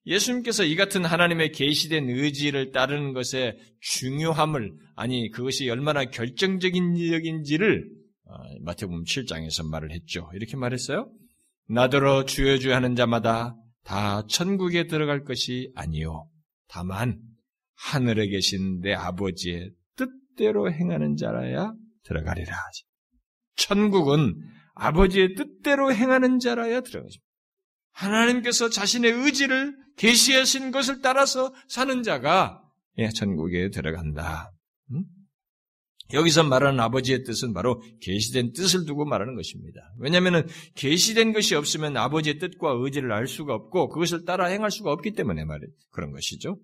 예수님께서 0.06 0.66
이 0.66 0.76
같은 0.76 1.06
하나님의 1.06 1.54
계시된 1.54 2.10
의지를 2.10 2.72
따르는 2.72 3.14
것의 3.14 3.58
중요함을 3.80 4.74
아니 4.98 5.30
그것이 5.32 5.70
얼마나 5.70 6.04
결정적인 6.04 6.98
일인지를 6.98 7.90
아, 8.28 8.38
마태복음 8.64 9.06
7장에서 9.06 9.70
말을 9.70 9.92
했죠. 9.94 10.30
이렇게 10.34 10.58
말했어요. 10.58 11.10
나더러 11.70 12.26
주여 12.26 12.58
주여 12.58 12.76
하는 12.76 12.96
자마다 12.96 13.56
다 13.84 14.26
천국에 14.28 14.88
들어갈 14.88 15.24
것이 15.24 15.72
아니요. 15.76 16.28
다만 16.68 17.20
하늘에 17.76 18.28
계신 18.28 18.82
내 18.82 18.94
아버지의 18.94 19.72
뜻대로 19.96 20.72
행하는 20.72 21.16
자라야 21.16 21.74
들어가리라 22.04 22.56
하지. 22.56 22.84
천국은 23.56 24.36
아버지의 24.74 25.36
뜻대로 25.36 25.94
행하는 25.94 26.40
자라야 26.40 26.82
들어가죠. 26.82 27.20
하나님께서 27.92 28.70
자신의 28.70 29.12
의지를 29.12 29.76
계시하신 29.98 30.72
것을 30.72 31.02
따라서 31.02 31.54
사는 31.68 32.02
자가 32.02 32.64
예, 32.98 33.10
천국에 33.10 33.70
들어간다. 33.70 34.52
음? 34.92 35.04
여기서 36.14 36.44
말하는 36.44 36.80
아버지의 36.80 37.24
뜻은 37.24 37.54
바로 37.54 37.82
계시된 38.02 38.54
뜻을 38.54 38.86
두고 38.86 39.06
말하는 39.06 39.36
것입니다. 39.36 39.80
왜냐하면 40.00 40.48
계시된 40.76 41.34
것이 41.34 41.56
없으면 41.56 41.98
아버지의 41.98 42.40
뜻과 42.40 42.78
의지를 42.80 43.12
알 43.12 43.28
수가 43.28 43.54
없고 43.54 43.90
그것을 43.90 44.26
따라 44.26 44.48
행할 44.48 44.72
수가 44.72 44.92
없기 44.92 45.12
때문에 45.12 45.46
말이 45.46 45.68
그런 45.92 46.12
것이죠. 46.12 46.58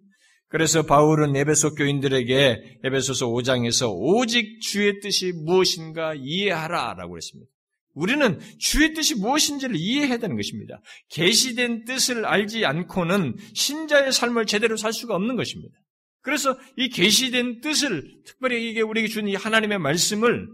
그래서 0.47 0.83
바울은 0.83 1.35
에베소 1.35 1.75
교인들에게 1.75 2.79
에베소서 2.83 3.27
5장에서 3.27 3.91
오직 3.91 4.61
주의 4.61 4.99
뜻이 4.99 5.31
무엇인가 5.33 6.13
이해하라라고 6.15 7.17
했습니다. 7.17 7.49
우리는 7.93 8.39
주의 8.59 8.93
뜻이 8.93 9.15
무엇인지를 9.15 9.75
이해해야 9.75 10.17
되는 10.17 10.35
것입니다. 10.35 10.81
계시된 11.09 11.85
뜻을 11.85 12.25
알지 12.25 12.65
않고는 12.65 13.35
신자의 13.53 14.11
삶을 14.11 14.45
제대로 14.45 14.75
살 14.75 14.91
수가 14.91 15.15
없는 15.15 15.35
것입니다. 15.35 15.77
그래서 16.25 16.57
이 16.75 16.89
계시된 16.89 17.61
뜻을 17.61 18.23
특별히 18.25 18.67
이게 18.69 18.81
우리에게 18.81 19.07
준 19.07 19.27
이 19.27 19.35
하나님의 19.35 19.77
말씀을 19.77 20.47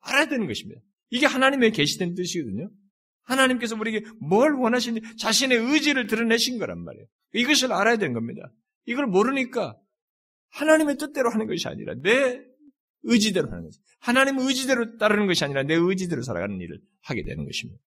알아야 0.00 0.28
되는 0.28 0.46
것입니다. 0.46 0.80
이게 1.10 1.26
하나님의 1.26 1.72
계시된 1.72 2.14
뜻이거든요. 2.14 2.70
하나님께서 3.24 3.74
우리에게 3.74 4.06
뭘 4.20 4.52
원하시는지 4.54 5.16
자신의 5.18 5.58
의지를 5.58 6.06
드러내신 6.06 6.58
거란 6.58 6.84
말이에요. 6.84 7.04
이것을 7.34 7.72
알아야 7.72 7.96
되는 7.96 8.14
겁니다. 8.14 8.42
이걸 8.86 9.06
모르니까 9.06 9.76
하나님의 10.50 10.98
뜻대로 10.98 11.30
하는 11.30 11.48
것이 11.48 11.66
아니라 11.66 11.94
내 12.00 12.40
의지대로 13.02 13.50
하는 13.50 13.64
거지. 13.64 13.80
하나님 13.98 14.38
의지대로 14.38 14.96
따르는 14.98 15.26
것이 15.26 15.44
아니라 15.44 15.64
내 15.64 15.74
의지대로 15.74 16.22
살아가는 16.22 16.60
일을 16.60 16.78
하게 17.02 17.24
되는 17.24 17.44
것입니다. 17.44 17.80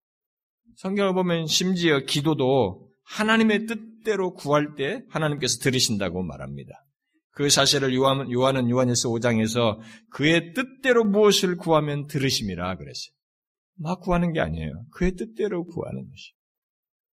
성경을 0.76 1.12
보면 1.12 1.46
심지어 1.46 2.00
기도도 2.00 2.90
하나님의 3.04 3.66
뜻대로 3.66 4.32
구할 4.32 4.74
때 4.76 5.04
하나님께서 5.10 5.58
들으신다고 5.58 6.22
말합니다. 6.22 6.85
그 7.36 7.50
사실을 7.50 7.94
요한, 7.94 8.32
요한은 8.32 8.70
요한일서 8.70 9.10
5장에서 9.10 9.78
그의 10.08 10.54
뜻대로 10.54 11.04
무엇을 11.04 11.58
구하면 11.58 12.06
들으심이라 12.06 12.76
그랬어요. 12.78 13.14
막 13.74 14.00
구하는 14.00 14.32
게 14.32 14.40
아니에요. 14.40 14.86
그의 14.92 15.16
뜻대로 15.16 15.66
구하는 15.66 16.08
것이. 16.08 16.32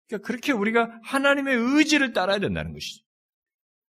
그러니까 0.06 0.24
그렇게 0.24 0.52
우리가 0.52 1.00
하나님의 1.02 1.56
의지를 1.56 2.12
따라야 2.12 2.38
된다는 2.38 2.72
것이죠. 2.72 3.04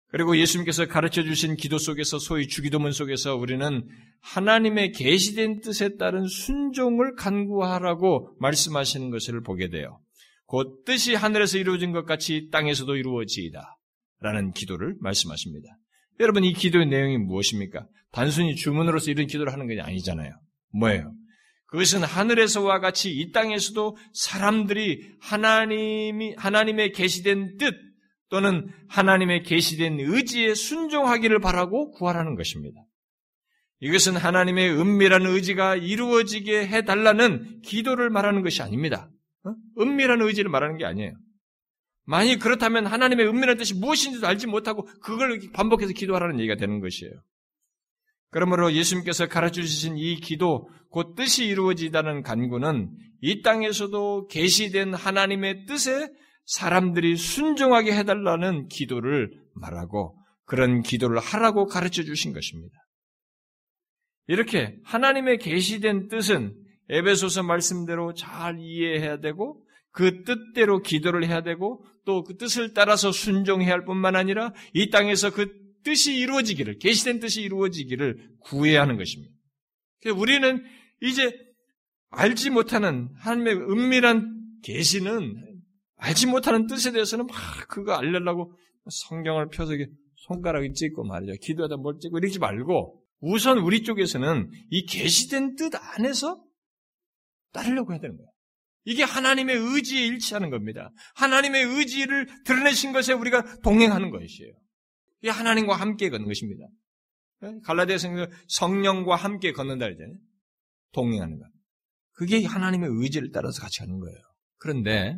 그리고 0.08 0.38
예수님께서 0.38 0.88
가르쳐 0.88 1.22
주신 1.22 1.58
기도 1.58 1.78
속에서 1.78 2.18
소위 2.18 2.48
주기도문 2.48 2.94
속에서 2.94 3.36
우리는 3.36 3.86
하나님의 4.22 4.94
계시된 4.94 5.60
뜻에 5.60 5.98
따른 5.98 6.28
순종을 6.28 7.16
간구하라고 7.16 8.38
말씀하시는 8.40 9.10
것을 9.10 9.44
보게 9.44 9.70
돼요. 9.70 10.00
곧 10.46 10.86
뜻이 10.86 11.14
하늘에서 11.14 11.58
이루어진 11.58 11.92
것 11.92 12.06
같이 12.06 12.48
땅에서도 12.54 12.96
이루어지이다. 12.96 13.78
라는 14.22 14.52
기도를 14.52 14.96
말씀하십니다. 15.02 15.68
여러분 16.22 16.44
이 16.44 16.54
기도의 16.54 16.86
내용이 16.86 17.18
무엇입니까? 17.18 17.88
단순히 18.12 18.56
주문으로서 18.56 19.12
이런 19.12 19.28
기도를 19.28 19.52
하는 19.52 19.68
게 19.68 19.82
아니잖아요. 19.82 20.32
뭐예요? 20.74 21.14
그것은 21.68 22.04
하늘에서와 22.04 22.80
같이 22.80 23.12
이 23.12 23.32
땅에서도 23.32 23.98
사람들이 24.14 25.16
하나님이 25.20 26.36
하나님의 26.38 26.92
계시된 26.92 27.58
뜻 27.58 27.74
또는 28.30 28.70
하나님의 28.88 29.44
계시된 29.44 30.00
의지에 30.00 30.54
순종하기를 30.54 31.40
바라고 31.40 31.92
구하라는 31.92 32.36
것입니다. 32.36 32.82
이것은 33.80 34.16
하나님의 34.16 34.70
은밀한 34.80 35.26
의지가 35.26 35.78
이루어지게 35.78 36.68
해달라는 36.68 37.62
기도를 37.62 38.10
말하는 38.10 38.44
것이 38.44 38.62
아닙니다. 38.62 39.10
어? 39.44 39.56
은밀한 39.80 40.22
의지를 40.22 40.52
말하는 40.52 40.78
게 40.78 40.86
아니에요. 40.86 41.14
만약 42.06 42.39
그렇다면 42.39 42.88
하나님의 42.88 43.28
은밀한 43.28 43.58
뜻이 43.58 43.76
무엇인지도 43.76 44.28
알지 44.28 44.47
못하고 44.47 44.86
그걸 45.02 45.39
반복해서 45.54 45.93
기도하라는 45.93 46.39
얘기가 46.39 46.56
되는 46.56 46.80
것이에요. 46.80 47.14
그러므로 48.32 48.72
예수님께서 48.74 49.28
가르쳐 49.28 49.62
주신 49.62 49.97
이 49.97 50.16
기도, 50.16 50.70
곧 50.89 51.16
뜻이 51.16 51.45
이루어지다는 51.45 52.24
간구는 52.24 52.89
이 53.22 53.41
땅에서도 53.41 54.28
계시된 54.28 54.93
하나님의 54.93 55.66
뜻에 55.66 56.10
사람들이 56.45 57.18
순종하게 57.18 57.93
해달라는 57.93 58.68
기도를 58.68 59.32
말하고 59.54 60.18
그런 60.45 60.82
기도를 60.82 61.20
하라고 61.20 61.66
가르쳐 61.66 62.04
주신 62.04 62.34
것입니다. 62.34 62.76
이렇게 64.28 64.78
하나님의 64.84 65.38
계시된 65.38 66.08
뜻은 66.08 66.56
에베소서 66.89 67.43
말씀대로 67.43 68.14
잘 68.14 68.58
이해해야 68.60 69.20
되고 69.20 69.64
그 69.92 70.24
뜻대로 70.24 70.82
기도를 70.82 71.28
해야 71.28 71.42
되고 71.42 71.84
또 72.06 72.24
그 72.24 72.38
뜻을 72.38 72.74
따라서 72.74 73.12
순종해야 73.12 73.72
할 73.72 73.86
뿐만 73.86 74.16
아니라 74.16 74.54
이 74.74 74.89
땅에서 74.89 75.32
그 75.32 75.48
뜻이 75.84 76.16
이루어지기를 76.18 76.78
계시된 76.78 77.20
뜻이 77.20 77.42
이루어지기를 77.42 78.36
구해야 78.39 78.82
하는 78.82 78.98
것입니다. 78.98 79.34
우리는 80.16 80.64
이제 81.02 81.32
알지 82.10 82.50
못하는 82.50 83.10
하나님의 83.18 83.56
은밀한 83.56 84.60
계시는 84.64 85.62
알지 85.98 86.28
못하는 86.28 86.68
뜻에 86.68 86.92
대해서는 86.92 87.28
막 87.28 87.36
그거 87.68 87.94
알려고 87.94 88.54
성경을 88.89 89.50
펴서 89.50 89.74
손가락을 90.28 90.74
찍고 90.74 91.04
말이죠. 91.04 91.34
기도하다 91.42 91.78
뭘 91.78 91.98
찍고 92.00 92.18
이러지 92.18 92.39
말고 92.39 93.04
우선 93.20 93.60
우리 93.60 93.84
쪽에서는 93.84 94.52
이 94.70 94.86
계시된 94.86 95.56
뜻 95.56 95.72
안에서 95.76 96.44
따르려고 97.54 97.94
해야 97.94 98.00
되는 98.00 98.18
거예요. 98.18 98.31
이게 98.84 99.04
하나님의 99.04 99.56
의지에 99.58 100.06
일치하는 100.08 100.50
겁니다. 100.50 100.92
하나님의 101.16 101.64
의지를 101.64 102.28
드러내신 102.46 102.94
것에 102.94 103.14
우리가 103.14 103.62
동행하는 103.62 104.10
것이에요. 104.10 104.54
이게 105.22 105.30
하나님과 105.30 105.76
함께 105.76 106.10
걷는 106.10 106.28
것입니다. 106.28 106.66
갈라디아서 107.64 108.10
성령과 108.48 109.16
함께 109.16 109.52
걷는다 109.52 109.86
그러잖아요. 109.86 110.16
동행하는 110.94 111.40
것. 111.40 111.48
그게 112.14 112.44
하나님의 112.44 112.90
의지를 112.92 113.32
따라서 113.32 113.62
같이 113.62 113.80
가는 113.80 114.00
거예요. 114.00 114.18
그런데 114.58 115.18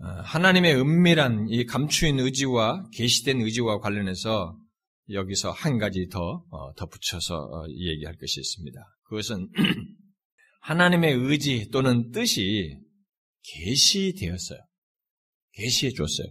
어, 0.00 0.06
하나님의 0.06 0.76
은밀한 0.76 1.48
이 1.48 1.64
감추인 1.64 2.20
의지와 2.20 2.88
계시된 2.92 3.40
의지와 3.40 3.80
관련해서 3.80 4.56
여기서 5.10 5.50
한 5.50 5.78
가지 5.78 6.08
더 6.08 6.44
어, 6.50 6.72
덧붙여서 6.74 7.36
어, 7.36 7.66
얘기할 7.68 8.16
것이 8.16 8.40
있습니다. 8.40 8.80
그것은 9.04 9.48
하나님의 10.60 11.14
의지 11.14 11.70
또는 11.70 12.10
뜻이 12.10 12.78
계시되었어요. 13.42 14.58
계시해 15.52 15.92
줬어요. 15.92 16.28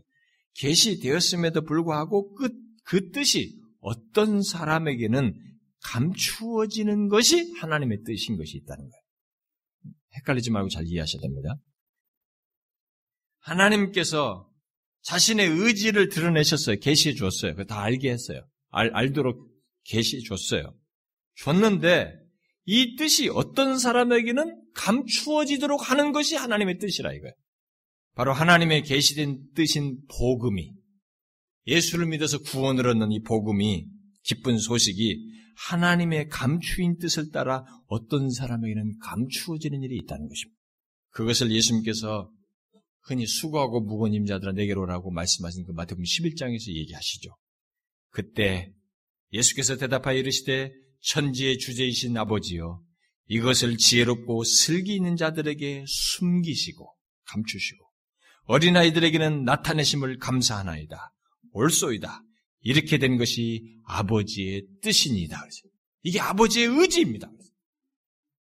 계시되었음에도 0.56 1.62
불구하고 1.62 2.34
그, 2.36 2.50
그 2.84 3.12
뜻이 3.12 3.60
어떤 3.80 4.42
사람에게는 4.42 5.34
감추어지는 5.84 7.10
것이 7.10 7.54
하나님의 7.60 8.00
뜻인 8.04 8.38
것이 8.38 8.58
있다는 8.58 8.84
거예요. 8.84 9.96
헷갈리지 10.18 10.52
말고 10.52 10.70
잘 10.70 10.86
이해하셔야 10.86 11.22
됩니다. 11.22 11.56
하나님께서 13.40 14.50
자신의 15.04 15.50
의지를 15.50 16.10
드러내셨어요. 16.10 16.78
계시해 16.80 17.16
줬어요. 17.16 17.56
다 17.66 17.82
알게 17.82 18.12
했어요. 18.12 18.46
알, 18.70 18.94
알도록 18.94 19.48
계시해 19.86 20.22
줬어요. 20.24 20.76
줬는데 21.36 22.14
이 22.70 22.98
뜻이 22.98 23.30
어떤 23.30 23.80
사람에게는 23.80 24.62
감추어지도록 24.74 25.90
하는 25.90 26.12
것이 26.12 26.36
하나님의 26.36 26.80
뜻이라 26.80 27.14
이거예요. 27.14 27.34
바로 28.14 28.34
하나님의 28.34 28.84
계시된 28.84 29.54
뜻인 29.56 30.00
복음이 30.20 30.74
예수를 31.66 32.08
믿어서 32.08 32.40
구원을 32.40 32.88
얻는 32.88 33.14
이 33.14 33.22
복음이 33.22 33.88
기쁜 34.24 34.58
소식이 34.58 35.18
하나님의 35.70 36.28
감추인 36.28 36.98
뜻을 36.98 37.32
따라 37.32 37.64
어떤 37.88 38.30
사람에게는 38.30 38.98
감추어지는 39.00 39.82
일이 39.84 39.98
있다는 40.04 40.28
것입니다. 40.28 40.60
그것을 41.12 41.52
예수님께서 41.52 42.30
흔히 43.04 43.26
수고하고 43.26 43.80
무거운 43.80 44.14
임자들아 44.14 44.52
내게로 44.52 44.82
오라고 44.82 45.10
말씀하신 45.12 45.64
그 45.64 45.72
마태복음 45.72 46.04
11장에서 46.04 46.76
얘기하시죠. 46.76 47.32
그때 48.10 48.74
예수께서 49.32 49.78
대답하여 49.78 50.18
이르시되 50.18 50.74
천지의 51.02 51.58
주제이신 51.58 52.18
아버지여 52.18 52.82
이것을 53.28 53.78
지혜롭고 53.78 54.44
슬기 54.44 54.96
있는 54.96 55.16
자들에게 55.16 55.86
숨기시고 55.88 56.96
감추시고 57.26 57.86
어린아이들에게는 58.46 59.44
나타내심을 59.44 60.20
감사하나이다. 60.20 61.14
옳소이다. 61.52 62.24
이렇게 62.62 62.98
된 62.98 63.18
것이 63.18 63.78
아버지의 63.86 64.66
뜻이니다. 64.82 65.42
이게 66.04 66.20
아버지의 66.20 66.68
의지입니다. 66.68 67.30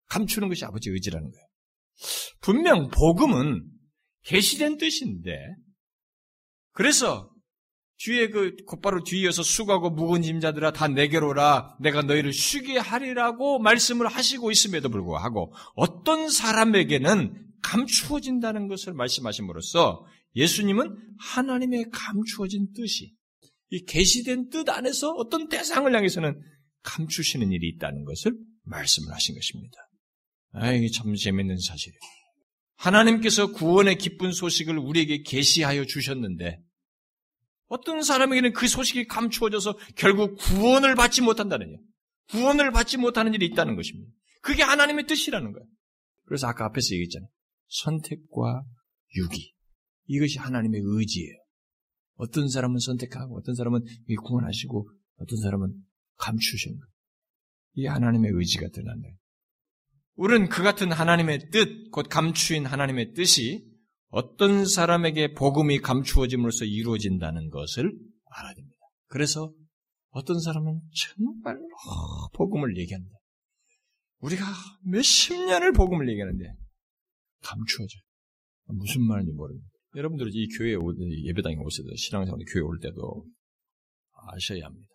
감추는 0.08 0.48
것이 0.48 0.64
아버지의 0.64 0.94
의지라는 0.94 1.30
거예요. 1.30 1.46
분명 2.40 2.88
복음은 2.88 3.66
계시된 4.24 4.76
뜻인데 4.76 5.32
그래서 6.72 7.30
뒤에 7.98 8.28
그 8.28 8.56
곧바로 8.66 9.02
뒤이어서 9.02 9.42
수고하고 9.42 9.90
묵은 9.90 10.22
짐자들아 10.22 10.72
다 10.72 10.88
내게로 10.88 11.30
오라 11.30 11.76
내가 11.80 12.02
너희를 12.02 12.32
쉬게 12.32 12.78
하리라고 12.78 13.58
말씀을 13.58 14.06
하시고 14.06 14.50
있음에도 14.50 14.90
불구하고 14.90 15.54
어떤 15.74 16.28
사람에게는 16.28 17.46
감추어진다는 17.62 18.68
것을 18.68 18.92
말씀하심으로써 18.92 20.04
예수님은 20.36 20.94
하나님의 21.18 21.86
감추어진 21.90 22.72
뜻이 22.74 23.14
이 23.70 23.84
계시된 23.84 24.50
뜻 24.50 24.68
안에서 24.68 25.12
어떤 25.12 25.48
대상을 25.48 25.92
향해서는 25.92 26.38
감추시는 26.82 27.50
일이 27.50 27.68
있다는 27.68 28.04
것을 28.04 28.32
말씀을 28.64 29.12
하신 29.12 29.34
것입니다. 29.34 29.76
아, 30.52 30.72
이게 30.72 30.88
참 30.88 31.14
재밌는 31.14 31.58
사실이에요. 31.58 31.98
하나님께서 32.76 33.52
구원의 33.52 33.96
기쁜 33.98 34.32
소식을 34.32 34.78
우리에게 34.78 35.22
계시하여 35.22 35.86
주셨는데 35.86 36.60
어떤 37.68 38.02
사람에게는 38.02 38.52
그 38.52 38.68
소식이 38.68 39.06
감추어져서 39.06 39.76
결국 39.96 40.36
구원을 40.36 40.94
받지 40.94 41.22
못한다는 41.22 41.68
일, 41.68 41.78
구원을 42.30 42.70
받지 42.72 42.96
못하는 42.96 43.34
일이 43.34 43.46
있다는 43.46 43.76
것입니다. 43.76 44.10
그게 44.42 44.62
하나님의 44.62 45.06
뜻이라는 45.06 45.52
거예요. 45.52 45.66
그래서 46.24 46.46
아까 46.46 46.64
앞에서 46.66 46.94
얘기했잖아요. 46.94 47.28
선택과 47.68 48.64
유기. 49.16 49.54
이것이 50.06 50.38
하나님의 50.38 50.80
의지예요. 50.84 51.34
어떤 52.14 52.48
사람은 52.48 52.78
선택하고 52.78 53.38
어떤 53.38 53.54
사람은 53.54 53.84
구원하시고 54.24 54.88
어떤 55.18 55.38
사람은 55.40 55.74
감추시는 56.16 56.78
거예요. 56.78 56.92
이게 57.74 57.88
하나님의 57.88 58.30
의지가 58.34 58.68
드러난다. 58.72 59.08
우리는 60.14 60.48
그 60.48 60.62
같은 60.62 60.92
하나님의 60.92 61.50
뜻, 61.50 61.90
곧 61.90 62.06
감추인 62.08 62.64
하나님의 62.64 63.12
뜻이 63.12 63.66
어떤 64.08 64.66
사람에게 64.66 65.34
복음이 65.34 65.80
감추어짐으로써 65.80 66.64
이루어진다는 66.64 67.50
것을 67.50 67.92
알아야 68.30 68.54
됩니다. 68.54 68.76
그래서 69.06 69.52
어떤 70.10 70.40
사람은 70.40 70.80
정말로 70.94 71.68
복음을 72.34 72.76
얘기한다. 72.78 73.10
우리가 74.20 74.44
몇십 74.84 75.36
년을 75.36 75.72
복음을 75.72 76.08
얘기하는데 76.08 76.44
감추어져. 77.42 77.98
무슨 78.64 79.02
말인지 79.02 79.32
모릅니다. 79.32 79.68
여러분들이 79.94 80.30
이 80.32 80.48
교회에 80.56 80.74
오, 80.74 80.92
예배당에 80.94 81.56
오셔도 81.56 81.94
신앙생활 81.96 82.40
교회 82.52 82.62
올 82.62 82.78
때도 82.80 83.26
아셔야 84.32 84.64
합니다. 84.64 84.88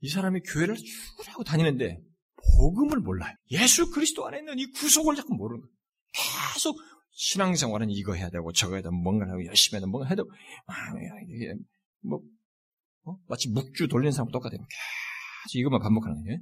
이 0.00 0.08
사람이 0.08 0.40
교회를 0.40 0.76
쭉 0.76 1.28
하고 1.28 1.44
다니는데 1.44 1.98
복음을 2.56 3.00
몰라요. 3.00 3.34
예수 3.50 3.90
그리스도 3.90 4.26
안에 4.26 4.38
있는 4.38 4.58
이 4.58 4.66
구속을 4.66 5.16
자꾸 5.16 5.34
모르는 5.34 5.62
거예요. 5.62 5.74
계속 6.52 6.78
신앙생활은 7.14 7.90
이거 7.90 8.14
해야 8.14 8.28
되고 8.28 8.52
저거 8.52 8.74
해야 8.74 8.82
되고 8.82 8.94
뭔가 8.94 9.26
하고 9.26 9.44
열심히 9.46 9.76
해야 9.76 9.80
되고 9.80 9.90
뭔가 9.90 10.12
아, 10.66 10.74
이게 11.28 11.54
뭐 12.00 12.20
어? 13.04 13.16
마치 13.28 13.48
묵주 13.50 13.88
돌리는 13.88 14.12
사람 14.12 14.30
똑같아요. 14.30 14.58
계속 14.58 15.58
이것만 15.58 15.80
반복하는 15.80 16.22
거예요. 16.24 16.38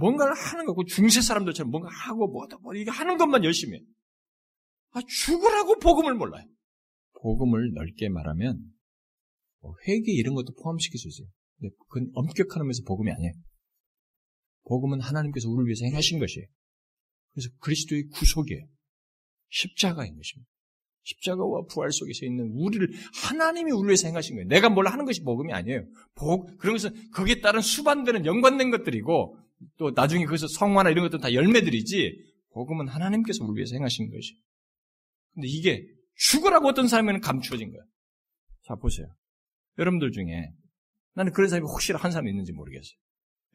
뭔가를 0.00 0.34
하는 0.34 0.66
거고 0.66 0.84
중세 0.84 1.20
사람들처럼 1.20 1.70
뭔가 1.70 1.88
하고 1.90 2.28
뭐다 2.28 2.58
뭐 2.58 2.74
이게 2.74 2.90
하는 2.90 3.16
것만 3.16 3.44
열심히 3.44 3.78
해. 3.78 3.82
아, 4.90 5.00
죽으라고 5.06 5.78
복음을 5.78 6.14
몰라요. 6.14 6.46
복음을 7.20 7.72
넓게 7.74 8.08
말하면 8.08 8.62
뭐 9.60 9.74
회개 9.86 10.12
이런 10.12 10.34
것도 10.34 10.52
포함시킬 10.62 10.98
수 10.98 11.08
있어요. 11.08 11.28
근데 11.58 11.74
그건 11.88 12.10
엄격한 12.14 12.62
의미에서 12.62 12.82
복음이 12.86 13.10
아니에요. 13.10 13.32
복음은 14.66 15.00
하나님께서 15.00 15.48
우리를 15.48 15.66
위해서 15.66 15.84
행하신 15.86 16.20
것이에요. 16.20 16.46
그래서 17.32 17.48
그리스도의 17.60 18.04
구속이에요. 18.12 18.66
십자가인 19.48 20.16
것입니다. 20.16 20.50
십자가와 21.02 21.62
부활 21.70 21.90
속에서 21.90 22.26
있는 22.26 22.50
우리를 22.52 22.88
하나님이 23.22 23.72
우리를 23.72 23.96
행하신 24.04 24.36
거예요. 24.36 24.48
내가 24.48 24.68
뭘 24.68 24.86
하는 24.86 25.04
것이 25.04 25.22
복음이 25.22 25.52
아니에요. 25.52 25.84
복 26.14 26.58
그러면서 26.58 26.90
거기에 27.14 27.40
따른 27.40 27.60
수반되는 27.60 28.26
연관된 28.26 28.70
것들이고 28.70 29.38
또 29.78 29.90
나중에 29.90 30.24
거기서 30.26 30.48
성화나 30.48 30.90
이런 30.90 31.04
것들은 31.04 31.20
다 31.20 31.32
열매들이지 31.32 32.28
복음은 32.52 32.88
하나님께서 32.88 33.44
우리 33.44 33.58
위해서 33.58 33.74
행하신 33.74 34.10
것이. 34.10 34.34
근데 35.34 35.48
이게 35.48 35.86
죽으라고 36.14 36.68
어떤 36.68 36.88
사람에는 36.88 37.20
감추어진 37.20 37.70
거예요. 37.70 37.84
자 38.64 38.74
보세요. 38.74 39.06
여러분들 39.78 40.12
중에 40.12 40.50
나는 41.14 41.32
그런 41.32 41.48
사람이 41.48 41.66
혹시나 41.66 41.98
한 41.98 42.10
사람 42.10 42.28
있는지 42.28 42.52
모르겠어요. 42.52 42.98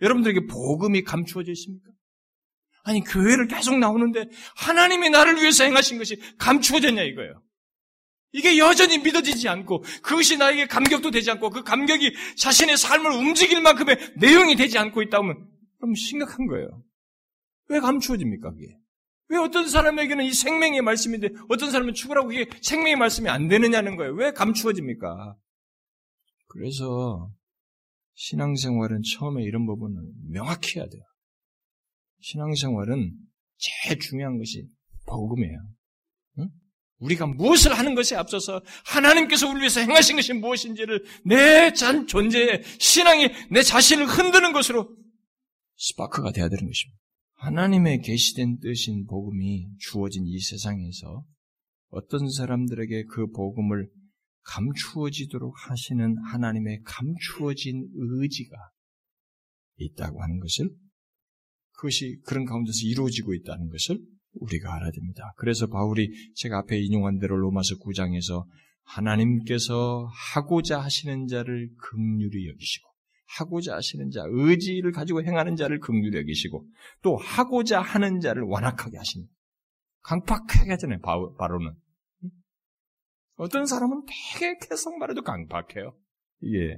여러분들에게 0.02 0.48
복음이 0.48 1.04
감추어져 1.04 1.52
있습니까? 1.52 1.92
아니 2.84 3.02
교회를 3.02 3.48
계속 3.48 3.78
나오는데 3.78 4.26
하나님이 4.56 5.10
나를 5.10 5.38
위해서 5.38 5.64
행하신 5.64 5.98
것이 5.98 6.20
감추어졌냐 6.38 7.02
이거예요. 7.04 7.42
이게 8.34 8.58
여전히 8.58 8.98
믿어지지 8.98 9.48
않고 9.48 9.84
그것이 10.02 10.38
나에게 10.38 10.68
감격도 10.68 11.12
되지 11.12 11.32
않고 11.32 11.50
그 11.52 11.64
감격이 11.64 12.14
자신의 12.38 12.78
삶을 12.78 13.12
움직일 13.12 13.62
만큼의 13.62 13.98
내용이 14.18 14.56
되지 14.56 14.78
않고 14.78 15.02
있다면 15.04 15.48
그럼 15.80 15.96
심각한 15.96 16.48
거예요. 16.48 16.84
왜 17.70 17.80
감추어집니까 17.80 18.52
그게? 18.52 18.78
왜 19.30 19.38
어떤 19.38 19.68
사람에게는 19.68 20.26
이 20.26 20.34
생명의 20.34 20.82
말씀인데 20.82 21.30
어떤 21.48 21.72
사람은 21.72 21.94
죽으라고 21.94 22.32
이게 22.34 22.50
생명의 22.62 22.96
말씀이 22.98 23.30
안 23.30 23.48
되느냐는 23.48 23.96
거예요. 23.96 24.14
왜 24.14 24.32
감추어집니까? 24.32 25.36
그래서 26.48 27.32
신앙생활은 28.16 29.02
처음에 29.16 29.44
이런 29.44 29.66
부분을 29.66 30.02
명확히 30.32 30.80
해야 30.80 30.88
돼요. 30.88 31.04
신앙생활은 32.24 33.12
제일 33.58 34.00
중요한 34.00 34.38
것이 34.38 34.66
복음이에요. 35.06 35.60
응? 36.40 36.50
우리가 37.00 37.28
무엇을 37.28 37.78
하는 37.78 37.96
것에 37.96 38.16
앞서서 38.16 38.62
하나님께서 38.86 39.50
우리 39.50 39.60
위해서 39.60 39.82
행하신 39.82 40.16
것이 40.16 40.34
무엇인지를 40.34 41.04
내 41.26 41.74
잔 41.74 42.08
존재의 42.08 42.64
신앙이 42.80 43.28
내 43.52 43.62
자신을 43.62 44.06
흔드는 44.06 44.54
것으로 44.54 44.96
스파크가 45.76 46.32
되어야 46.32 46.50
되는 46.50 46.66
것입니다. 46.66 47.00
하나님의 47.36 48.02
계시된 48.02 48.60
뜻인 48.60 49.06
복음이 49.06 49.68
주어진 49.80 50.26
이 50.26 50.40
세상에서 50.40 51.26
어떤 51.90 52.30
사람들에게 52.30 53.04
그 53.06 53.28
복음을 53.32 53.90
감추어지도록 54.44 55.54
하시는 55.70 56.18
하나님의 56.26 56.82
감추어진 56.84 57.90
의지가 57.96 58.56
있다고 59.78 60.22
하는 60.22 60.40
것을 60.40 60.70
그것이 61.84 62.22
그런 62.26 62.46
가운데서 62.46 62.80
이루어지고 62.86 63.34
있다는 63.34 63.70
것을 63.70 64.00
우리가 64.36 64.74
알아야 64.74 64.92
됩니다. 64.92 65.34
그래서 65.36 65.68
바울이 65.68 66.10
제가 66.36 66.60
앞에 66.60 66.80
인용한 66.80 67.20
대로 67.20 67.36
로마서 67.38 67.76
9장에서 67.80 68.46
하나님께서 68.84 70.10
하고자 70.34 70.80
하시는 70.80 71.28
자를 71.28 71.70
극률히 71.78 72.48
여기시고 72.48 72.90
하고자 73.38 73.76
하시는 73.76 74.10
자, 74.12 74.22
의지를 74.28 74.92
가지고 74.92 75.24
행하는 75.24 75.56
자를 75.56 75.80
극률히 75.80 76.18
여기시고 76.20 76.66
또 77.02 77.18
하고자 77.18 77.82
하는 77.82 78.20
자를 78.20 78.44
완악하게 78.44 78.98
하십니다. 78.98 79.34
강팍하게 80.04 80.72
하잖아요. 80.72 81.00
바로는. 81.38 81.74
어떤 83.36 83.66
사람은 83.66 84.04
되게 84.06 84.58
개성 84.58 85.00
말해도 85.00 85.22
강팍해요. 85.24 85.98
이게 86.42 86.78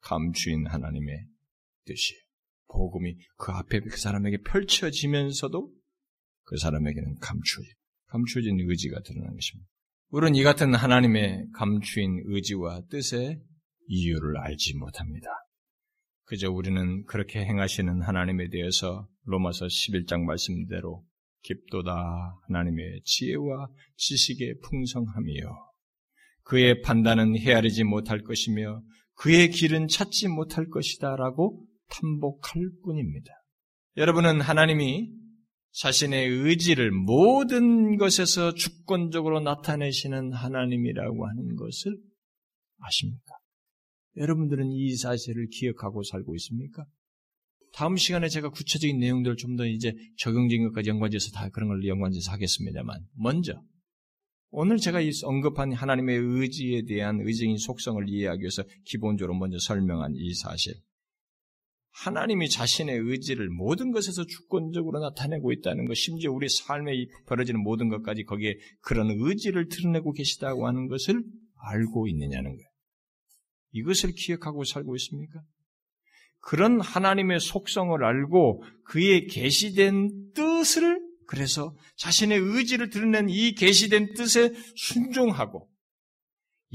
감추인 0.00 0.66
하나님의 0.66 1.26
뜻이에요. 1.86 2.23
복음이 2.68 3.16
그 3.36 3.52
앞에 3.52 3.80
그 3.80 3.96
사람에게 3.96 4.38
펼쳐지면서도 4.42 5.70
그 6.44 6.56
사람에게는 6.56 7.16
감추어진, 7.20 7.72
감추어진 8.06 8.58
의지가 8.60 9.00
드러난 9.02 9.34
것입니다. 9.34 9.68
우리는 10.10 10.36
이 10.36 10.42
같은 10.42 10.74
하나님의 10.74 11.48
감추인 11.54 12.22
의지와 12.26 12.82
뜻의 12.90 13.40
이유를 13.88 14.38
알지 14.38 14.76
못합니다. 14.76 15.26
그저 16.24 16.50
우리는 16.50 17.04
그렇게 17.04 17.40
행하시는 17.40 18.02
하나님에 18.02 18.48
대해서 18.48 19.08
로마서 19.24 19.66
11장 19.66 20.22
말씀대로 20.22 21.04
깊도다 21.42 22.40
하나님의 22.48 23.02
지혜와 23.04 23.68
지식의 23.96 24.60
풍성함이요. 24.62 25.74
그의 26.44 26.82
판단은 26.82 27.38
헤아리지 27.38 27.84
못할 27.84 28.22
것이며 28.22 28.82
그의 29.16 29.50
길은 29.50 29.88
찾지 29.88 30.28
못할 30.28 30.68
것이다 30.68 31.16
라고 31.16 31.66
탐복할 31.88 32.70
뿐입니다. 32.82 33.30
여러분은 33.96 34.40
하나님이 34.40 35.10
자신의 35.72 36.28
의지를 36.28 36.90
모든 36.92 37.96
것에서 37.96 38.54
주권적으로 38.54 39.40
나타내시는 39.40 40.32
하나님이라고 40.32 41.26
하는 41.26 41.56
것을 41.56 41.96
아십니까? 42.78 43.34
여러분들은 44.16 44.70
이 44.70 44.94
사실을 44.96 45.48
기억하고 45.48 46.02
살고 46.04 46.34
있습니까? 46.36 46.84
다음 47.72 47.96
시간에 47.96 48.28
제가 48.28 48.50
구체적인 48.50 49.00
내용들을 49.00 49.36
좀 49.36 49.56
더 49.56 49.66
이제 49.66 49.92
적용적인 50.18 50.68
것까지 50.68 50.90
연관지어서 50.90 51.32
다 51.32 51.48
그런 51.48 51.68
걸 51.68 51.84
연관지어서 51.84 52.30
하겠습니다만, 52.30 53.00
먼저, 53.14 53.60
오늘 54.50 54.76
제가 54.76 55.00
이 55.00 55.10
언급한 55.24 55.72
하나님의 55.72 56.16
의지에 56.16 56.84
대한 56.84 57.18
의적인 57.20 57.56
속성을 57.56 58.08
이해하기 58.08 58.42
위해서 58.42 58.62
기본적으로 58.84 59.36
먼저 59.36 59.58
설명한 59.58 60.12
이 60.14 60.32
사실. 60.34 60.74
하나님이 61.94 62.48
자신의 62.48 62.98
의지를 62.98 63.48
모든 63.50 63.92
것에서 63.92 64.24
주권적으로 64.26 64.98
나타내고 65.00 65.52
있다는 65.52 65.86
것, 65.86 65.94
심지어 65.94 66.32
우리 66.32 66.48
삶에 66.48 66.92
벌어지는 67.26 67.62
모든 67.62 67.88
것까지 67.88 68.24
거기에 68.24 68.54
그런 68.80 69.10
의지를 69.10 69.68
드러내고 69.68 70.12
계시다고 70.12 70.66
하는 70.66 70.88
것을 70.88 71.22
알고 71.56 72.08
있느냐는 72.08 72.56
거예요. 72.56 72.68
이것을 73.72 74.12
기억하고 74.16 74.64
살고 74.64 74.96
있습니까? 74.96 75.40
그런 76.40 76.80
하나님의 76.80 77.40
속성을 77.40 78.04
알고 78.04 78.64
그의 78.86 79.26
계시된 79.26 80.32
뜻을 80.34 81.00
그래서 81.26 81.74
자신의 81.96 82.38
의지를 82.38 82.90
드러낸 82.90 83.28
이 83.30 83.54
계시된 83.54 84.14
뜻에 84.14 84.52
순종하고 84.76 85.68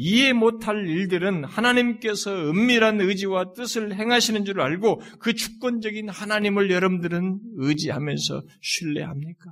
이해 0.01 0.31
못할 0.31 0.87
일들은 0.87 1.43
하나님께서 1.43 2.31
은밀한 2.31 3.01
의지와 3.01 3.51
뜻을 3.51 3.93
행하시는 3.95 4.45
줄 4.45 4.61
알고 4.61 5.01
그 5.19 5.33
주권적인 5.33 6.07
하나님을 6.07 6.71
여러분들은 6.71 7.41
의지하면서 7.57 8.43
신뢰합니까? 8.61 9.51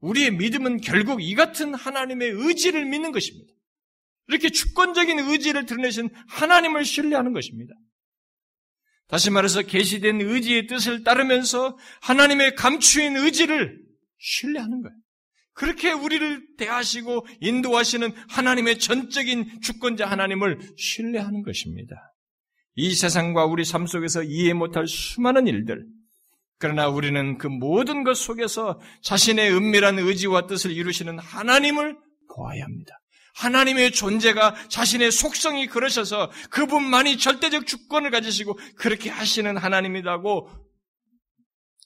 우리의 0.00 0.30
믿음은 0.30 0.78
결국 0.78 1.22
이 1.22 1.34
같은 1.34 1.74
하나님의 1.74 2.30
의지를 2.30 2.86
믿는 2.86 3.12
것입니다. 3.12 3.52
이렇게 4.28 4.48
주권적인 4.48 5.18
의지를 5.18 5.66
드러내신 5.66 6.08
하나님을 6.26 6.86
신뢰하는 6.86 7.34
것입니다. 7.34 7.74
다시 9.08 9.28
말해서 9.28 9.60
계시된 9.60 10.22
의지의 10.22 10.68
뜻을 10.68 11.04
따르면서 11.04 11.76
하나님의 12.00 12.54
감추인 12.54 13.18
의지를 13.18 13.78
신뢰하는 14.16 14.80
거예요. 14.80 15.03
그렇게 15.54 15.92
우리를 15.92 16.56
대하시고 16.58 17.26
인도하시는 17.40 18.12
하나님의 18.28 18.78
전적인 18.78 19.60
주권자 19.62 20.06
하나님을 20.06 20.58
신뢰하는 20.76 21.42
것입니다. 21.42 22.12
이 22.76 22.94
세상과 22.94 23.46
우리 23.46 23.64
삶 23.64 23.86
속에서 23.86 24.22
이해 24.24 24.52
못할 24.52 24.86
수많은 24.88 25.46
일들, 25.46 25.86
그러나 26.58 26.88
우리는 26.88 27.38
그 27.38 27.46
모든 27.46 28.04
것 28.04 28.16
속에서 28.16 28.80
자신의 29.02 29.52
은밀한 29.54 29.98
의지와 29.98 30.46
뜻을 30.46 30.72
이루시는 30.72 31.18
하나님을 31.18 31.96
보아야 32.34 32.64
합니다. 32.64 32.98
하나님의 33.34 33.90
존재가 33.92 34.54
자신의 34.68 35.10
속성이 35.10 35.66
그러셔서 35.66 36.30
그분만이 36.50 37.18
절대적 37.18 37.66
주권을 37.66 38.10
가지시고 38.10 38.58
그렇게 38.76 39.10
하시는 39.10 39.56
하나님이라고 39.56 40.48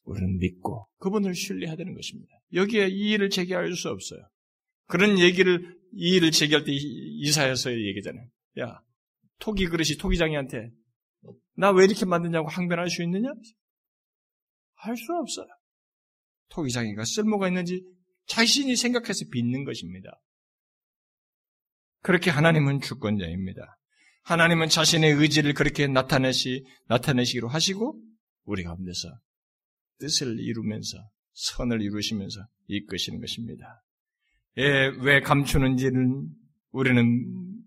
우리는 0.08 0.38
믿고 0.38 0.88
그분을 0.98 1.34
신뢰해야 1.34 1.76
되는 1.76 1.94
것입니다. 1.94 2.32
여기에 2.54 2.88
이의를 2.88 3.30
제기할 3.30 3.72
수 3.74 3.88
없어요. 3.90 4.20
그런 4.86 5.18
얘기를 5.18 5.76
이의를 5.92 6.30
제기할 6.30 6.64
때 6.64 6.72
이사야서의 6.72 7.86
얘기잖아요. 7.88 8.26
야 8.60 8.80
토기 9.38 9.66
그릇이 9.66 9.96
토기장이한테 9.98 10.70
나 11.56 11.70
왜 11.72 11.84
이렇게 11.84 12.04
만드냐고 12.06 12.48
항변할 12.48 12.88
수 12.88 13.02
있느냐? 13.02 13.28
할 14.74 14.96
수 14.96 15.12
없어요. 15.12 15.46
토기장이가 16.50 17.04
쓸모가 17.04 17.48
있는지 17.48 17.82
자신이 18.26 18.76
생각해서 18.76 19.24
빚는 19.30 19.64
것입니다. 19.64 20.20
그렇게 22.02 22.30
하나님은 22.30 22.80
주권자입니다. 22.80 23.76
하나님은 24.22 24.68
자신의 24.68 25.12
의지를 25.14 25.54
그렇게 25.54 25.86
나타내시, 25.86 26.64
나타내시기로 26.86 27.48
하시고, 27.48 28.00
우리 28.44 28.62
가운데서 28.62 29.08
뜻을 29.98 30.38
이루면서, 30.40 30.98
선을 31.32 31.82
이루시면서 31.82 32.40
이끄시는 32.66 33.20
것입니다. 33.20 33.82
예, 34.58 34.90
왜 35.00 35.20
감추는지는 35.20 36.28
우리는 36.72 37.62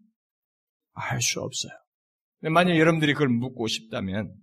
알 0.93 1.21
수 1.21 1.39
없어요. 1.41 1.71
만약 2.41 2.77
여러분들이 2.77 3.13
그걸 3.13 3.29
묻고 3.29 3.67
싶다면, 3.67 4.34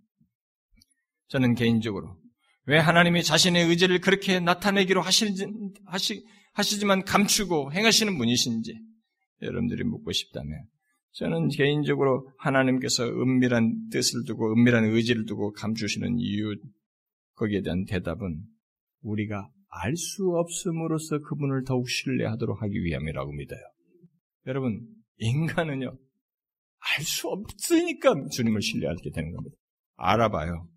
저는 1.29 1.55
개인적으로, 1.55 2.17
왜 2.65 2.79
하나님이 2.79 3.23
자신의 3.23 3.67
의지를 3.69 4.01
그렇게 4.01 4.41
나타내기로 4.41 5.01
하시지, 5.01 5.47
하시, 5.87 6.25
하시지만 6.55 7.05
감추고 7.05 7.73
행하시는 7.73 8.17
분이신지, 8.17 8.75
여러분들이 9.43 9.85
묻고 9.85 10.13
싶다면 10.13 10.65
저는 11.13 11.49
개인적으로 11.49 12.31
하나님께서 12.39 13.05
은밀한 13.05 13.89
뜻을 13.91 14.25
두고 14.25 14.53
은밀한 14.53 14.85
의지를 14.85 15.27
두고 15.27 15.53
감추시는 15.53 16.19
이유 16.19 16.55
거기에 17.39 17.63
대한 17.63 17.85
대답은 17.85 18.43
우리가 19.03 19.51
알 19.71 19.97
수 19.97 20.31
없음으로써 20.37 21.19
그분을 21.21 21.65
더욱 21.65 21.89
신뢰하도록 21.89 22.63
하기 22.63 22.83
위함이라고 22.85 23.33
믿어요. 23.33 23.61
여러분 24.47 24.81
인간은요 25.19 25.91
알 26.97 27.05
수 27.05 27.29
없으니까 27.29 28.15
주님을 28.33 28.63
신뢰하게 28.63 29.11
되는 29.11 29.33
겁니다. 29.33 29.57
알아봐요. 29.97 30.69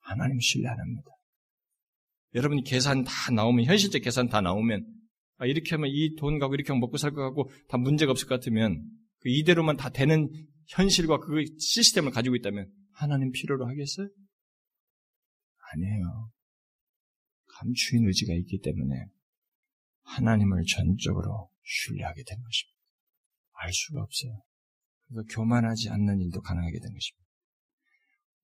하나님 0.00 0.38
신뢰 0.40 0.68
안 0.68 0.78
합니다. 0.78 1.10
여러분이 2.34 2.62
계산 2.64 3.02
다 3.04 3.32
나오면 3.32 3.64
현실적 3.64 4.02
계산 4.02 4.28
다 4.28 4.40
나오면 4.40 4.84
아, 5.38 5.46
이렇게 5.46 5.70
하면 5.74 5.90
이 5.92 6.14
돈 6.16 6.38
가고 6.38 6.54
이렇게 6.54 6.68
하면 6.68 6.80
먹고 6.80 6.96
살 6.96 7.12
것 7.12 7.22
같고 7.22 7.50
다 7.68 7.76
문제가 7.78 8.10
없을 8.12 8.28
것 8.28 8.34
같으면 8.36 8.82
그 9.20 9.28
이대로만 9.30 9.76
다 9.76 9.90
되는 9.90 10.28
현실과 10.68 11.18
그 11.18 11.44
시스템을 11.58 12.10
가지고 12.10 12.36
있다면 12.36 12.68
하나님 12.92 13.30
필요로 13.32 13.66
하겠어요? 13.66 14.08
아니에요. 15.72 16.30
감추인 17.58 18.06
의지가 18.06 18.34
있기 18.34 18.60
때문에 18.62 19.06
하나님을 20.04 20.62
전적으로 20.68 21.50
신뢰하게 21.64 22.22
된 22.26 22.42
것입니다. 22.42 22.76
알 23.58 23.72
수가 23.72 24.02
없어요. 24.02 24.42
그래서 25.08 25.26
교만하지 25.30 25.90
않는 25.90 26.20
일도 26.20 26.40
가능하게 26.42 26.78
된 26.78 26.92
것입니다. 26.92 27.26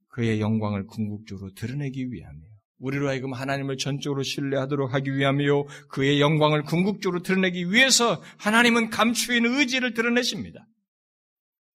그의 0.08 0.40
영광을 0.40 0.86
궁극적으로 0.86 1.52
드러내기 1.54 2.10
위함이에요. 2.10 2.52
우리로 2.78 3.08
하여금 3.08 3.32
하나님을 3.32 3.76
전적으로 3.76 4.22
신뢰하도록 4.22 4.92
하기 4.92 5.14
위함이요. 5.14 5.64
그의 5.88 6.20
영광을 6.20 6.64
궁극적으로 6.64 7.22
드러내기 7.22 7.70
위해서 7.70 8.20
하나님은 8.38 8.90
감추인 8.90 9.46
의지를 9.46 9.94
드러내십니다. 9.94 10.66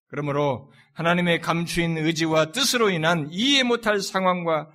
그러므로 0.07 0.71
하나님의 0.93 1.41
감추인 1.41 1.97
의지와 1.97 2.51
뜻으로 2.51 2.89
인한 2.89 3.29
이해 3.31 3.63
못할 3.63 4.01
상황과 4.01 4.69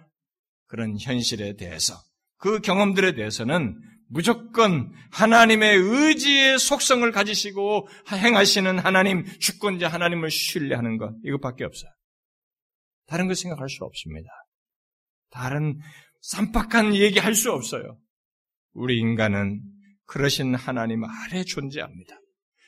그런 0.72 0.96
현실에 0.98 1.54
대해서 1.56 1.92
그 2.38 2.60
경험들에 2.60 3.14
대해서는 3.14 3.78
무조건 4.08 4.90
하나님의 5.10 5.76
의지의 5.76 6.58
속성을 6.58 7.12
가지시고 7.12 7.88
행하시는 8.10 8.78
하나님, 8.78 9.26
주권자 9.38 9.88
하나님을 9.88 10.30
신뢰하는 10.30 10.96
것, 10.96 11.12
이것밖에 11.26 11.64
없어요. 11.64 11.90
다른 13.06 13.28
거 13.28 13.34
생각할 13.34 13.68
수 13.68 13.84
없습니다. 13.84 14.30
다른 15.28 15.78
쌈박한 16.22 16.94
얘기 16.94 17.18
할 17.18 17.34
수 17.34 17.52
없어요. 17.52 17.98
우리 18.72 18.98
인간은 18.98 19.60
그러신 20.06 20.54
하나님 20.54 21.04
아래 21.04 21.44
존재합니다. 21.44 22.16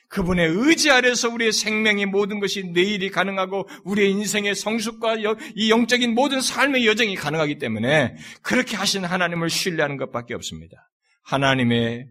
그분의 0.09 0.48
의지 0.48 0.90
아래서 0.90 1.28
우리의 1.28 1.52
생명의 1.52 2.07
모든 2.07 2.38
것이 2.38 2.62
내일이 2.72 3.11
가능하고 3.11 3.68
우리의 3.84 4.11
인생의 4.12 4.55
성숙과 4.55 5.16
이 5.55 5.70
영적인 5.70 6.14
모든 6.14 6.40
삶의 6.40 6.86
여정이 6.86 7.16
가능하기 7.16 7.59
때문에 7.59 8.16
그렇게 8.42 8.76
하신 8.76 9.05
하나님을 9.05 9.50
신뢰하는 9.50 9.96
것밖에 9.96 10.34
없습니다. 10.34 10.90
하나님의 11.22 12.07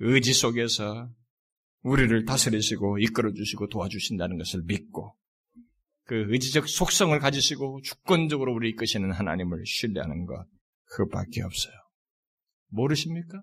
의지 0.00 0.32
속에서 0.32 1.08
우리를 1.82 2.24
다스리시고 2.24 2.98
이끌어 2.98 3.32
주시고 3.32 3.68
도와주신다는 3.68 4.38
것을 4.38 4.62
믿고 4.66 5.14
그 6.04 6.26
의지적 6.28 6.68
속성을 6.68 7.18
가지시고 7.18 7.80
주권적으로 7.82 8.54
우리 8.54 8.70
이끄시는 8.70 9.12
하나님을 9.12 9.64
신뢰하는 9.66 10.26
것 10.26 10.46
그것밖에 10.86 11.42
없어요. 11.42 11.74
모르십니까? 12.68 13.42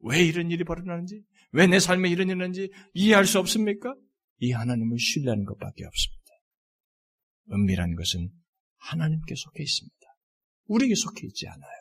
왜 0.00 0.24
이런 0.24 0.50
일이 0.50 0.64
벌어나는지, 0.64 1.22
왜 1.52 1.66
내 1.66 1.78
삶에 1.80 2.08
이런 2.08 2.28
일이 2.28 2.34
있는지 2.34 2.70
이해할 2.94 3.26
수 3.26 3.38
없습니까? 3.38 3.94
이 4.38 4.52
하나님을 4.52 4.98
신뢰하는 4.98 5.44
것밖에 5.44 5.84
없습니다. 5.84 6.20
은밀한 7.52 7.96
것은 7.96 8.30
하나님께 8.78 9.34
속해 9.34 9.62
있습니다. 9.62 9.96
우리에게 10.66 10.94
속해 10.94 11.26
있지 11.26 11.46
않아요. 11.48 11.80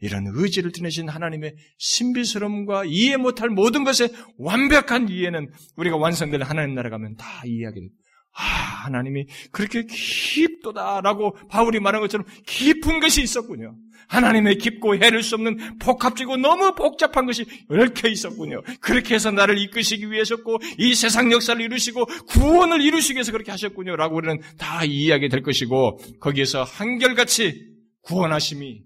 이런 0.00 0.24
의지를 0.32 0.72
드러내신 0.72 1.08
하나님의 1.08 1.56
신비스러움과 1.78 2.84
이해 2.86 3.16
못할 3.16 3.50
모든 3.50 3.84
것의 3.84 4.10
완벽한 4.38 5.08
이해는 5.08 5.52
우리가 5.76 5.96
완성된 5.96 6.42
하나님 6.42 6.74
나라 6.74 6.88
가면 6.88 7.16
다 7.16 7.42
이해하게 7.44 7.74
됩니다. 7.80 7.96
아, 8.38 8.84
하나님이 8.84 9.26
그렇게 9.50 9.84
깊도다라고 9.84 11.36
바울이 11.48 11.80
말한 11.80 12.00
것처럼 12.00 12.24
깊은 12.46 13.00
것이 13.00 13.20
있었군요. 13.20 13.76
하나님의 14.06 14.58
깊고 14.58 14.94
해를 14.96 15.24
수 15.24 15.34
없는 15.34 15.78
복합적이고 15.78 16.36
너무 16.36 16.72
복잡한 16.74 17.26
것이 17.26 17.44
얽혀 17.68 18.08
있었군요. 18.08 18.62
그렇게 18.80 19.16
해서 19.16 19.32
나를 19.32 19.58
이끄시기 19.58 20.10
위해서고 20.10 20.58
이 20.78 20.94
세상 20.94 21.32
역사를 21.32 21.60
이루시고 21.60 22.06
구원을 22.28 22.80
이루시기 22.80 23.16
위해서 23.16 23.32
그렇게 23.32 23.50
하셨군요. 23.50 23.96
라고 23.96 24.16
우리는 24.16 24.40
다 24.56 24.84
이해하게 24.84 25.28
될 25.28 25.42
것이고 25.42 25.98
거기에서 26.20 26.62
한결같이 26.62 27.66
구원하심이 28.02 28.84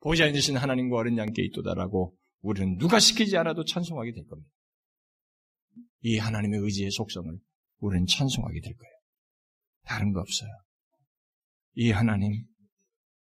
보좌 0.00 0.24
앉으신 0.24 0.56
하나님과 0.56 0.96
어린 0.96 1.16
양께 1.16 1.42
있도다라고 1.44 2.14
우리는 2.42 2.76
누가 2.78 2.98
시키지 2.98 3.36
않아도 3.36 3.64
찬송하게 3.64 4.12
될 4.12 4.26
겁니다. 4.26 4.50
이 6.02 6.18
하나님의 6.18 6.60
의지의 6.60 6.90
속성을 6.90 7.32
우리는 7.80 8.06
찬송하게 8.06 8.60
될 8.60 8.74
거예요. 8.74 8.92
다른 9.84 10.12
거 10.12 10.20
없어요. 10.20 10.50
이 11.74 11.90
하나님, 11.90 12.44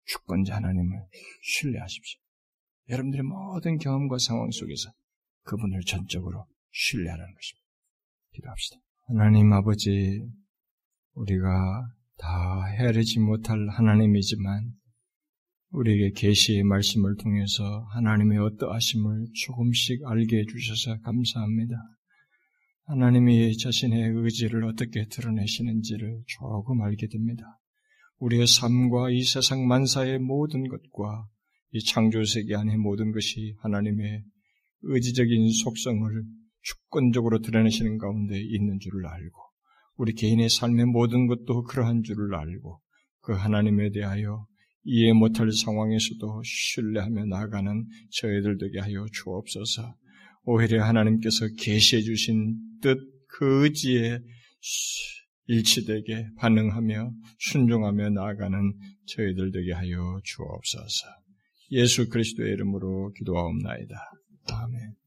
주권자 0.05 0.55
하나님을 0.55 1.05
신뢰하십시오. 1.43 2.19
여러분들의 2.89 3.23
모든 3.23 3.77
경험과 3.77 4.17
상황 4.17 4.49
속에서 4.51 4.91
그분을 5.43 5.81
전적으로 5.81 6.45
신뢰하는 6.71 7.23
것입니다. 7.23 7.67
기도합시다. 8.33 8.77
하나님 9.07 9.51
아버지, 9.53 10.21
우리가 11.13 11.87
다 12.17 12.65
헤아리지 12.77 13.19
못할 13.19 13.67
하나님이지만 13.69 14.73
우리에게 15.71 16.11
계시의 16.15 16.63
말씀을 16.63 17.15
통해서 17.17 17.85
하나님의 17.93 18.39
어떠하심을 18.39 19.27
조금씩 19.45 20.01
알게 20.05 20.39
해주셔서 20.39 20.99
감사합니다. 21.01 21.75
하나님이 22.89 23.57
자신의 23.57 24.11
의지를 24.15 24.63
어떻게 24.63 25.05
드러내시는지를 25.09 26.23
조금 26.25 26.81
알게 26.81 27.07
됩니다. 27.07 27.59
우리의 28.19 28.47
삶과 28.47 29.11
이 29.11 29.23
세상 29.23 29.67
만사의 29.67 30.19
모든 30.19 30.69
것과 30.69 31.27
이 31.73 31.83
창조세계 31.83 32.55
안의 32.55 32.77
모든 32.77 33.11
것이 33.11 33.55
하나님의 33.59 34.23
의지적인 34.83 35.51
속성을 35.51 36.23
주권적으로 36.61 37.41
드러내시는 37.41 37.97
가운데 37.97 38.39
있는 38.39 38.79
줄을 38.79 39.05
알고 39.05 39.37
우리 39.97 40.13
개인의 40.13 40.47
삶의 40.47 40.85
모든 40.85 41.27
것도 41.27 41.63
그러한 41.63 42.03
줄을 42.03 42.35
알고 42.35 42.79
그 43.19 43.33
하나님에 43.33 43.91
대하여 43.91 44.47
이해 44.85 45.11
못할 45.11 45.51
상황에서도 45.51 46.41
신뢰하며 46.45 47.25
나아가는 47.25 47.85
저희들 48.11 48.57
되게 48.59 48.79
하여 48.79 49.05
주옵소서. 49.11 49.93
오히려 50.47 50.83
하나님께서 50.83 51.47
계시해 51.59 52.01
주신 52.01 52.55
뜻 52.81 53.17
그 53.37 53.63
의지에 53.63 54.19
일치되게 55.45 56.27
반응하며 56.37 57.11
순종하며 57.39 58.09
나아가는 58.09 58.73
저희들 59.05 59.51
되게 59.51 59.73
하여 59.73 60.19
주옵소서. 60.23 61.07
예수 61.71 62.09
그리스도의 62.09 62.53
이름으로 62.53 63.13
기도하옵나이다. 63.13 63.95
아멘. 64.51 65.06